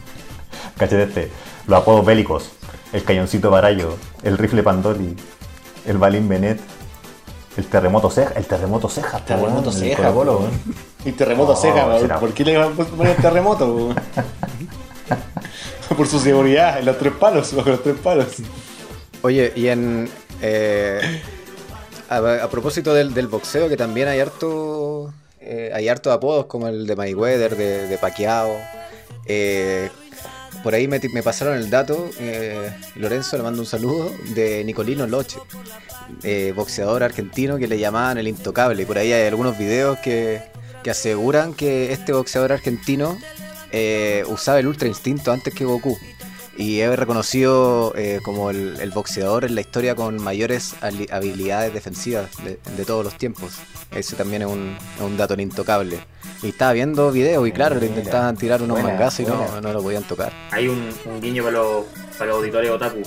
Cachete 0.82 1.04
este, 1.04 1.32
los 1.68 1.80
apodos 1.80 2.06
bélicos, 2.06 2.50
el 2.92 3.04
cañoncito 3.04 3.52
Barayo, 3.52 3.96
el 4.24 4.38
rifle 4.38 4.64
Pandoli, 4.64 5.16
el 5.86 5.98
balín 5.98 6.28
Benet, 6.28 6.60
el 7.58 7.66
terremoto 7.66 8.10
ceja, 8.10 8.34
el 8.36 8.46
terremoto 8.46 8.90
ceja, 8.90 9.20
po, 9.20 9.24
Terremoto 9.26 9.70
el 9.70 9.76
ceja. 9.76 10.12
Y 11.06 11.12
terremoto 11.12 11.54
Oh, 11.54 11.56
será. 11.56 12.20
¿por 12.20 12.34
qué 12.34 12.46
le 12.46 12.58
van 12.58 12.74
a 12.74 12.84
poner 12.84 13.16
terremoto? 13.18 13.94
po? 13.96 14.02
Por 15.96 16.08
su 16.08 16.20
seguridad, 16.20 16.80
en 16.80 16.86
los 16.86 16.98
tres 16.98 17.14
palos, 17.14 17.54
bajo 17.54 17.70
los 17.70 17.84
tres 17.84 17.98
palos. 18.02 18.28
Oye, 19.24 19.52
y 19.56 19.68
en. 19.68 20.10
eh, 20.42 21.22
a, 22.10 22.18
a 22.44 22.50
propósito 22.50 22.94
del, 22.94 23.14
del 23.14 23.28
boxeo, 23.28 23.68
que 23.70 23.78
también 23.78 24.08
hay 24.08 24.20
harto. 24.20 25.14
eh, 25.42 25.72
hay 25.74 25.90
hartos 25.90 26.14
apodos 26.14 26.46
como 26.46 26.68
el 26.68 26.88
de 26.88 26.96
Mayweather, 26.96 27.56
de, 27.58 27.88
de 27.88 27.98
Pacquiao. 27.98 28.56
eh, 29.28 29.90
por 30.64 30.74
ahí 30.74 30.88
me, 30.88 31.00
me 31.14 31.24
pasaron 31.24 31.58
el 31.58 31.70
dato, 31.70 32.10
eh, 32.20 32.72
Lorenzo 32.96 33.38
le 33.38 33.44
mando 33.44 33.62
un 33.62 33.68
saludo, 33.68 34.12
de 34.36 34.64
Nicolino 34.64 35.08
Loche, 35.08 35.40
eh, 36.24 36.54
boxeador 36.56 37.04
argentino 37.04 37.58
que 37.58 37.68
le 37.68 37.80
llamaban 37.80 38.18
el 38.18 38.28
intocable. 38.28 38.86
Por 38.86 38.98
ahí 38.98 39.12
hay 39.12 39.28
algunos 39.28 39.58
videos 39.58 39.98
que, 40.00 40.42
que 40.84 40.92
aseguran 40.92 41.54
que 41.54 41.92
este 41.92 42.14
boxeador 42.14 42.52
argentino 42.52 43.18
eh, 43.72 44.24
usaba 44.28 44.60
el 44.60 44.68
ultra 44.68 44.88
instinto 44.88 45.32
antes 45.32 45.54
que 45.54 45.66
Goku. 45.66 45.98
Y 46.58 46.82
es 46.82 47.00
reconocido 47.00 47.94
eh, 47.96 48.20
como 48.24 48.50
el, 48.52 48.92
boxeador 48.94 49.46
en 49.46 49.56
la 49.56 49.62
historia 49.62 49.96
con 49.96 50.22
mayores 50.22 50.76
habilidades 50.82 51.74
defensivas 51.74 52.30
de, 52.44 52.60
de 52.76 52.86
todos 52.86 53.04
los 53.04 53.18
tiempos. 53.18 53.54
Ese 53.92 54.16
también 54.16 54.44
es 54.44 54.50
un, 54.50 54.78
es 54.96 55.02
un 55.02 55.18
dato 55.18 55.34
intocable. 55.40 56.00
Y 56.44 56.50
estaba 56.50 56.74
viendo 56.74 57.12
videos 57.12 57.48
y 57.48 57.52
claro, 57.52 57.76
le 57.80 57.86
intentaban 57.86 58.36
tirar 58.36 58.62
unos 58.62 58.76
buena, 58.76 58.90
mangazos 58.90 59.20
y 59.20 59.26
no, 59.26 59.36
buena. 59.36 59.62
no 59.62 59.74
lo 59.74 59.84
podían 59.84 60.04
tocar. 60.04 60.34
Hay 60.52 60.68
un, 60.68 60.90
un 61.06 61.22
guiño 61.22 61.44
para 61.44 61.58
los, 61.58 61.86
para 62.18 62.32
los 62.32 62.38
auditores 62.38 62.72
otaku. 62.72 63.04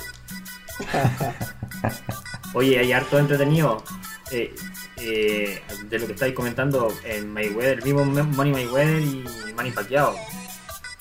Oye, 2.54 2.78
hay 2.78 2.92
harto 2.92 3.18
entretenido. 3.18 3.82
Eh, 4.30 4.54
eh, 4.98 5.60
de 5.88 5.98
lo 5.98 6.06
que 6.06 6.12
estáis 6.12 6.34
comentando 6.34 6.88
en 7.04 7.32
Mayweather, 7.32 7.78
el 7.78 7.84
mismo 7.84 8.04
Money 8.04 8.52
Mayweather 8.52 9.00
y 9.02 9.24
Manny 9.54 9.72
Pacquiao. 9.72 10.14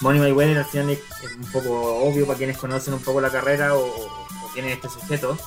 Money 0.02 0.20
Mayweather 0.20 0.58
al 0.58 0.66
final 0.66 0.90
es, 0.90 1.00
es 1.24 1.36
un 1.36 1.52
poco 1.52 1.98
obvio 2.04 2.26
para 2.26 2.38
quienes 2.38 2.58
conocen 2.58 2.96
un 2.96 3.00
poco 3.00 3.22
la 3.22 3.30
carrera 3.30 3.76
o, 3.76 3.86
o 3.86 4.50
quién 4.54 4.66
es 4.66 4.74
este 4.74 4.90
sujeto. 4.90 5.38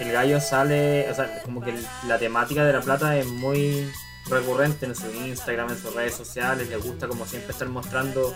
El 0.00 0.12
gallo 0.12 0.40
sale, 0.40 1.10
o 1.10 1.14
sea, 1.14 1.42
como 1.42 1.60
que 1.60 1.74
la 2.06 2.18
temática 2.18 2.64
de 2.64 2.72
la 2.72 2.80
plata 2.80 3.16
es 3.18 3.26
muy 3.26 3.90
recurrente 4.30 4.86
en 4.86 4.94
su 4.94 5.10
Instagram, 5.10 5.70
en 5.70 5.78
sus 5.78 5.94
redes 5.94 6.14
sociales, 6.14 6.68
le 6.68 6.76
gusta 6.76 7.08
como 7.08 7.26
siempre 7.26 7.52
estar 7.52 7.68
mostrando 7.68 8.34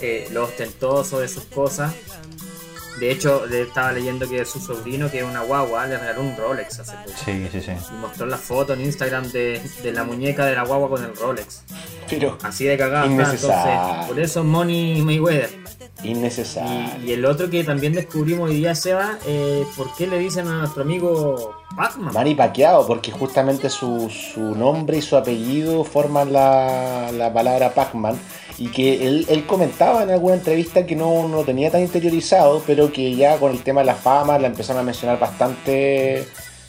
eh, 0.00 0.28
lo 0.32 0.44
ostentoso 0.44 1.20
de 1.20 1.28
sus 1.28 1.44
cosas. 1.44 1.94
De 2.98 3.12
hecho, 3.12 3.46
le 3.46 3.62
estaba 3.62 3.92
leyendo 3.92 4.28
que 4.28 4.44
su 4.44 4.58
sobrino, 4.58 5.08
que 5.08 5.18
es 5.18 5.24
una 5.24 5.42
guagua, 5.42 5.86
le 5.86 5.98
regaló 5.98 6.22
un 6.22 6.36
Rolex 6.36 6.80
hace 6.80 6.96
poco. 6.96 7.16
Sí, 7.24 7.48
sí, 7.52 7.60
sí. 7.60 7.70
Y 7.70 7.94
mostró 7.94 8.26
la 8.26 8.36
foto 8.36 8.72
en 8.72 8.80
Instagram 8.80 9.30
de, 9.30 9.62
de 9.82 9.92
la 9.92 10.02
muñeca 10.02 10.44
de 10.46 10.56
la 10.56 10.64
guagua 10.64 10.88
con 10.88 11.04
el 11.04 11.14
Rolex. 11.14 11.62
Pero 12.10 12.36
Así 12.42 12.64
de 12.64 12.76
cagada. 12.76 13.06
Entonces, 13.06 13.48
por 14.08 14.18
eso 14.18 14.42
Money 14.42 15.02
Mayweather. 15.02 15.67
Innecesario. 16.02 17.04
Y, 17.04 17.10
y 17.10 17.12
el 17.12 17.24
otro 17.24 17.50
que 17.50 17.64
también 17.64 17.92
descubrimos 17.92 18.50
hoy 18.50 18.56
día, 18.56 18.74
Seba, 18.74 19.18
eh, 19.26 19.64
¿por 19.76 19.94
qué 19.96 20.06
le 20.06 20.18
dicen 20.18 20.46
a 20.48 20.58
nuestro 20.58 20.82
amigo 20.82 21.54
Pac-Man? 21.76 22.14
Manny 22.14 22.34
Pacquiao, 22.34 22.86
porque 22.86 23.10
justamente 23.10 23.68
su, 23.68 24.08
su 24.10 24.54
nombre 24.54 24.98
y 24.98 25.02
su 25.02 25.16
apellido 25.16 25.84
forman 25.84 26.32
la, 26.32 27.10
la 27.12 27.32
palabra 27.32 27.74
Pac-Man. 27.74 28.18
Y 28.60 28.68
que 28.68 29.06
él, 29.06 29.24
él 29.28 29.46
comentaba 29.46 30.02
en 30.02 30.10
alguna 30.10 30.34
entrevista 30.34 30.84
que 30.84 30.96
no, 30.96 31.28
no 31.28 31.36
lo 31.36 31.44
tenía 31.44 31.70
tan 31.70 31.80
interiorizado, 31.80 32.60
pero 32.66 32.90
que 32.90 33.14
ya 33.14 33.36
con 33.38 33.52
el 33.52 33.62
tema 33.62 33.82
de 33.82 33.86
la 33.86 33.94
fama 33.94 34.36
la 34.36 34.48
empezaron 34.48 34.80
a 34.80 34.84
mencionar 34.84 35.20
bastante 35.20 36.26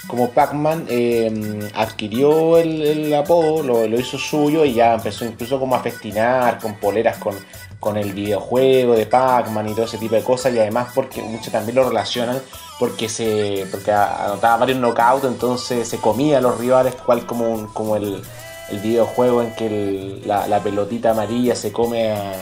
como 0.07 0.29
Pac-Man. 0.29 0.85
eh, 0.87 1.69
adquirió 1.73 2.59
el, 2.59 2.81
el 2.83 3.13
apodo, 3.15 3.63
lo, 3.63 3.87
lo 3.87 3.99
hizo 3.99 4.19
suyo 4.19 4.65
y 4.65 4.73
ya 4.73 4.93
empezó 4.93 5.25
incluso 5.25 5.59
como 5.59 5.75
a 5.75 5.79
festinar 5.79 6.59
con 6.59 6.75
poleras 6.75 7.17
con, 7.17 7.33
con 7.79 7.97
el 7.97 8.13
videojuego 8.13 8.93
de 8.95 9.05
Pac-Man 9.05 9.69
y 9.69 9.73
todo 9.73 9.85
ese 9.85 9.97
tipo 9.97 10.15
de 10.15 10.23
cosas. 10.23 10.53
Y 10.53 10.59
además 10.59 10.89
porque 10.93 11.21
muchos 11.21 11.51
también 11.51 11.75
lo 11.75 11.87
relacionan 11.87 12.41
porque 12.79 13.09
se 13.09 13.65
porque 13.71 13.91
anotaba 13.91 14.57
varios 14.57 14.79
knockouts, 14.79 15.25
entonces 15.25 15.87
se 15.87 15.97
comía 15.97 16.37
a 16.37 16.41
los 16.41 16.57
rivales, 16.57 16.95
cual 16.95 17.25
como, 17.25 17.49
un- 17.49 17.67
como 17.67 17.95
el, 17.95 18.21
el 18.69 18.79
videojuego 18.79 19.41
en 19.41 19.53
que 19.55 20.21
la, 20.25 20.59
pelotita 20.63 21.11
amarilla 21.11 21.55
se 21.55 21.71
come 21.71 22.11
a 22.11 22.33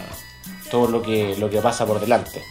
todo 0.69 0.87
lo 0.87 1.01
que, 1.01 1.35
lo 1.37 1.49
que 1.49 1.59
pasa 1.61 1.85
por 1.85 1.99
delante. 1.99 2.43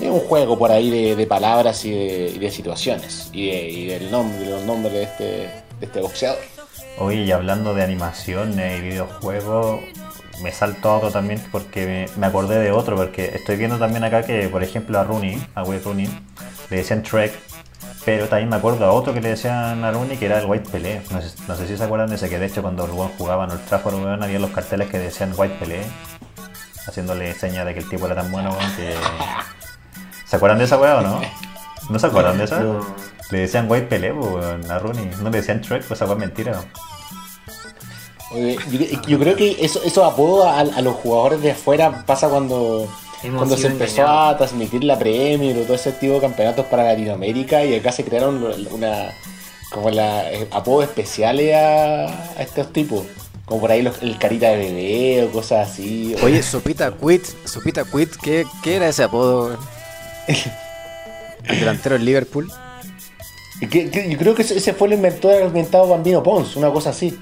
Es 0.00 0.08
un 0.08 0.20
juego 0.20 0.58
por 0.58 0.70
ahí 0.72 1.14
de, 1.14 1.26
palabras 1.26 1.84
y 1.84 1.90
de, 2.38 2.50
situaciones 2.50 3.30
y, 3.32 3.50
de- 3.86 3.98
del 3.98 4.10
nombre, 4.10 4.46
los 4.48 4.62
nombres 4.62 4.92
de 4.92 5.02
este, 5.04 5.24
de 5.24 5.86
este 5.86 6.00
boxeador. 6.00 6.38
Oye, 6.98 7.22
y 7.24 7.32
hablando 7.32 7.74
de 7.74 7.82
animaciones 7.82 8.78
y 8.78 8.82
videojuegos, 8.82 9.80
me 10.42 10.52
salto 10.52 10.90
a 10.90 10.96
otro 10.96 11.10
también 11.10 11.42
porque 11.50 11.86
me, 11.86 12.20
me 12.20 12.26
acordé 12.26 12.58
de 12.58 12.72
otro, 12.72 12.96
porque 12.96 13.32
estoy 13.34 13.56
viendo 13.56 13.78
también 13.78 14.04
acá 14.04 14.22
que, 14.22 14.48
por 14.48 14.62
ejemplo, 14.62 14.98
a 14.98 15.04
Rooney, 15.04 15.46
a 15.54 15.62
Wade 15.62 15.82
Rooney, 15.84 16.08
le 16.70 16.76
decían 16.76 17.02
Trek, 17.02 17.32
pero 18.04 18.28
también 18.28 18.48
me 18.48 18.56
acuerdo 18.56 18.84
a 18.84 18.92
otro 18.92 19.14
que 19.14 19.20
le 19.20 19.30
decían 19.30 19.84
a 19.84 19.90
Rooney 19.92 20.16
que 20.16 20.26
era 20.26 20.38
el 20.40 20.46
White 20.46 20.70
Pelé. 20.70 21.02
No 21.10 21.20
sé, 21.20 21.34
no 21.46 21.56
sé 21.56 21.68
si 21.68 21.76
se 21.76 21.84
acuerdan 21.84 22.08
de 22.08 22.16
ese, 22.16 22.28
que 22.28 22.38
de 22.38 22.46
hecho 22.46 22.62
cuando 22.62 22.84
el 22.84 22.90
jugaba 22.90 23.44
en 23.44 23.52
el 23.52 23.60
Trafford, 23.60 23.94
weón, 23.94 24.22
había 24.22 24.38
los 24.38 24.50
carteles 24.50 24.90
que 24.90 24.98
decían 24.98 25.32
White 25.36 25.56
Pelé, 25.60 25.82
haciéndole 26.86 27.32
seña 27.34 27.64
de 27.64 27.74
que 27.74 27.80
el 27.80 27.88
tipo 27.88 28.06
era 28.06 28.16
tan 28.16 28.30
bueno, 28.32 28.50
weón, 28.50 28.76
que... 28.76 28.94
¿Se 30.26 30.36
acuerdan 30.36 30.58
de 30.58 30.64
esa 30.64 30.78
weá 30.78 30.96
o 30.96 31.02
no? 31.02 31.20
¿No 31.90 31.98
se 31.98 32.06
acuerdan 32.06 32.38
de 32.38 32.44
esa? 32.44 32.62
Le 33.30 33.38
decían 33.38 33.66
White 33.70 33.86
Pelé, 33.86 34.12
weón, 34.12 34.70
a 34.70 34.78
Rooney. 34.78 35.10
No 35.22 35.30
le 35.30 35.38
decían 35.38 35.60
Trek, 35.60 35.84
pues 35.84 35.98
esa 35.98 36.06
weá 36.06 36.14
es 36.14 36.20
mentira. 36.20 36.60
Oye, 38.34 38.56
yo, 38.70 39.02
yo 39.06 39.18
creo 39.18 39.36
que 39.36 39.56
eso, 39.60 39.80
esos 39.84 40.04
apodos 40.04 40.46
a, 40.46 40.60
a 40.60 40.80
los 40.80 40.94
jugadores 40.96 41.40
de 41.42 41.50
afuera 41.52 42.04
pasa 42.06 42.28
cuando, 42.28 42.88
Hemos 43.22 43.38
cuando 43.38 43.56
se 43.56 43.66
empezó 43.68 44.06
a 44.06 44.36
transmitir 44.36 44.82
la 44.84 44.98
Premier 44.98 45.56
o 45.58 45.62
todo 45.62 45.74
ese 45.74 45.92
tipo 45.92 46.14
de 46.14 46.20
campeonatos 46.20 46.66
para 46.66 46.84
Latinoamérica 46.84 47.64
y 47.64 47.74
acá 47.74 47.92
se 47.92 48.04
crearon 48.04 48.42
una 48.70 49.12
como 49.70 49.90
la 49.90 50.30
eh, 50.32 50.48
apodos 50.50 50.84
especiales 50.84 51.54
a, 51.54 52.06
a 52.06 52.42
estos 52.42 52.72
tipos. 52.72 53.04
Como 53.44 53.60
por 53.60 53.70
ahí 53.72 53.82
los- 53.82 54.00
el 54.02 54.18
carita 54.18 54.50
de 54.50 54.56
bebé 54.56 55.24
o 55.24 55.32
cosas 55.32 55.70
así. 55.70 56.14
Oye, 56.22 56.42
Sopita 56.42 56.92
Quit, 56.96 57.24
Sopita 57.44 57.84
Quit, 57.84 58.10
¿qué, 58.22 58.46
qué 58.62 58.76
era 58.76 58.88
ese 58.88 59.02
apodo? 59.02 59.56
El 61.44 61.58
delantero 61.60 61.96
del 61.96 62.04
Liverpool. 62.04 62.50
Y 63.60 63.66
que- 63.68 63.90
que 63.90 64.10
yo 64.10 64.18
creo 64.18 64.34
que 64.34 64.42
ese 64.42 64.72
fue 64.74 64.88
el 64.88 64.94
inventor 64.94 65.32
del 65.32 65.46
inventado 65.48 65.88
Bambino 65.88 66.22
Pons, 66.22 66.56
una 66.56 66.70
cosa 66.72 66.90
así. 66.90 67.18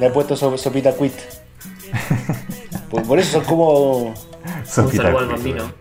Le 0.00 0.06
he 0.06 0.10
puesto 0.10 0.36
so- 0.36 0.56
sopita 0.58 0.92
quit. 0.96 1.12
por, 2.90 3.02
por 3.04 3.18
eso 3.18 3.32
son 3.32 3.44
como. 3.44 3.96
Un 4.08 4.16
saludo 4.64 5.18
al 5.18 5.26
bambino. 5.28 5.72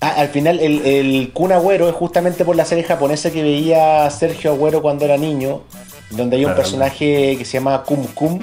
Ah, 0.00 0.14
al 0.18 0.28
final, 0.28 0.60
el, 0.60 0.84
el 0.86 1.32
Kun 1.32 1.50
Agüero 1.52 1.88
es 1.88 1.94
justamente 1.94 2.44
por 2.44 2.54
la 2.56 2.64
serie 2.64 2.84
japonesa 2.84 3.30
que 3.32 3.42
veía 3.42 4.08
Sergio 4.10 4.52
Agüero 4.52 4.80
cuando 4.82 5.04
era 5.04 5.16
niño, 5.16 5.62
donde 6.10 6.36
hay 6.36 6.44
un 6.44 6.50
Claro. 6.52 6.62
personaje 6.62 7.36
que 7.36 7.44
se 7.44 7.54
llama 7.54 7.82
Kum 7.82 8.06
Kum 8.14 8.38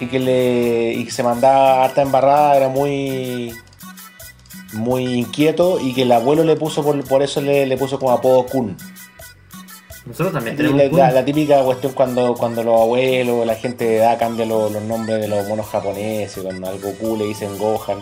y 0.00 0.06
que 0.06 0.18
le 0.18 0.92
y 0.94 1.04
que 1.04 1.10
se 1.10 1.22
mandaba 1.22 1.84
harta 1.84 2.02
embarrada, 2.02 2.56
era 2.56 2.68
muy 2.68 3.54
muy 4.74 5.04
inquieto 5.14 5.78
y 5.80 5.94
que 5.94 6.02
el 6.02 6.12
abuelo 6.12 6.44
le 6.44 6.56
puso 6.56 6.82
por, 6.82 7.02
por 7.04 7.22
eso 7.22 7.40
le, 7.42 7.66
le 7.66 7.76
puso 7.76 7.98
como 7.98 8.12
apodo 8.12 8.44
Kun. 8.46 8.76
Nosotros 10.04 10.32
también 10.32 10.56
tenemos 10.56 10.92
la, 10.92 11.24
típica 11.24 11.62
cuestión 11.62 11.92
cuando, 11.92 12.34
cuando 12.34 12.62
los 12.64 12.80
abuelos, 12.80 13.46
la 13.46 13.54
gente 13.54 13.84
de 13.84 13.96
edad 13.98 14.18
cambia 14.18 14.44
los, 14.44 14.72
los 14.72 14.82
nombres 14.82 15.20
de 15.20 15.28
los 15.28 15.46
monos 15.46 15.66
japoneses, 15.66 16.42
cuando 16.42 16.68
al 16.68 16.80
Goku 16.80 17.16
le 17.16 17.24
dicen 17.26 17.56
Gohan, 17.56 17.98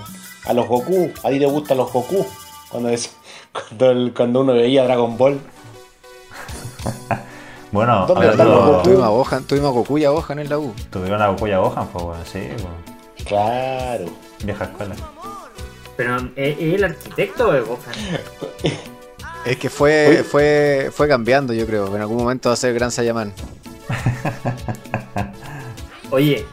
a 0.47 0.53
los 0.55 0.67
Goku, 0.67 1.11
a 1.23 1.29
ti 1.29 1.39
te 1.39 1.45
gustan 1.47 1.77
los 1.77 1.93
Goku, 1.93 2.27
cuando, 2.71 2.89
es- 2.89 3.13
cuando, 3.53 3.91
el- 3.91 4.15
cuando 4.17 4.41
uno 4.41 4.53
veía 4.55 4.85
Dragon 4.85 5.17
Ball. 5.19 5.41
Bueno, 7.73 8.05
¿Dónde 8.05 8.31
están 8.31 8.49
los 8.51 8.65
Goku? 8.67 8.83
Tuvimos 8.83 9.05
a 9.05 9.09
Gohan, 9.11 9.45
tuvimos 9.45 9.69
a 9.69 9.73
Goku 9.73 9.99
y 9.99 10.05
a 10.05 10.11
Gohan 10.11 10.39
en 10.41 10.49
la 10.49 10.59
U. 10.59 10.75
tuvieron 10.91 11.23
a 11.23 11.29
Goku 11.29 11.47
y 11.47 11.53
a 11.53 11.59
Gohan, 11.59 11.87
pues, 11.87 12.05
weón, 12.05 12.27
sí, 12.27 12.39
weón. 12.39 13.25
Claro. 13.25 14.07
Vieja 14.43 14.65
escuela. 14.65 14.97
Pero 15.97 16.17
¿es 16.35 16.59
es 16.59 16.75
el 16.75 16.83
arquitecto 16.85 17.49
o 17.49 17.55
es 17.55 17.65
Gohan? 17.65 17.81
Es 19.47 19.57
que 19.57 19.71
fue, 19.71 20.09
Oye. 20.09 20.25
fue, 20.25 20.91
fue 20.93 21.09
cambiando, 21.09 21.53
yo 21.53 21.67
creo. 21.67 21.95
En 21.95 22.01
algún 22.03 22.19
momento 22.19 22.49
va 22.51 22.55
a 22.55 22.57
ser 22.57 22.75
Gran 22.75 22.91
Saiyaman. 22.91 23.33
Oye, 26.13 26.45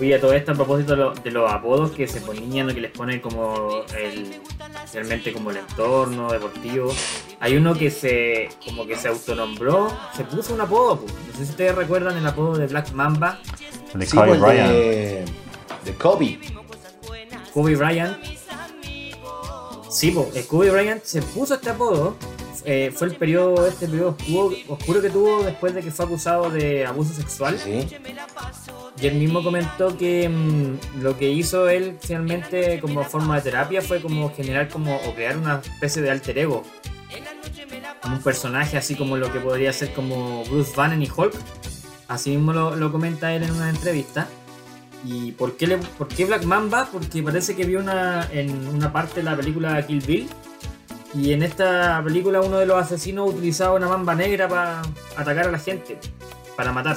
oye, 0.00 0.14
a 0.14 0.20
todo 0.20 0.32
esto 0.32 0.52
a 0.52 0.54
propósito 0.54 0.92
de, 0.92 0.98
lo- 0.98 1.12
de 1.14 1.30
los 1.32 1.50
apodos 1.50 1.90
que 1.90 2.06
se 2.06 2.20
ponían 2.20 2.70
o 2.70 2.74
que 2.74 2.80
les 2.80 2.92
ponen 2.92 3.18
como 3.20 3.82
el 3.98 4.40
realmente 4.92 5.32
como 5.32 5.50
el 5.50 5.56
entorno 5.56 6.30
deportivo. 6.30 6.94
Hay 7.40 7.56
uno 7.56 7.74
que 7.74 7.90
se 7.90 8.48
como 8.64 8.86
que 8.86 8.94
se 8.96 9.08
autonombró, 9.08 9.92
se 10.16 10.22
puso 10.24 10.54
un 10.54 10.60
apodo. 10.60 11.00
pues. 11.00 11.12
No 11.14 11.32
sé 11.38 11.44
si 11.46 11.50
ustedes 11.50 11.74
recuerdan 11.74 12.16
el 12.16 12.26
apodo 12.26 12.56
de 12.58 12.66
Black 12.68 12.92
Mamba, 12.92 13.40
De 13.94 14.06
Kobe 14.06 14.28
pues, 14.28 14.40
Bryant. 14.40 14.70
de, 14.70 15.24
de 15.84 15.94
Kobe. 15.94 16.38
Kobe 17.52 17.74
Bryant. 17.76 18.18
Sí, 19.92 20.10
pues, 20.10 20.46
Kobe 20.46 20.70
Bryant 20.70 21.04
se 21.04 21.20
puso 21.22 21.54
este 21.54 21.70
apodo. 21.70 22.16
eh, 22.64 22.92
fue 22.94 23.08
el 23.08 23.16
periodo, 23.16 23.66
este 23.66 23.86
periodo 23.88 24.16
oscuro, 24.18 24.56
oscuro 24.68 25.02
que 25.02 25.10
tuvo 25.10 25.42
después 25.42 25.74
de 25.74 25.82
que 25.82 25.90
fue 25.90 26.04
acusado 26.04 26.48
de 26.50 26.86
abuso 26.86 27.12
sexual. 27.12 27.58
Sí. 27.58 27.86
Y 29.00 29.06
él 29.06 29.14
mismo 29.16 29.42
comentó 29.42 29.96
que 29.96 30.28
mm, 30.28 31.00
lo 31.02 31.18
que 31.18 31.30
hizo 31.30 31.68
él 31.68 31.98
finalmente 32.00 32.78
como 32.80 33.02
forma 33.04 33.36
de 33.36 33.42
terapia 33.42 33.82
fue 33.82 34.00
como 34.00 34.32
generar 34.34 34.68
como 34.68 34.96
o 34.96 35.14
crear 35.14 35.36
una 35.36 35.60
especie 35.60 36.00
de 36.02 36.10
alter 36.10 36.38
ego. 36.38 36.62
Como 38.00 38.16
un 38.16 38.22
personaje 38.22 38.76
así 38.76 38.94
como 38.94 39.16
lo 39.16 39.32
que 39.32 39.40
podría 39.40 39.72
ser 39.72 39.92
como 39.92 40.44
Bruce 40.44 40.72
Banner 40.76 41.00
y 41.00 41.10
Hulk. 41.14 41.34
Así 42.08 42.30
mismo 42.30 42.52
lo, 42.52 42.76
lo 42.76 42.92
comenta 42.92 43.34
él 43.34 43.42
en 43.42 43.50
una 43.52 43.70
entrevista. 43.70 44.28
¿Y 45.04 45.32
por 45.32 45.56
qué, 45.56 45.66
le, 45.66 45.78
por 45.78 46.08
qué 46.08 46.24
Black 46.24 46.44
Mamba? 46.44 46.88
Porque 46.92 47.22
parece 47.22 47.56
que 47.56 47.64
vio 47.64 47.80
una, 47.80 48.28
en 48.30 48.68
una 48.68 48.92
parte 48.92 49.16
de 49.16 49.24
la 49.24 49.36
película 49.36 49.84
Kill 49.86 50.00
Bill. 50.00 50.28
Y 51.14 51.32
en 51.32 51.42
esta 51.42 52.00
película 52.02 52.40
uno 52.40 52.58
de 52.58 52.66
los 52.66 52.76
asesinos 52.76 53.30
utilizaba 53.30 53.76
una 53.76 53.88
mamba 53.88 54.14
negra 54.14 54.48
para 54.48 54.82
atacar 55.16 55.48
a 55.48 55.50
la 55.50 55.58
gente, 55.58 55.98
para 56.56 56.72
matar. 56.72 56.96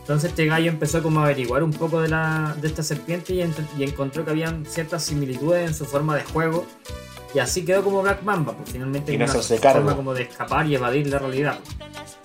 Entonces 0.00 0.30
este 0.30 0.46
gallo 0.46 0.70
empezó 0.70 1.02
como 1.02 1.20
a 1.20 1.24
averiguar 1.24 1.62
un 1.62 1.72
poco 1.72 2.00
de, 2.00 2.08
la, 2.08 2.54
de 2.60 2.68
esta 2.68 2.82
serpiente 2.82 3.34
y, 3.34 3.82
encontró 3.82 4.24
que 4.24 4.30
habían 4.30 4.66
ciertas 4.66 5.04
similitudes 5.04 5.68
en 5.68 5.74
su 5.74 5.84
forma 5.86 6.14
de 6.14 6.22
juego. 6.22 6.66
Y 7.34 7.38
así 7.38 7.64
quedó 7.64 7.82
como 7.82 8.02
Black 8.02 8.22
Mamba, 8.22 8.52
pues 8.52 8.70
finalmente 8.70 9.12
Y 9.12 9.16
una 9.16 9.26
forma 9.26 9.96
como 9.96 10.14
de 10.14 10.22
escapar 10.22 10.66
y 10.66 10.74
evadir 10.74 11.06
la 11.08 11.18
realidad. 11.18 11.58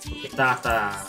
Porque 0.08 0.28
estaba 0.28 0.52
hasta, 0.52 1.04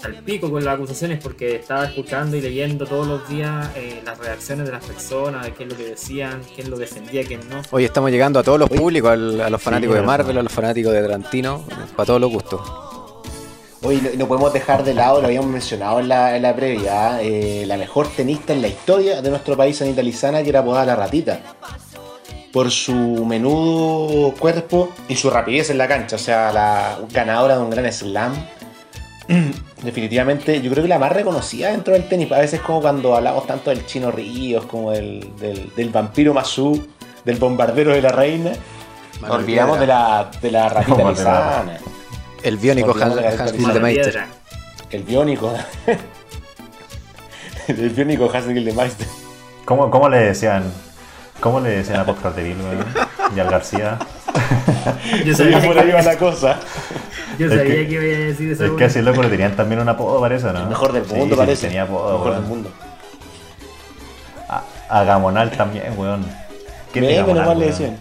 hasta 0.00 0.16
el 0.16 0.24
pico 0.24 0.50
con 0.50 0.64
las 0.64 0.76
acusaciones 0.76 1.18
porque 1.22 1.56
estaba 1.56 1.84
escuchando 1.84 2.34
y 2.34 2.40
leyendo 2.40 2.86
todos 2.86 3.06
los 3.06 3.28
días 3.28 3.68
eh, 3.76 4.00
las 4.06 4.16
reacciones 4.16 4.64
de 4.64 4.72
las 4.72 4.82
personas, 4.82 5.44
de 5.44 5.52
qué 5.52 5.64
es 5.64 5.68
lo 5.68 5.76
que 5.76 5.84
decían, 5.90 6.40
quién 6.54 6.70
lo 6.70 6.78
defendía, 6.78 7.22
quién 7.22 7.40
no. 7.50 7.60
Hoy 7.70 7.84
estamos 7.84 8.10
llegando 8.10 8.38
a 8.40 8.42
todos 8.42 8.58
los 8.58 8.70
públicos, 8.70 9.10
al- 9.10 9.40
a 9.42 9.50
los 9.50 9.60
fanáticos 9.60 9.96
de. 9.96 10.00
Marvel, 10.02 10.38
a 10.38 10.42
los 10.42 10.50
fanáticos 10.52 10.94
de 10.94 11.02
Tarantino, 11.02 11.64
para 11.94 12.06
todos 12.06 12.18
los 12.18 12.30
gustos. 12.30 12.62
Oye, 13.82 14.00
no, 14.00 14.08
no 14.20 14.26
podemos 14.26 14.54
dejar 14.54 14.84
de 14.84 14.94
lado, 14.94 15.20
lo 15.20 15.26
habíamos 15.26 15.50
mencionado 15.50 16.00
en 16.00 16.08
la, 16.08 16.34
en 16.34 16.42
la 16.42 16.56
previa, 16.56 17.20
eh, 17.22 17.64
la 17.66 17.76
mejor 17.76 18.08
tenista 18.08 18.54
en 18.54 18.62
la 18.62 18.68
historia 18.68 19.20
de 19.20 19.28
nuestro 19.28 19.54
país, 19.54 19.82
Anita 19.82 20.00
Lizana, 20.02 20.42
que 20.42 20.48
era 20.48 20.60
apodada 20.60 20.86
La 20.86 20.96
Ratita. 20.96 21.40
Por 22.54 22.70
su 22.70 22.94
menudo 23.26 24.32
cuerpo 24.34 24.90
y 25.10 25.14
su 25.16 25.28
rapidez 25.28 25.68
en 25.68 25.76
la 25.76 25.86
cancha. 25.86 26.16
O 26.16 26.18
sea, 26.18 26.50
la 26.52 26.98
ganadora 27.12 27.56
de 27.58 27.62
un 27.62 27.68
gran 27.70 27.92
slam. 27.92 28.32
Definitivamente, 29.82 30.60
yo 30.60 30.70
creo 30.70 30.82
que 30.82 30.88
la 30.88 30.98
más 30.98 31.12
reconocida 31.12 31.70
dentro 31.70 31.94
del 31.94 32.08
tenis. 32.08 32.30
A 32.32 32.38
veces 32.38 32.60
como 32.60 32.80
cuando 32.82 33.16
hablamos 33.16 33.46
tanto 33.46 33.70
del 33.70 33.86
Chino 33.86 34.10
Ríos, 34.10 34.66
como 34.66 34.92
del, 34.92 35.32
del, 35.38 35.72
del 35.74 35.88
vampiro 35.90 36.34
Mazú, 36.34 36.86
del 37.24 37.36
bombardero 37.36 37.92
de 37.92 38.02
la 38.02 38.10
reina. 38.10 38.52
Olvidamos 39.28 39.80
de 39.80 39.86
la, 39.86 40.30
de 40.40 40.50
la 40.50 40.68
ratita. 40.68 41.64
El 42.42 42.56
biónico 42.56 42.92
Hans, 42.92 43.16
Hans 43.40 43.52
piedra. 43.52 44.28
El 44.90 45.02
biónico. 45.02 45.54
el 47.68 47.90
biónico 47.90 48.30
Hassel 48.32 48.64
de 48.64 48.72
Meister. 48.72 49.06
¿Cómo, 49.64 49.90
¿Cómo 49.90 50.08
le 50.08 50.18
decían? 50.18 50.64
¿Cómo 51.40 51.60
le 51.60 51.70
decían 51.70 52.00
a 52.00 52.10
Oscar 52.10 52.34
de 52.34 52.42
weón? 52.42 52.84
Y 53.34 53.40
al 53.40 53.50
García. 53.50 53.98
Yo 55.24 55.34
Sí, 55.34 55.34
sabía, 55.34 55.60
por 55.60 55.78
ahí 55.78 55.90
va 55.90 56.00
que, 56.00 56.04
la 56.04 56.18
cosa. 56.18 56.60
Yo 57.40 57.46
Es 57.46 57.52
sabía 57.58 57.74
que- 57.74 57.88
que 57.88 57.92
iba 57.94 58.02
a 58.02 58.06
decir 58.28 58.52
eso. 58.52 58.64
Es 58.64 58.70
que 58.72 58.84
así 58.84 59.00
loco 59.02 59.22
le 59.22 59.28
tenían 59.28 59.56
también 59.56 59.80
un 59.80 59.88
apodo, 59.88 60.20
parece, 60.20 60.52
¿no? 60.52 60.60
El 60.60 60.66
mejor 60.68 60.92
del 60.92 61.04
mundo, 61.06 61.34
sí, 61.34 61.38
parece. 61.38 61.66
tenía 61.66 61.82
apodo, 61.82 62.08
el 62.08 62.12
mejor 62.14 62.30
weón. 62.30 62.40
del 62.42 62.48
mundo. 62.48 62.70
A, 64.48 64.64
a 64.88 65.04
Gamonal 65.04 65.50
también, 65.52 65.84
weón. 65.96 66.24
¿Quién 66.92 67.04
es 67.04 67.10
Meme 67.10 67.16
Gamonal, 67.22 67.42
nomás 67.44 67.58
le 67.58 67.64
weón? 67.66 67.70
decían. 67.78 67.98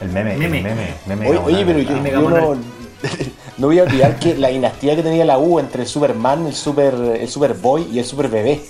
El 0.00 0.08
meme, 0.08 0.36
Meme. 0.36 0.56
el 0.58 0.62
meme, 0.64 0.94
meme 1.06 1.28
Oye, 1.28 1.34
Gamonal, 1.36 1.54
oye, 1.54 1.66
pero 1.66 1.78
yo, 1.80 2.04
yo 2.10 2.30
no, 2.30 2.56
no 3.58 3.66
voy 3.66 3.78
a 3.78 3.82
olvidar 3.82 4.18
que 4.18 4.34
la 4.36 4.48
dinastía 4.48 4.96
que 4.96 5.02
tenía 5.02 5.24
la 5.24 5.38
U 5.38 5.58
entre 5.60 5.82
el 5.82 5.88
Superman, 5.88 6.46
el 6.46 6.54
Super, 6.54 6.94
el 6.94 7.28
Superboy 7.28 7.86
y 7.92 7.98
el 7.98 8.04
Super 8.04 8.28
Bebé. 8.28 8.60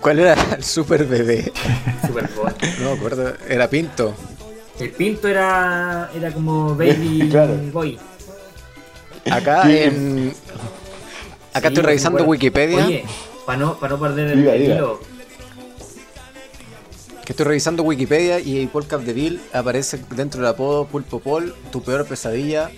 ¿Cuál 0.00 0.20
era 0.20 0.36
el 0.56 0.62
super 0.62 1.04
bebé? 1.04 1.52
Super 2.06 2.28
Bowl. 2.36 2.52
No 2.80 2.90
me 2.92 2.96
acuerdo, 2.96 3.32
era 3.48 3.68
Pinto. 3.68 4.14
El 4.78 4.90
pinto 4.90 5.26
era, 5.26 6.08
era 6.14 6.30
como 6.30 6.74
Baby 6.76 7.28
Claro. 7.30 7.54
Boy. 7.72 7.98
Acá 9.30 9.70
en. 9.70 10.34
Acá 11.52 11.68
Sí, 11.68 11.74
estoy 11.74 11.82
revisando. 11.84 12.24
Wikipedia. 12.24 12.86
Oye, 12.86 13.04
para 13.46 13.58
no, 13.58 13.78
pa 13.78 13.88
no 13.88 13.98
perder 13.98 14.28
el, 14.28 14.38
Diga, 14.40 14.54
el 14.54 14.62
diga. 14.62 14.74
hilo. 14.76 15.00
Que 17.24 17.32
estoy 17.32 17.44
revisando 17.46 17.82
Wikipedia 17.82 18.38
y 18.40 18.66
Paul 18.68 18.86
Capdeville 18.86 19.40
aparece 19.52 20.00
dentro 20.10 20.40
del 20.40 20.48
apodo 20.50 20.86
Pulpo 20.86 21.20
Paul, 21.20 21.54
tu 21.70 21.82
peor 21.82 22.06
pesadilla, 22.06 22.70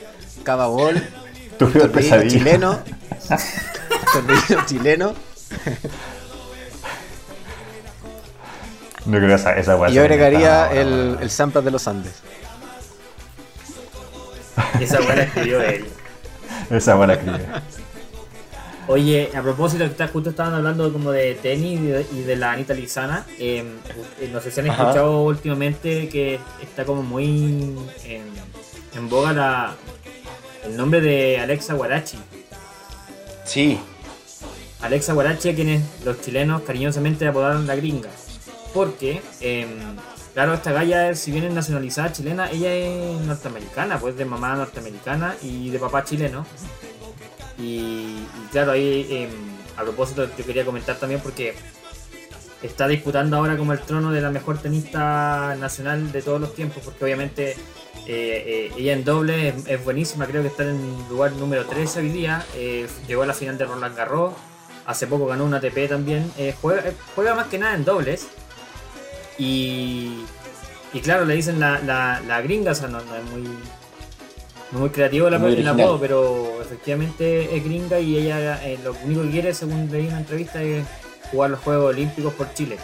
Cava 0.43 0.67
Ball, 0.67 0.97
Tu 1.59 1.71
peor 1.71 1.89
tornillo 1.89 1.93
pesadilla. 1.93 2.31
chileno, 2.31 2.79
tornillo 4.13 4.67
chileno. 4.67 5.15
No 9.07 9.17
creo 9.17 9.29
que 9.29 9.35
esa, 9.35 9.57
esa 9.57 9.89
Y 9.89 9.95
yo 9.95 10.03
agregaría 10.03 10.71
el, 10.73 11.19
el 11.21 11.65
de 11.65 11.71
los 11.71 11.89
Andes. 11.89 12.15
Esa 14.81 15.01
weá 15.01 15.15
la 15.17 15.23
escribió 15.23 15.63
él. 15.63 15.87
Esa 16.71 16.95
la 17.07 17.15
escribe. 17.15 17.47
Oye, 18.89 19.31
a 19.37 19.43
propósito, 19.43 19.85
justo 20.13 20.31
estaban 20.31 20.55
hablando 20.55 20.93
como 20.93 21.13
de 21.13 21.35
tenis 21.37 21.81
y 21.81 21.87
de, 21.87 22.07
y 22.13 22.23
de 22.23 22.37
la 22.37 22.53
Anita 22.53 22.75
Lizana. 22.75 23.25
eh, 23.39 23.65
eh, 24.21 24.31
no 24.33 24.41
sé 24.41 24.51
si 24.51 24.61
han 24.61 24.71
Ajá. 24.71 24.83
escuchado 24.83 25.23
últimamente 25.23 26.09
que 26.09 26.41
está 26.63 26.85
como 26.85 27.03
muy 27.03 27.77
en, 28.05 28.27
en 28.97 29.09
boga 29.09 29.33
la, 29.33 29.75
el 30.65 30.77
nombre 30.77 31.01
de 31.01 31.39
Alexa 31.39 31.75
Guarachi. 31.75 32.19
Sí, 33.45 33.79
Alexa 34.81 35.13
Guarachi, 35.13 35.51
a 35.51 35.55
quienes 35.55 35.83
los 36.05 36.21
chilenos 36.21 36.63
cariñosamente 36.63 37.27
apodaron 37.29 37.67
la 37.67 37.77
gringa. 37.77 38.09
Porque, 38.73 39.21
em, 39.41 39.69
claro, 40.35 40.55
esta 40.55 40.73
galla, 40.73 41.15
si 41.15 41.31
bien 41.31 41.45
es 41.45 41.53
nacionalizada 41.53 42.13
chilena, 42.13 42.51
ella 42.51 42.73
es 42.73 43.21
norteamericana, 43.21 43.99
pues 43.99 44.17
de 44.17 44.25
mamá 44.25 44.55
norteamericana 44.57 45.35
y 45.43 45.71
de 45.71 45.79
papá 45.79 46.05
chileno. 46.05 46.47
Y, 47.59 48.27
claro, 48.53 48.73
ahí 48.73 49.07
em, 49.11 49.31
a 49.77 49.83
propósito 49.83 50.29
yo 50.37 50.45
quería 50.45 50.65
comentar 50.65 50.97
también 50.97 51.21
porque 51.21 51.55
está 52.63 52.87
disputando 52.89 53.37
ahora 53.37 53.57
como 53.57 53.73
el 53.73 53.81
trono 53.81 54.13
de 54.13 54.21
la 54.21 54.31
mejor 54.31 54.59
tenista 54.59 55.57
nacional 55.59 56.13
de 56.13 56.23
todos 56.23 56.41
los 56.41 56.55
tiempos, 56.55 56.83
porque 56.85 57.05
obviamente 57.05 57.53
eh, 57.53 57.57
eh, 58.07 58.73
ella 58.77 58.93
en 58.93 59.05
doble 59.05 59.55
es, 59.67 59.85
buenísima, 59.85 60.27
creo 60.27 60.43
que 60.43 60.49
está 60.49 60.65
en 60.65 61.09
lugar 61.09 61.33
número 61.33 61.67
13 61.67 62.01
hoy 62.01 62.09
día, 62.11 62.45
eh, 62.55 62.87
llegó 63.07 63.23
a 63.23 63.27
la 63.27 63.35
final 63.35 63.57
de 63.57 63.65
Roland 63.65 63.97
Garros, 63.97 64.35
hace 64.87 65.07
poco 65.07 65.27
ganó 65.27 65.45
una 65.45 65.59
ATP 65.59 65.89
también, 65.89 66.31
juega 67.15 67.35
más 67.35 67.47
que 67.47 67.59
nada 67.59 67.75
en 67.75 67.85
dobles 67.85 68.29
y, 69.41 70.25
y 70.93 71.01
claro, 71.01 71.25
le 71.25 71.35
dicen 71.35 71.59
la, 71.61 71.81
la, 71.81 72.21
la 72.27 72.41
gringa, 72.43 72.73
o 72.73 72.75
sea, 72.75 72.89
no, 72.89 73.01
no 73.01 73.17
es 73.17 73.25
muy... 73.25 73.49
muy 74.73 74.91
creativo 74.91 75.29
el, 75.29 75.39
Muy 75.39 75.55
el 75.55 75.67
apodo, 75.69 75.99
pero 76.01 76.61
efectivamente 76.63 77.57
es 77.57 77.65
gringa 77.65 77.99
y 77.99 78.17
ella 78.17 78.61
eh, 78.65 78.79
lo 78.85 78.95
único 79.05 79.23
que 79.23 79.31
quiere, 79.31 79.55
según 79.55 79.89
leí 79.91 80.03
en 80.07 80.09
una 80.11 80.19
entrevista, 80.21 80.63
es 80.63 80.85
jugar 81.31 81.51
los 81.51 81.61
Juegos 81.61 81.95
Olímpicos 81.95 82.35
por 82.35 82.53
Chile. 82.55 82.77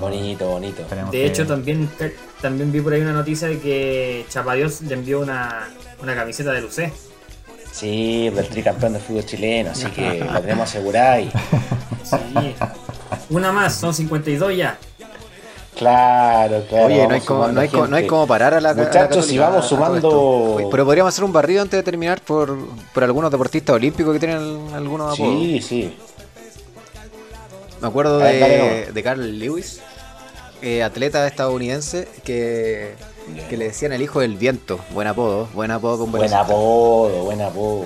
Bonito, 0.00 0.48
bonito. 0.48 0.82
esperemos 0.82 1.12
De 1.12 1.18
que- 1.18 1.26
hecho, 1.26 1.46
también, 1.46 1.88
también 2.40 2.72
vi 2.72 2.80
por 2.80 2.92
ahí 2.92 3.00
una 3.02 3.12
noticia 3.12 3.46
de 3.48 3.60
que 3.60 4.24
Chapadios 4.28 4.80
le 4.82 4.94
envió 4.94 5.20
una, 5.20 5.68
una 6.02 6.14
camiseta 6.14 6.52
de 6.52 6.60
Lucé. 6.62 6.92
Sí, 7.70 8.30
del 8.30 8.48
tricampeón 8.48 8.94
de 8.94 8.98
fútbol 8.98 9.24
chileno, 9.24 9.70
así 9.70 9.86
que 9.86 10.18
la 10.32 10.40
tenemos 10.40 10.68
asegurada 10.68 11.20
y 11.20 11.30
Sí. 12.02 12.54
Una 13.30 13.52
más, 13.52 13.74
son 13.76 13.94
52 13.94 14.56
ya. 14.56 14.78
claro, 15.76 16.64
claro. 16.68 16.86
Oye, 16.86 17.06
no 17.06 17.14
hay, 17.14 17.20
como, 17.20 17.48
no, 17.48 17.60
hay 17.60 17.68
como, 17.68 17.86
no 17.86 17.96
hay 17.96 18.06
como 18.06 18.26
parar 18.26 18.54
a 18.54 18.60
la 18.60 18.70
a 18.70 18.74
la 18.74 18.82
Muchachos, 18.82 19.26
si 19.26 19.38
vamos 19.38 19.66
sumando-. 19.66 20.54
Oye, 20.54 20.66
Pero 20.70 20.84
podríamos 20.84 21.14
hacer 21.14 21.24
un 21.24 21.32
barrido 21.32 21.62
antes 21.62 21.78
de 21.78 21.82
terminar 21.82 22.20
por, 22.20 22.56
por 22.92 23.04
algunos 23.04 23.30
deportistas 23.30 23.76
olímpicos 23.76 24.12
que 24.12 24.18
tienen 24.18 24.74
algunos 24.74 25.14
apodos. 25.14 25.32
Sí, 25.34 25.62
sí. 25.62 25.96
Me 27.80 27.88
acuerdo 27.88 28.18
ver, 28.18 28.86
de, 28.86 28.92
de 28.92 29.02
Carl 29.02 29.38
Lewis, 29.38 29.80
eh, 30.60 30.82
atleta 30.82 31.26
estadounidense, 31.26 32.08
que, 32.24 32.94
que 33.48 33.56
le 33.56 33.66
decían 33.66 33.92
el 33.92 34.02
hijo 34.02 34.20
del 34.20 34.36
viento. 34.36 34.80
Buen 34.90 35.08
apodo, 35.08 35.48
buen 35.54 35.70
apodo 35.70 36.00
con 36.00 36.10
buena 36.10 36.26
Buen 36.26 36.34
apodo, 36.34 37.24
buen 37.24 37.40
apodo. 37.40 37.84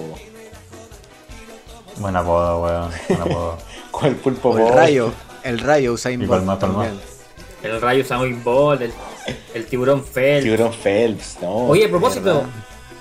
Buen 1.97 2.17
apodo, 2.17 2.63
weón. 2.63 2.91
Buen 3.09 3.21
apodo. 3.21 3.59
Con 3.93 4.07
el 4.07 4.17
pulpo 4.17 4.49
O 4.51 4.59
el 4.59 4.75
rayo, 4.75 5.13
el 5.45 5.59
rayo 5.61 5.93
Usain 5.93 6.27
Bolt 6.27 6.59
también. 6.59 6.93
El 7.63 7.81
rayo 7.81 8.05
Samuel 8.05 8.35
Bolt, 8.35 8.83
el, 8.83 8.93
el 9.55 9.65
tiburón 9.67 10.05
Fell. 10.05 10.43
Tiburón 10.45 10.73
Phelps, 10.73 11.39
no. 11.41 11.55
Oye, 11.69 11.87
a 11.87 11.89
propósito, 11.89 12.45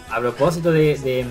a 0.10 0.20
propósito 0.20 0.72
de, 0.72 0.98
de- 1.00 1.26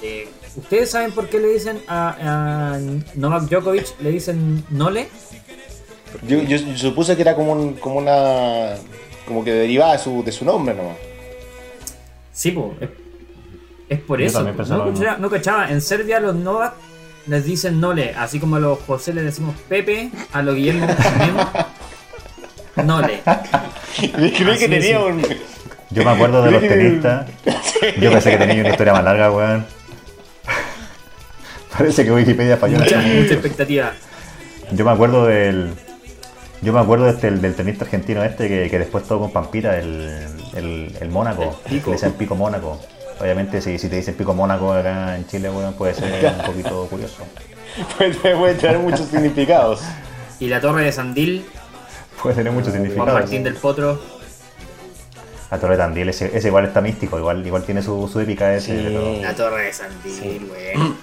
de- 0.00 0.28
¿Ustedes 0.56 0.90
saben 0.90 1.12
por 1.12 1.28
qué 1.28 1.38
le 1.40 1.48
dicen 1.48 1.82
a, 1.88 2.74
a 2.74 2.78
Novak 3.14 3.44
Djokovic? 3.44 3.98
Le 4.00 4.10
dicen 4.10 4.64
Nole. 4.70 5.08
Yo, 6.28 6.38
yo, 6.42 6.56
yo 6.58 6.76
supuse 6.76 7.16
que 7.16 7.22
era 7.22 7.34
como, 7.34 7.52
un, 7.52 7.74
como 7.74 7.96
una. 7.96 8.74
como 9.26 9.42
que 9.44 9.52
derivaba 9.52 9.92
de 9.94 9.98
su, 9.98 10.22
de 10.22 10.30
su 10.32 10.44
nombre 10.44 10.74
nomás. 10.74 10.96
Sí, 12.34 12.50
po, 12.50 12.74
es, 12.80 12.90
es 13.88 14.00
por 14.00 14.18
Yo 14.20 14.26
eso. 14.26 14.42
no 15.18 15.30
cachaba. 15.30 15.70
En 15.70 15.80
Serbia 15.80 16.20
los 16.20 16.34
Novak 16.34 16.74
les 17.26 17.44
dicen 17.44 17.80
Nole, 17.80 18.14
así 18.16 18.38
como 18.40 18.56
a 18.56 18.60
los 18.60 18.78
José 18.80 19.12
les 19.14 19.24
decimos 19.24 19.54
Pepe, 19.68 20.10
a 20.32 20.42
los 20.42 20.54
Guillermo 20.56 20.86
Nole. 22.84 23.20
Creí 23.96 24.32
Así 24.34 24.58
que 24.58 24.68
tenía 24.68 25.00
un. 25.00 25.22
Yo 25.90 26.04
me 26.04 26.10
acuerdo 26.10 26.42
de 26.42 26.50
los 26.50 26.62
tenistas. 26.62 27.26
Yo 28.00 28.10
pensé 28.10 28.30
que 28.30 28.38
tenía 28.38 28.60
una 28.60 28.70
historia 28.70 28.92
más 28.94 29.04
larga, 29.04 29.30
weón. 29.30 29.66
Parece 31.76 32.04
que 32.04 32.12
Wikipedia 32.12 32.56
falló. 32.56 32.78
Mucha, 32.78 32.98
mucha 33.00 33.34
expectativa. 33.34 33.92
Yo 34.72 34.84
me 34.84 34.90
acuerdo 34.90 35.26
del. 35.26 35.72
Yo 36.62 36.72
me 36.72 36.80
acuerdo 36.80 37.08
este, 37.08 37.28
el- 37.28 37.40
del 37.42 37.54
tenista 37.54 37.84
argentino 37.84 38.22
este 38.22 38.46
que, 38.48 38.70
que 38.70 38.78
después 38.78 39.04
todo 39.04 39.18
con 39.20 39.32
Pampita, 39.32 39.78
el, 39.78 40.26
el, 40.54 40.96
el 41.00 41.08
Mónaco. 41.08 41.60
El 41.66 41.72
Pico. 41.72 41.90
Le 41.90 41.94
decían 41.96 42.12
Pico 42.12 42.36
Mónaco. 42.36 42.80
Obviamente, 43.20 43.60
si, 43.60 43.78
si 43.78 43.88
te 43.88 43.96
dicen 43.96 44.14
Pico 44.14 44.34
Mónaco 44.34 44.72
acá 44.72 45.16
en 45.16 45.26
Chile, 45.26 45.50
weón, 45.50 45.74
puede 45.74 45.94
ser 45.94 46.32
un 46.38 46.46
poquito 46.46 46.86
curioso. 46.88 47.22
Puede, 47.96 48.36
puede 48.36 48.54
tener 48.54 48.78
muchos 48.78 49.06
significados. 49.06 49.80
Y 50.40 50.48
la 50.48 50.60
torre 50.60 50.84
de 50.84 50.92
Sandil, 50.92 51.46
Puede 52.22 52.36
tener 52.36 52.52
mucho 52.52 52.66
Juan 52.70 52.82
significado. 52.82 53.12
Martín 53.14 53.42
del 53.44 53.54
Potro. 53.54 54.00
La 55.50 55.58
Torre 55.58 55.72
de 55.74 55.78
Tandil, 55.78 56.08
ese, 56.08 56.36
ese 56.36 56.48
igual 56.48 56.64
está 56.66 56.80
místico, 56.80 57.18
igual, 57.18 57.46
igual 57.46 57.62
tiene 57.62 57.82
su, 57.82 58.08
su 58.10 58.20
épica 58.20 58.54
ese, 58.54 58.76
Sí. 58.76 58.82
pero. 58.84 59.16
La 59.22 59.34
torre 59.34 59.64
de 59.64 59.72
Sandil, 59.72 60.12
Sí. 60.12 60.46
güey. 60.48 60.72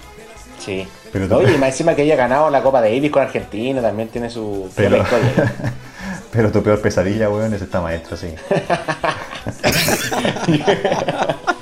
Sí. 0.59 0.85
Pero 1.13 1.27
tú- 1.29 1.35
Oye, 1.35 1.53
y 1.53 1.57
más 1.57 1.69
encima 1.69 1.95
que 1.95 2.01
haya 2.01 2.17
ganado 2.17 2.49
la 2.49 2.61
Copa 2.61 2.81
Davis 2.81 3.09
con 3.11 3.21
Argentina, 3.23 3.81
también 3.81 4.09
tiene 4.09 4.29
su 4.29 4.69
Pero, 4.75 4.97
historia. 4.97 5.53
pero 6.31 6.51
tu 6.51 6.61
peor 6.61 6.81
pesadilla, 6.81 7.29
weón, 7.29 7.53
es 7.53 7.61
esta 7.61 7.79
maestra, 7.79 8.17
sí. 8.17 8.35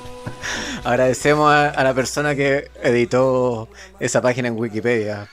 Agradecemos 0.87 1.51
a, 1.51 1.69
a 1.71 1.83
la 1.83 1.93
persona 1.93 2.33
que 2.33 2.71
editó 2.81 3.67
esa 3.99 4.21
página 4.21 4.47
en 4.47 4.57
Wikipedia 4.57 5.27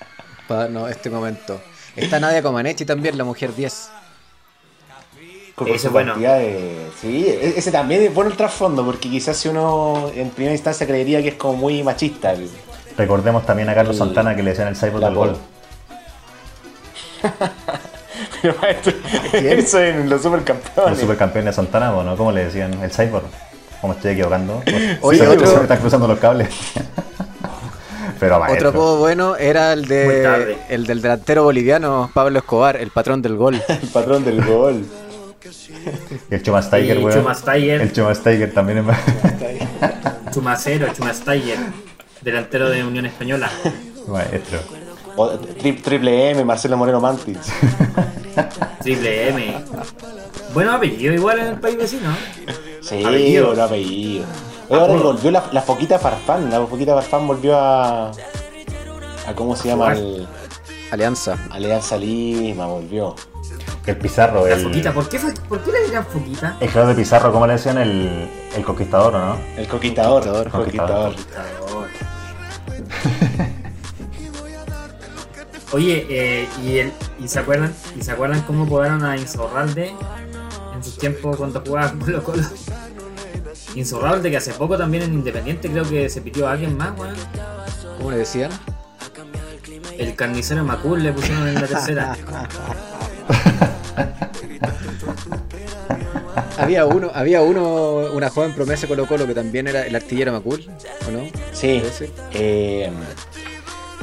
para 0.49 0.63
darnos 0.63 0.91
este 0.91 1.11
momento. 1.11 1.61
Está 1.95 2.19
Nadia 2.19 2.43
Comaneci 2.43 2.85
también, 2.85 3.17
la 3.17 3.23
mujer 3.23 3.55
10. 3.55 3.89
Con 5.55 5.69
Ese 5.69 5.89
bueno. 5.91 6.17
de- 6.17 6.89
Sí, 7.01 7.25
e- 7.29 7.55
ese 7.57 7.71
también 7.71 8.03
es 8.03 8.13
bueno 8.13 8.33
el 8.33 8.37
trasfondo, 8.37 8.85
porque 8.85 9.09
quizás 9.09 9.37
si 9.37 9.47
uno 9.49 10.11
en 10.13 10.31
primera 10.31 10.53
instancia 10.55 10.89
creería 10.89 11.23
que 11.23 11.29
es 11.29 11.35
como 11.37 11.55
muy 11.55 11.85
machista. 11.85 12.33
el- 12.33 12.51
Recordemos 12.99 13.47
también 13.47 13.69
a 13.69 13.75
Carlos 13.77 13.95
El- 13.95 13.99
Santana 14.01 14.35
que 14.35 14.43
le 14.43 14.51
decían 14.51 14.67
el 14.67 14.77
cyborg 14.77 15.05
del 15.05 15.15
gol. 15.15 15.37
Pero 18.43 18.55
maestro, 18.61 18.93
eso 19.35 19.81
en 19.81 20.11
los 20.11 20.21
supercampeones. 20.21 20.99
supercampeón 20.99 21.45
de 21.45 21.53
Santana, 21.53 21.95
¿o 21.95 22.03
¿no? 22.03 22.17
¿Cómo 22.17 22.33
le 22.33 22.47
decían? 22.47 22.73
El 22.83 22.91
cyborg. 22.91 23.27
¿Cómo 23.85 23.93
me 23.93 23.99
estoy 23.99 24.13
equivocando? 24.13 24.63
Oye, 25.03 25.19
se, 25.19 25.25
me- 25.27 25.35
otro- 25.35 25.47
se 25.47 25.57
me 25.57 25.63
están 25.65 25.79
cruzando 25.79 26.09
los 26.09 26.19
cables. 26.19 26.49
pero 28.19 28.39
maestro. 28.41 28.69
Otro 28.71 28.81
apodo 28.81 28.99
bueno 28.99 29.37
era 29.37 29.75
el 29.75 29.81
Muy 29.81 29.89
de 29.89 30.23
tarde. 30.23 30.59
el 30.71 30.87
del 30.87 31.03
delantero 31.03 31.43
boliviano 31.43 32.11
Pablo 32.15 32.39
Escobar, 32.39 32.77
el 32.77 32.91
patrón 32.91 33.21
del 33.21 33.37
gol. 33.37 33.63
El 33.69 33.89
patrón 33.89 34.25
del 34.25 34.43
gol. 34.43 34.87
Y 36.31 36.35
el 36.35 36.43
Chumas 36.43 36.71
Tiger, 36.71 36.97
weón. 36.99 37.13
Chumas 37.21 37.43
Tiger. 37.45 37.81
El 37.83 37.93
Chumas 37.93 38.21
Tiger 38.23 38.55
también 38.55 38.79
es 38.79 38.85
Chumacero, 40.33 40.91
Chumastayer, 40.95 41.59
delantero 42.23 42.71
de 42.71 42.85
Unión 42.85 43.05
Española. 43.05 43.51
maestro. 44.09 44.61
O- 45.17 45.31
tri- 45.63 45.83
triple 45.83 46.31
M, 46.31 46.43
Marcelo 46.47 46.79
Moreno 46.79 47.03
Mantis. 47.03 47.37
Triple 48.83 49.29
M. 49.29 49.55
Bueno 50.55 50.73
apellido 50.73 51.13
igual 51.13 51.39
en 51.41 51.47
el 51.49 51.61
país 51.61 51.77
vecino. 51.77 52.11
Sí, 52.81 53.03
Apellido. 53.05 53.49
buen 53.49 53.61
apellido. 53.61 54.25
Oye, 54.69 54.81
ahora 54.81 54.95
volvió 54.95 55.31
la, 55.31 55.45
la 55.53 55.61
Foquita 55.63 55.99
Farfán. 55.99 56.51
La 56.51 56.65
Foquita 56.67 56.95
Farfán 56.95 57.27
volvió 57.27 57.59
a. 57.59 58.11
a 58.11 59.35
¿Cómo 59.35 59.57
se 59.57 59.69
llama? 59.69 59.93
El, 59.93 60.27
Alianza. 60.91 61.37
Alianza 61.51 61.97
Lima, 61.97 62.67
volvió. 62.67 63.15
El 63.87 63.97
Pizarro, 63.99 64.47
La 64.47 64.55
el. 64.55 64.63
foquita, 64.63 64.95
¿por 64.95 65.07
qué, 65.11 65.19
fue- 65.19 65.35
¿por 65.47 65.61
qué 65.61 65.71
le 65.73 65.85
dirán 65.85 66.07
foquita? 66.07 66.57
El 66.61 66.71
creador 66.71 66.95
de 66.95 67.03
Pizarro, 67.03 67.31
¿cómo 67.33 67.47
le 67.47 67.53
decían? 67.55 67.77
El, 67.77 68.31
el 68.57 68.65
conquistador, 68.65 69.15
¿o 69.15 69.19
no? 69.19 69.37
El 69.59 69.67
Conquistador. 69.69 70.23
Conquistador, 70.23 70.47
el 70.47 70.53
Conquistador. 70.53 71.15
Conquistador. 71.15 71.87
Oye, 75.73 76.07
eh, 76.09 76.49
y, 76.65 76.79
el, 76.79 76.93
y 77.19 77.29
se 77.29 77.41
acuerdan 77.41 77.75
y 77.99 78.03
se 78.03 78.13
acuerdan 78.13 78.41
cómo 78.43 78.67
podaron 78.67 79.05
a 79.05 79.17
Insaurralde 79.17 79.93
en 80.85 80.91
sus 80.91 80.99
tiempos 80.99 81.37
cuando 81.37 81.61
jugaba 81.61 81.91
con 81.91 82.01
Colo 82.01 82.23
Colo. 82.23 82.43
Insaurralde 83.75 84.31
que 84.31 84.37
hace 84.37 84.53
poco 84.53 84.77
también 84.77 85.05
en 85.05 85.15
Independiente 85.15 85.71
creo 85.71 85.89
que 85.89 86.09
se 86.09 86.21
pidió 86.21 86.47
a 86.47 86.53
alguien 86.53 86.77
más, 86.77 86.99
weón. 86.99 87.15
¿Cómo 87.99 88.11
le 88.11 88.19
decían? 88.19 88.51
El 89.97 90.15
carnicero 90.15 90.65
Macul 90.65 91.03
le 91.03 91.13
pusieron 91.13 91.49
en 91.49 91.55
la 91.55 91.67
tercera. 91.67 92.17
Había 96.57 96.87
uno, 96.87 97.11
había 97.13 97.43
uno, 97.43 98.13
una 98.13 98.31
joven 98.31 98.55
promesa 98.55 98.87
Colo 98.87 99.07
Colo 99.07 99.27
que 99.27 99.35
también 99.35 99.67
era 99.67 99.87
el 99.87 99.95
artillero 99.95 100.31
Macul, 100.33 100.65
¿o 101.07 101.11
no? 101.11 101.25
Sí. 101.53 101.83
Ese. 101.85 102.11
Eh, 102.33 102.89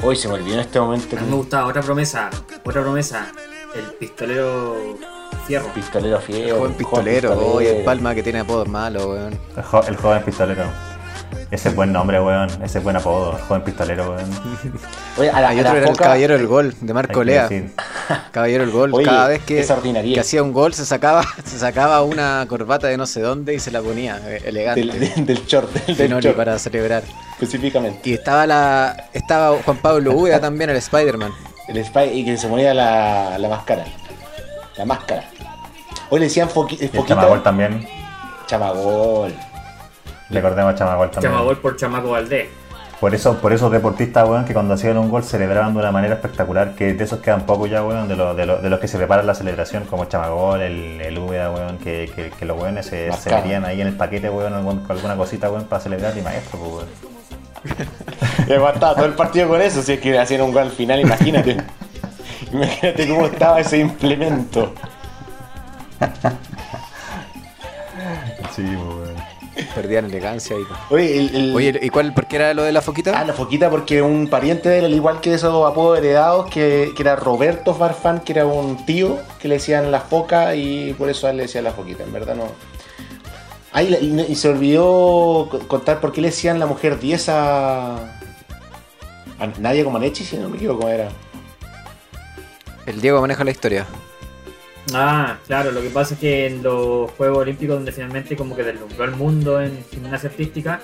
hoy 0.02 0.16
se 0.16 0.28
me 0.28 0.34
olvidó 0.34 0.54
en 0.54 0.60
este 0.60 0.78
momento. 0.78 1.16
A 1.16 1.20
mí 1.20 1.30
me 1.30 1.36
gustaba 1.36 1.66
otra 1.66 1.80
promesa, 1.80 2.28
otra 2.62 2.82
promesa, 2.82 3.32
el 3.74 3.84
pistolero 3.94 4.76
Fierro. 5.46 5.66
Pistolero 5.74 6.16
El 6.18 6.22
fiero. 6.22 6.58
joven 6.58 6.74
pistolero, 6.74 7.28
pistolero. 7.30 7.54
oye, 7.56 7.78
el 7.78 7.84
Palma 7.84 8.14
que 8.14 8.22
tiene 8.22 8.40
apodos 8.40 8.68
malos, 8.68 9.04
weón. 9.04 9.38
El, 9.56 9.62
jo- 9.62 9.82
el 9.86 9.96
joven 9.96 10.22
pistolero. 10.22 10.64
Ese 11.50 11.68
es 11.68 11.74
buen 11.76 11.92
nombre, 11.92 12.18
weón. 12.20 12.48
Ese 12.62 12.78
es 12.78 12.84
buen 12.84 12.96
apodo. 12.96 13.36
El 13.36 13.42
joven 13.42 13.62
pistolero, 13.62 14.10
weón. 14.12 14.30
Oye, 15.18 15.30
a 15.30 15.40
la, 15.40 15.48
Hay 15.50 15.58
a 15.58 15.62
la 15.62 15.68
otro 15.70 15.80
era 15.82 15.90
el 15.90 15.96
caballero 15.96 16.34
del 16.38 16.46
gol, 16.46 16.74
de 16.80 16.94
Marco 16.94 17.22
Lea. 17.24 17.48
Caballero 18.30 18.64
del 18.64 18.72
gol, 18.72 18.90
Oye, 18.94 19.04
cada 19.06 19.28
vez 19.28 19.42
que, 19.44 19.64
hacía 20.18 20.42
un 20.42 20.52
gol 20.52 20.74
se 20.74 20.84
sacaba, 20.86 21.22
se 21.44 21.58
sacaba 21.58 22.02
una 22.02 22.44
corbata 22.48 22.86
de 22.88 22.96
no 22.96 23.06
sé 23.06 23.20
dónde 23.20 23.54
y 23.54 23.58
se 23.60 23.70
la 23.70 23.80
ponía, 23.80 24.18
eh, 24.26 24.42
elegante. 24.44 24.80
del, 24.84 24.98
del, 24.98 25.26
del 25.26 25.46
short, 25.46 25.70
del, 25.72 25.96
del 25.96 26.20
short, 26.20 26.36
para 26.36 26.58
celebrar. 26.58 27.02
específicamente. 27.32 28.00
Y 28.10 28.14
estaba 28.14 28.46
la 28.46 29.08
estaba 29.12 29.56
Juan 29.64 29.76
Pablo 29.78 30.12
Úbeda 30.14 30.40
también, 30.40 30.70
el 30.70 30.76
Spider-Man. 30.76 31.32
El 31.68 31.84
spy 31.84 32.04
y 32.12 32.24
que 32.24 32.36
se 32.36 32.48
ponía 32.48 32.74
la, 32.74 33.38
la 33.38 33.48
máscara. 33.48 33.84
La 34.76 34.84
máscara. 34.84 35.24
Hoy 36.12 36.20
le 36.20 36.26
decían 36.26 36.50
foqui, 36.50 36.76
el 36.78 36.90
foquita. 36.90 37.14
Chamagol 37.14 37.42
también. 37.42 37.88
Chamagol. 38.46 39.32
Recordemos 40.28 40.74
a 40.74 40.76
Chamagol 40.76 41.10
también. 41.10 41.32
Llama 41.32 41.44
gol 41.44 41.56
por 41.56 41.74
Chamaco 41.76 42.10
Valdés. 42.10 42.48
Por 43.00 43.14
eso, 43.14 43.38
por 43.38 43.50
esos 43.54 43.72
deportistas, 43.72 44.28
weón, 44.28 44.44
que 44.44 44.52
cuando 44.52 44.74
hacían 44.74 44.98
un 44.98 45.08
gol 45.08 45.24
celebraban 45.24 45.72
de 45.72 45.80
una 45.80 45.90
manera 45.90 46.14
espectacular, 46.16 46.74
que 46.74 46.92
de 46.92 47.02
esos 47.02 47.20
quedan 47.20 47.46
pocos 47.46 47.70
ya, 47.70 47.82
weón, 47.82 48.08
de, 48.08 48.14
los 48.16 48.36
de, 48.36 48.44
los 48.44 48.62
de 48.62 48.68
los 48.68 48.78
que 48.78 48.88
se 48.88 48.98
preparan 48.98 49.26
la 49.26 49.34
celebración, 49.34 49.84
como 49.86 50.04
Chamagol, 50.04 50.60
el, 50.60 51.00
el 51.00 51.16
Úbeda, 51.18 51.50
weón, 51.50 51.78
que, 51.78 52.12
que, 52.14 52.28
que 52.30 52.44
los 52.44 52.60
weones 52.60 52.84
se, 52.84 53.06
se 53.06 53.08
Marcado. 53.10 53.36
metían 53.42 53.64
ahí 53.64 53.80
en 53.80 53.86
el 53.86 53.96
paquete, 53.96 54.28
weón, 54.28 54.52
algún- 54.52 54.80
con 54.80 54.94
alguna 54.96 55.16
cosita, 55.16 55.50
weón, 55.50 55.64
para 55.64 55.80
celebrar 55.82 56.14
y 56.14 56.20
maestro, 56.20 56.58
pues, 56.58 56.72
weón. 56.74 56.88
Y 58.48 58.52
aguantaba 58.52 58.94
todo 58.96 59.06
el 59.06 59.14
partido 59.14 59.48
con 59.48 59.62
eso, 59.62 59.82
si 59.82 59.94
es 59.94 60.00
que 60.00 60.18
hacían 60.18 60.42
un 60.42 60.52
gol 60.52 60.64
al 60.64 60.70
final, 60.72 61.00
imagínate. 61.00 61.56
imagínate 62.52 63.08
cómo 63.08 63.24
estaba 63.26 63.60
ese 63.60 63.78
implemento. 63.78 64.74
Sí, 68.54 68.62
pues. 69.54 69.66
Perdían 69.74 70.06
elegancia 70.06 70.56
y. 70.56 70.64
Oye, 70.92 71.18
el, 71.18 71.34
el- 71.36 71.54
Oye, 71.54 71.78
¿y 71.82 71.88
cuál? 71.90 72.12
¿Por 72.14 72.26
qué 72.26 72.36
era 72.36 72.54
lo 72.54 72.62
de 72.62 72.72
la 72.72 72.80
foquita? 72.80 73.12
Ah, 73.18 73.24
la 73.24 73.32
foquita 73.34 73.68
porque 73.70 74.00
un 74.02 74.28
pariente 74.28 74.68
de 74.70 74.78
él, 74.78 74.84
al 74.86 74.94
igual 74.94 75.20
que 75.20 75.34
esos 75.34 75.70
apodos 75.70 75.98
heredados, 75.98 76.50
que, 76.50 76.92
que 76.96 77.02
era 77.02 77.16
Roberto 77.16 77.74
Farfán, 77.74 78.20
que 78.20 78.32
era 78.32 78.46
un 78.46 78.84
tío 78.86 79.18
que 79.38 79.48
le 79.48 79.54
decían 79.56 79.90
la 79.90 80.00
foca 80.00 80.54
y 80.54 80.94
por 80.94 81.08
eso 81.10 81.26
a 81.26 81.30
él 81.30 81.36
le 81.36 81.42
decían 81.44 81.64
la 81.64 81.72
foquita, 81.72 82.02
en 82.02 82.12
verdad 82.12 82.34
no. 82.34 82.44
Ay, 83.72 83.88
la- 83.90 83.98
y, 83.98 84.26
y 84.32 84.34
se 84.36 84.48
olvidó 84.48 85.48
co- 85.50 85.60
contar 85.68 86.00
por 86.00 86.12
qué 86.12 86.20
le 86.22 86.28
decían 86.28 86.58
la 86.58 86.66
mujer 86.66 86.98
10 86.98 87.28
a. 87.28 87.96
a 89.38 89.46
Nadia 89.58 89.84
Comaneci, 89.84 90.24
si 90.24 90.36
no 90.36 90.48
me 90.48 90.56
equivoco, 90.56 90.88
era. 90.88 91.08
El 92.86 93.00
Diego 93.00 93.20
maneja 93.20 93.44
la 93.44 93.50
historia. 93.50 93.86
Ah, 94.94 95.38
claro, 95.46 95.70
lo 95.70 95.80
que 95.80 95.90
pasa 95.90 96.14
es 96.14 96.20
que 96.20 96.46
en 96.46 96.62
los 96.62 97.10
Juegos 97.12 97.38
Olímpicos, 97.38 97.76
donde 97.76 97.92
finalmente 97.92 98.36
como 98.36 98.56
que 98.56 98.64
deslumbró 98.64 99.04
al 99.04 99.12
mundo 99.16 99.60
en 99.62 99.84
gimnasia 99.90 100.28
artística, 100.28 100.80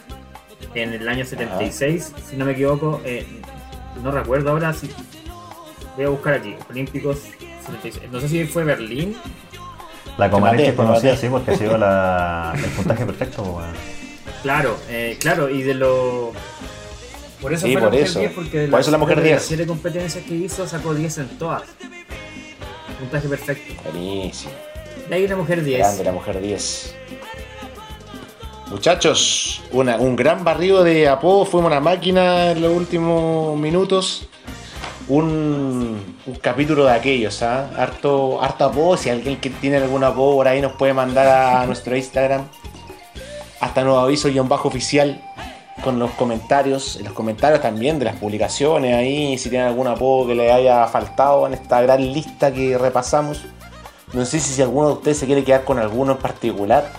en 0.74 0.92
el 0.94 1.09
año 1.09 1.24
76, 1.24 2.12
si 2.28 2.36
no 2.36 2.44
me 2.44 2.53
equivoco, 2.53 3.01
eh, 3.05 3.26
no 4.03 4.11
recuerdo 4.11 4.51
ahora 4.51 4.72
si. 4.72 4.90
Voy 5.96 6.05
a 6.05 6.09
buscar 6.11 6.34
aquí, 6.34 6.55
Olímpicos 6.70 7.18
76. 7.66 8.11
No 8.12 8.20
sé 8.20 8.28
si 8.28 8.44
fue 8.44 8.62
Berlín. 8.64 9.16
La 10.16 10.30
Comaneci 10.30 10.62
maté, 10.62 10.70
es 10.70 10.76
conocida 10.76 11.12
así 11.14 11.28
porque 11.28 11.51
ha 11.53 11.57
sido 11.57 11.76
la, 11.78 12.53
el 12.57 12.64
puntaje 12.70 13.05
perfecto. 13.05 13.61
Claro, 14.42 14.76
eh, 14.88 15.16
claro, 15.20 15.49
y 15.51 15.62
de 15.62 15.74
los. 15.74 16.30
Por 17.40 17.53
eso 17.53 17.66
Sí, 17.66 17.72
fue 17.72 17.82
por 17.82 17.90
la 17.92 17.99
mujer 17.99 18.07
eso. 18.09 18.18
10, 18.20 18.32
porque 18.32 18.59
de 18.61 18.68
Por 18.68 18.80
eso 18.80 18.90
la 18.90 18.99
mujer 18.99 19.16
de 19.18 19.22
10. 19.24 19.34
las 19.34 19.44
siete 19.44 19.66
competencias 19.66 20.24
que 20.24 20.34
hizo, 20.34 20.66
sacó 20.66 20.94
10 20.94 21.18
en 21.18 21.28
todas. 21.38 21.62
Puntaje 22.99 23.28
perfecto. 23.28 23.74
Buenísimo. 23.84 24.53
De 25.09 25.14
ahí 25.14 25.28
la 25.28 25.36
mujer 25.36 25.62
10. 25.62 25.78
Grande 25.78 26.05
la 26.05 26.12
mujer 26.12 26.40
10. 26.40 26.94
Muchachos, 28.70 29.62
una- 29.72 29.96
un 29.96 30.14
gran 30.16 30.44
barrido 30.44 30.84
de 30.84 31.09
apodo. 31.09 31.46
Fuimos 31.46 31.70
una 31.70 31.80
máquina 31.80 32.51
en 32.51 32.61
los 32.61 32.72
últimos 32.72 33.57
minutos. 33.59 34.28
Un, 35.09 36.16
un 36.26 36.34
capítulo 36.34 36.84
de 36.84 36.92
aquellos, 36.92 37.42
¿ah? 37.42 37.70
Harto, 37.78 38.42
harto 38.42 38.64
apodo. 38.66 38.96
Si 38.99 39.09
alguien 39.09 39.36
que 39.40 39.49
tiene 39.49 39.78
algún 39.78 40.05
apodo 40.05 40.34
por 40.36 40.49
ahí 40.49 40.61
nos 40.61 40.72
puede 40.72 40.92
mandar 40.92 41.26
a 41.26 41.64
nuestro 41.66 41.96
Instagram. 41.96 42.42
Hasta 43.61 43.82
nuevo 43.82 43.99
aviso 44.01 44.28
guion 44.28 44.49
bajo 44.49 44.68
oficial 44.68 45.22
con 45.82 45.98
los 45.98 46.10
comentarios. 46.12 46.96
En 46.96 47.04
los 47.04 47.12
comentarios 47.12 47.60
también 47.60 47.98
de 47.98 48.04
las 48.04 48.16
publicaciones 48.16 48.94
ahí. 48.94 49.38
Si 49.38 49.50
tienen 49.50 49.68
algún 49.68 49.86
apodo 49.86 50.28
que 50.28 50.34
le 50.34 50.52
haya 50.52 50.86
faltado 50.86 51.46
en 51.46 51.54
esta 51.54 51.80
gran 51.80 52.00
lista 52.12 52.52
que 52.52 52.76
repasamos. 52.78 53.44
No 54.12 54.24
sé 54.24 54.40
si, 54.40 54.52
si 54.52 54.62
alguno 54.62 54.88
de 54.88 54.94
ustedes 54.94 55.18
se 55.18 55.26
quiere 55.26 55.44
quedar 55.44 55.64
con 55.64 55.78
alguno 55.78 56.12
en 56.12 56.18
particular 56.18 56.90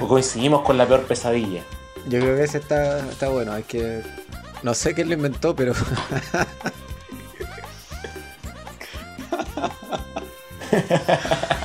o 0.00 0.06
coincidimos 0.06 0.62
con 0.62 0.78
la 0.78 0.86
peor 0.86 1.02
pesadilla. 1.02 1.62
Yo 2.08 2.20
creo 2.20 2.36
que 2.36 2.44
ese 2.44 2.58
está, 2.58 3.00
está 3.00 3.28
bueno. 3.28 3.52
Hay 3.52 3.64
que. 3.64 4.02
No 4.62 4.74
sé 4.74 4.94
quién 4.94 5.08
lo 5.08 5.14
inventó, 5.14 5.56
pero. 5.56 5.72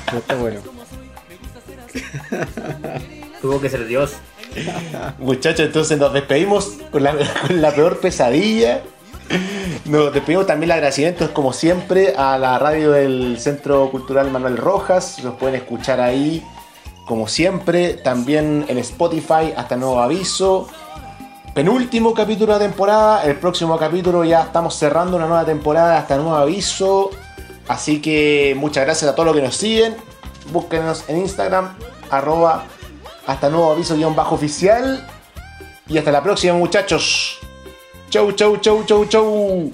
Pero 0.05 0.17
está 0.17 0.35
bueno. 0.35 0.61
Tuvo 3.41 3.59
que 3.59 3.69
ser 3.69 3.87
Dios. 3.87 4.13
Muchachos, 5.19 5.65
entonces 5.65 5.97
nos 5.97 6.13
despedimos 6.13 6.77
con 6.91 7.03
la, 7.03 7.15
la 7.49 7.71
peor 7.71 7.99
pesadilla. 7.99 8.81
Nos 9.85 10.13
despedimos 10.13 10.45
también 10.45 10.69
el 10.69 10.75
agradecimiento, 10.75 11.33
como 11.33 11.53
siempre, 11.53 12.13
a 12.15 12.37
la 12.37 12.59
radio 12.59 12.91
del 12.91 13.37
Centro 13.39 13.89
Cultural 13.89 14.29
Manuel 14.29 14.57
Rojas. 14.57 15.23
Los 15.23 15.35
pueden 15.35 15.55
escuchar 15.55 16.01
ahí, 16.01 16.43
como 17.05 17.27
siempre. 17.27 17.93
También 17.93 18.65
en 18.67 18.77
Spotify, 18.77 19.53
hasta 19.55 19.77
nuevo 19.77 20.01
aviso. 20.01 20.67
Penúltimo 21.53 22.13
capítulo 22.13 22.53
de 22.57 22.65
temporada. 22.65 23.23
El 23.23 23.37
próximo 23.37 23.77
capítulo 23.77 24.23
ya 24.23 24.43
estamos 24.43 24.75
cerrando 24.75 25.17
una 25.17 25.27
nueva 25.27 25.45
temporada 25.45 25.97
hasta 25.97 26.17
nuevo 26.17 26.35
aviso. 26.35 27.09
Así 27.67 28.01
que 28.01 28.55
muchas 28.57 28.85
gracias 28.85 29.11
a 29.11 29.15
todos 29.15 29.27
los 29.27 29.35
que 29.35 29.41
nos 29.41 29.55
siguen. 29.55 29.95
Búsquenos 30.51 31.05
en 31.07 31.19
Instagram, 31.19 31.75
arroba 32.09 32.65
hasta 33.27 33.49
nuevo 33.49 33.71
aviso 33.71 33.95
guion 33.95 34.15
bajo 34.15 34.35
oficial. 34.35 35.07
Y 35.87 35.97
hasta 35.97 36.11
la 36.11 36.23
próxima, 36.23 36.53
muchachos. 36.53 37.39
Chau, 38.09 38.31
chau, 38.33 38.57
chau, 38.57 38.83
chau, 38.85 39.05
chau. 39.05 39.71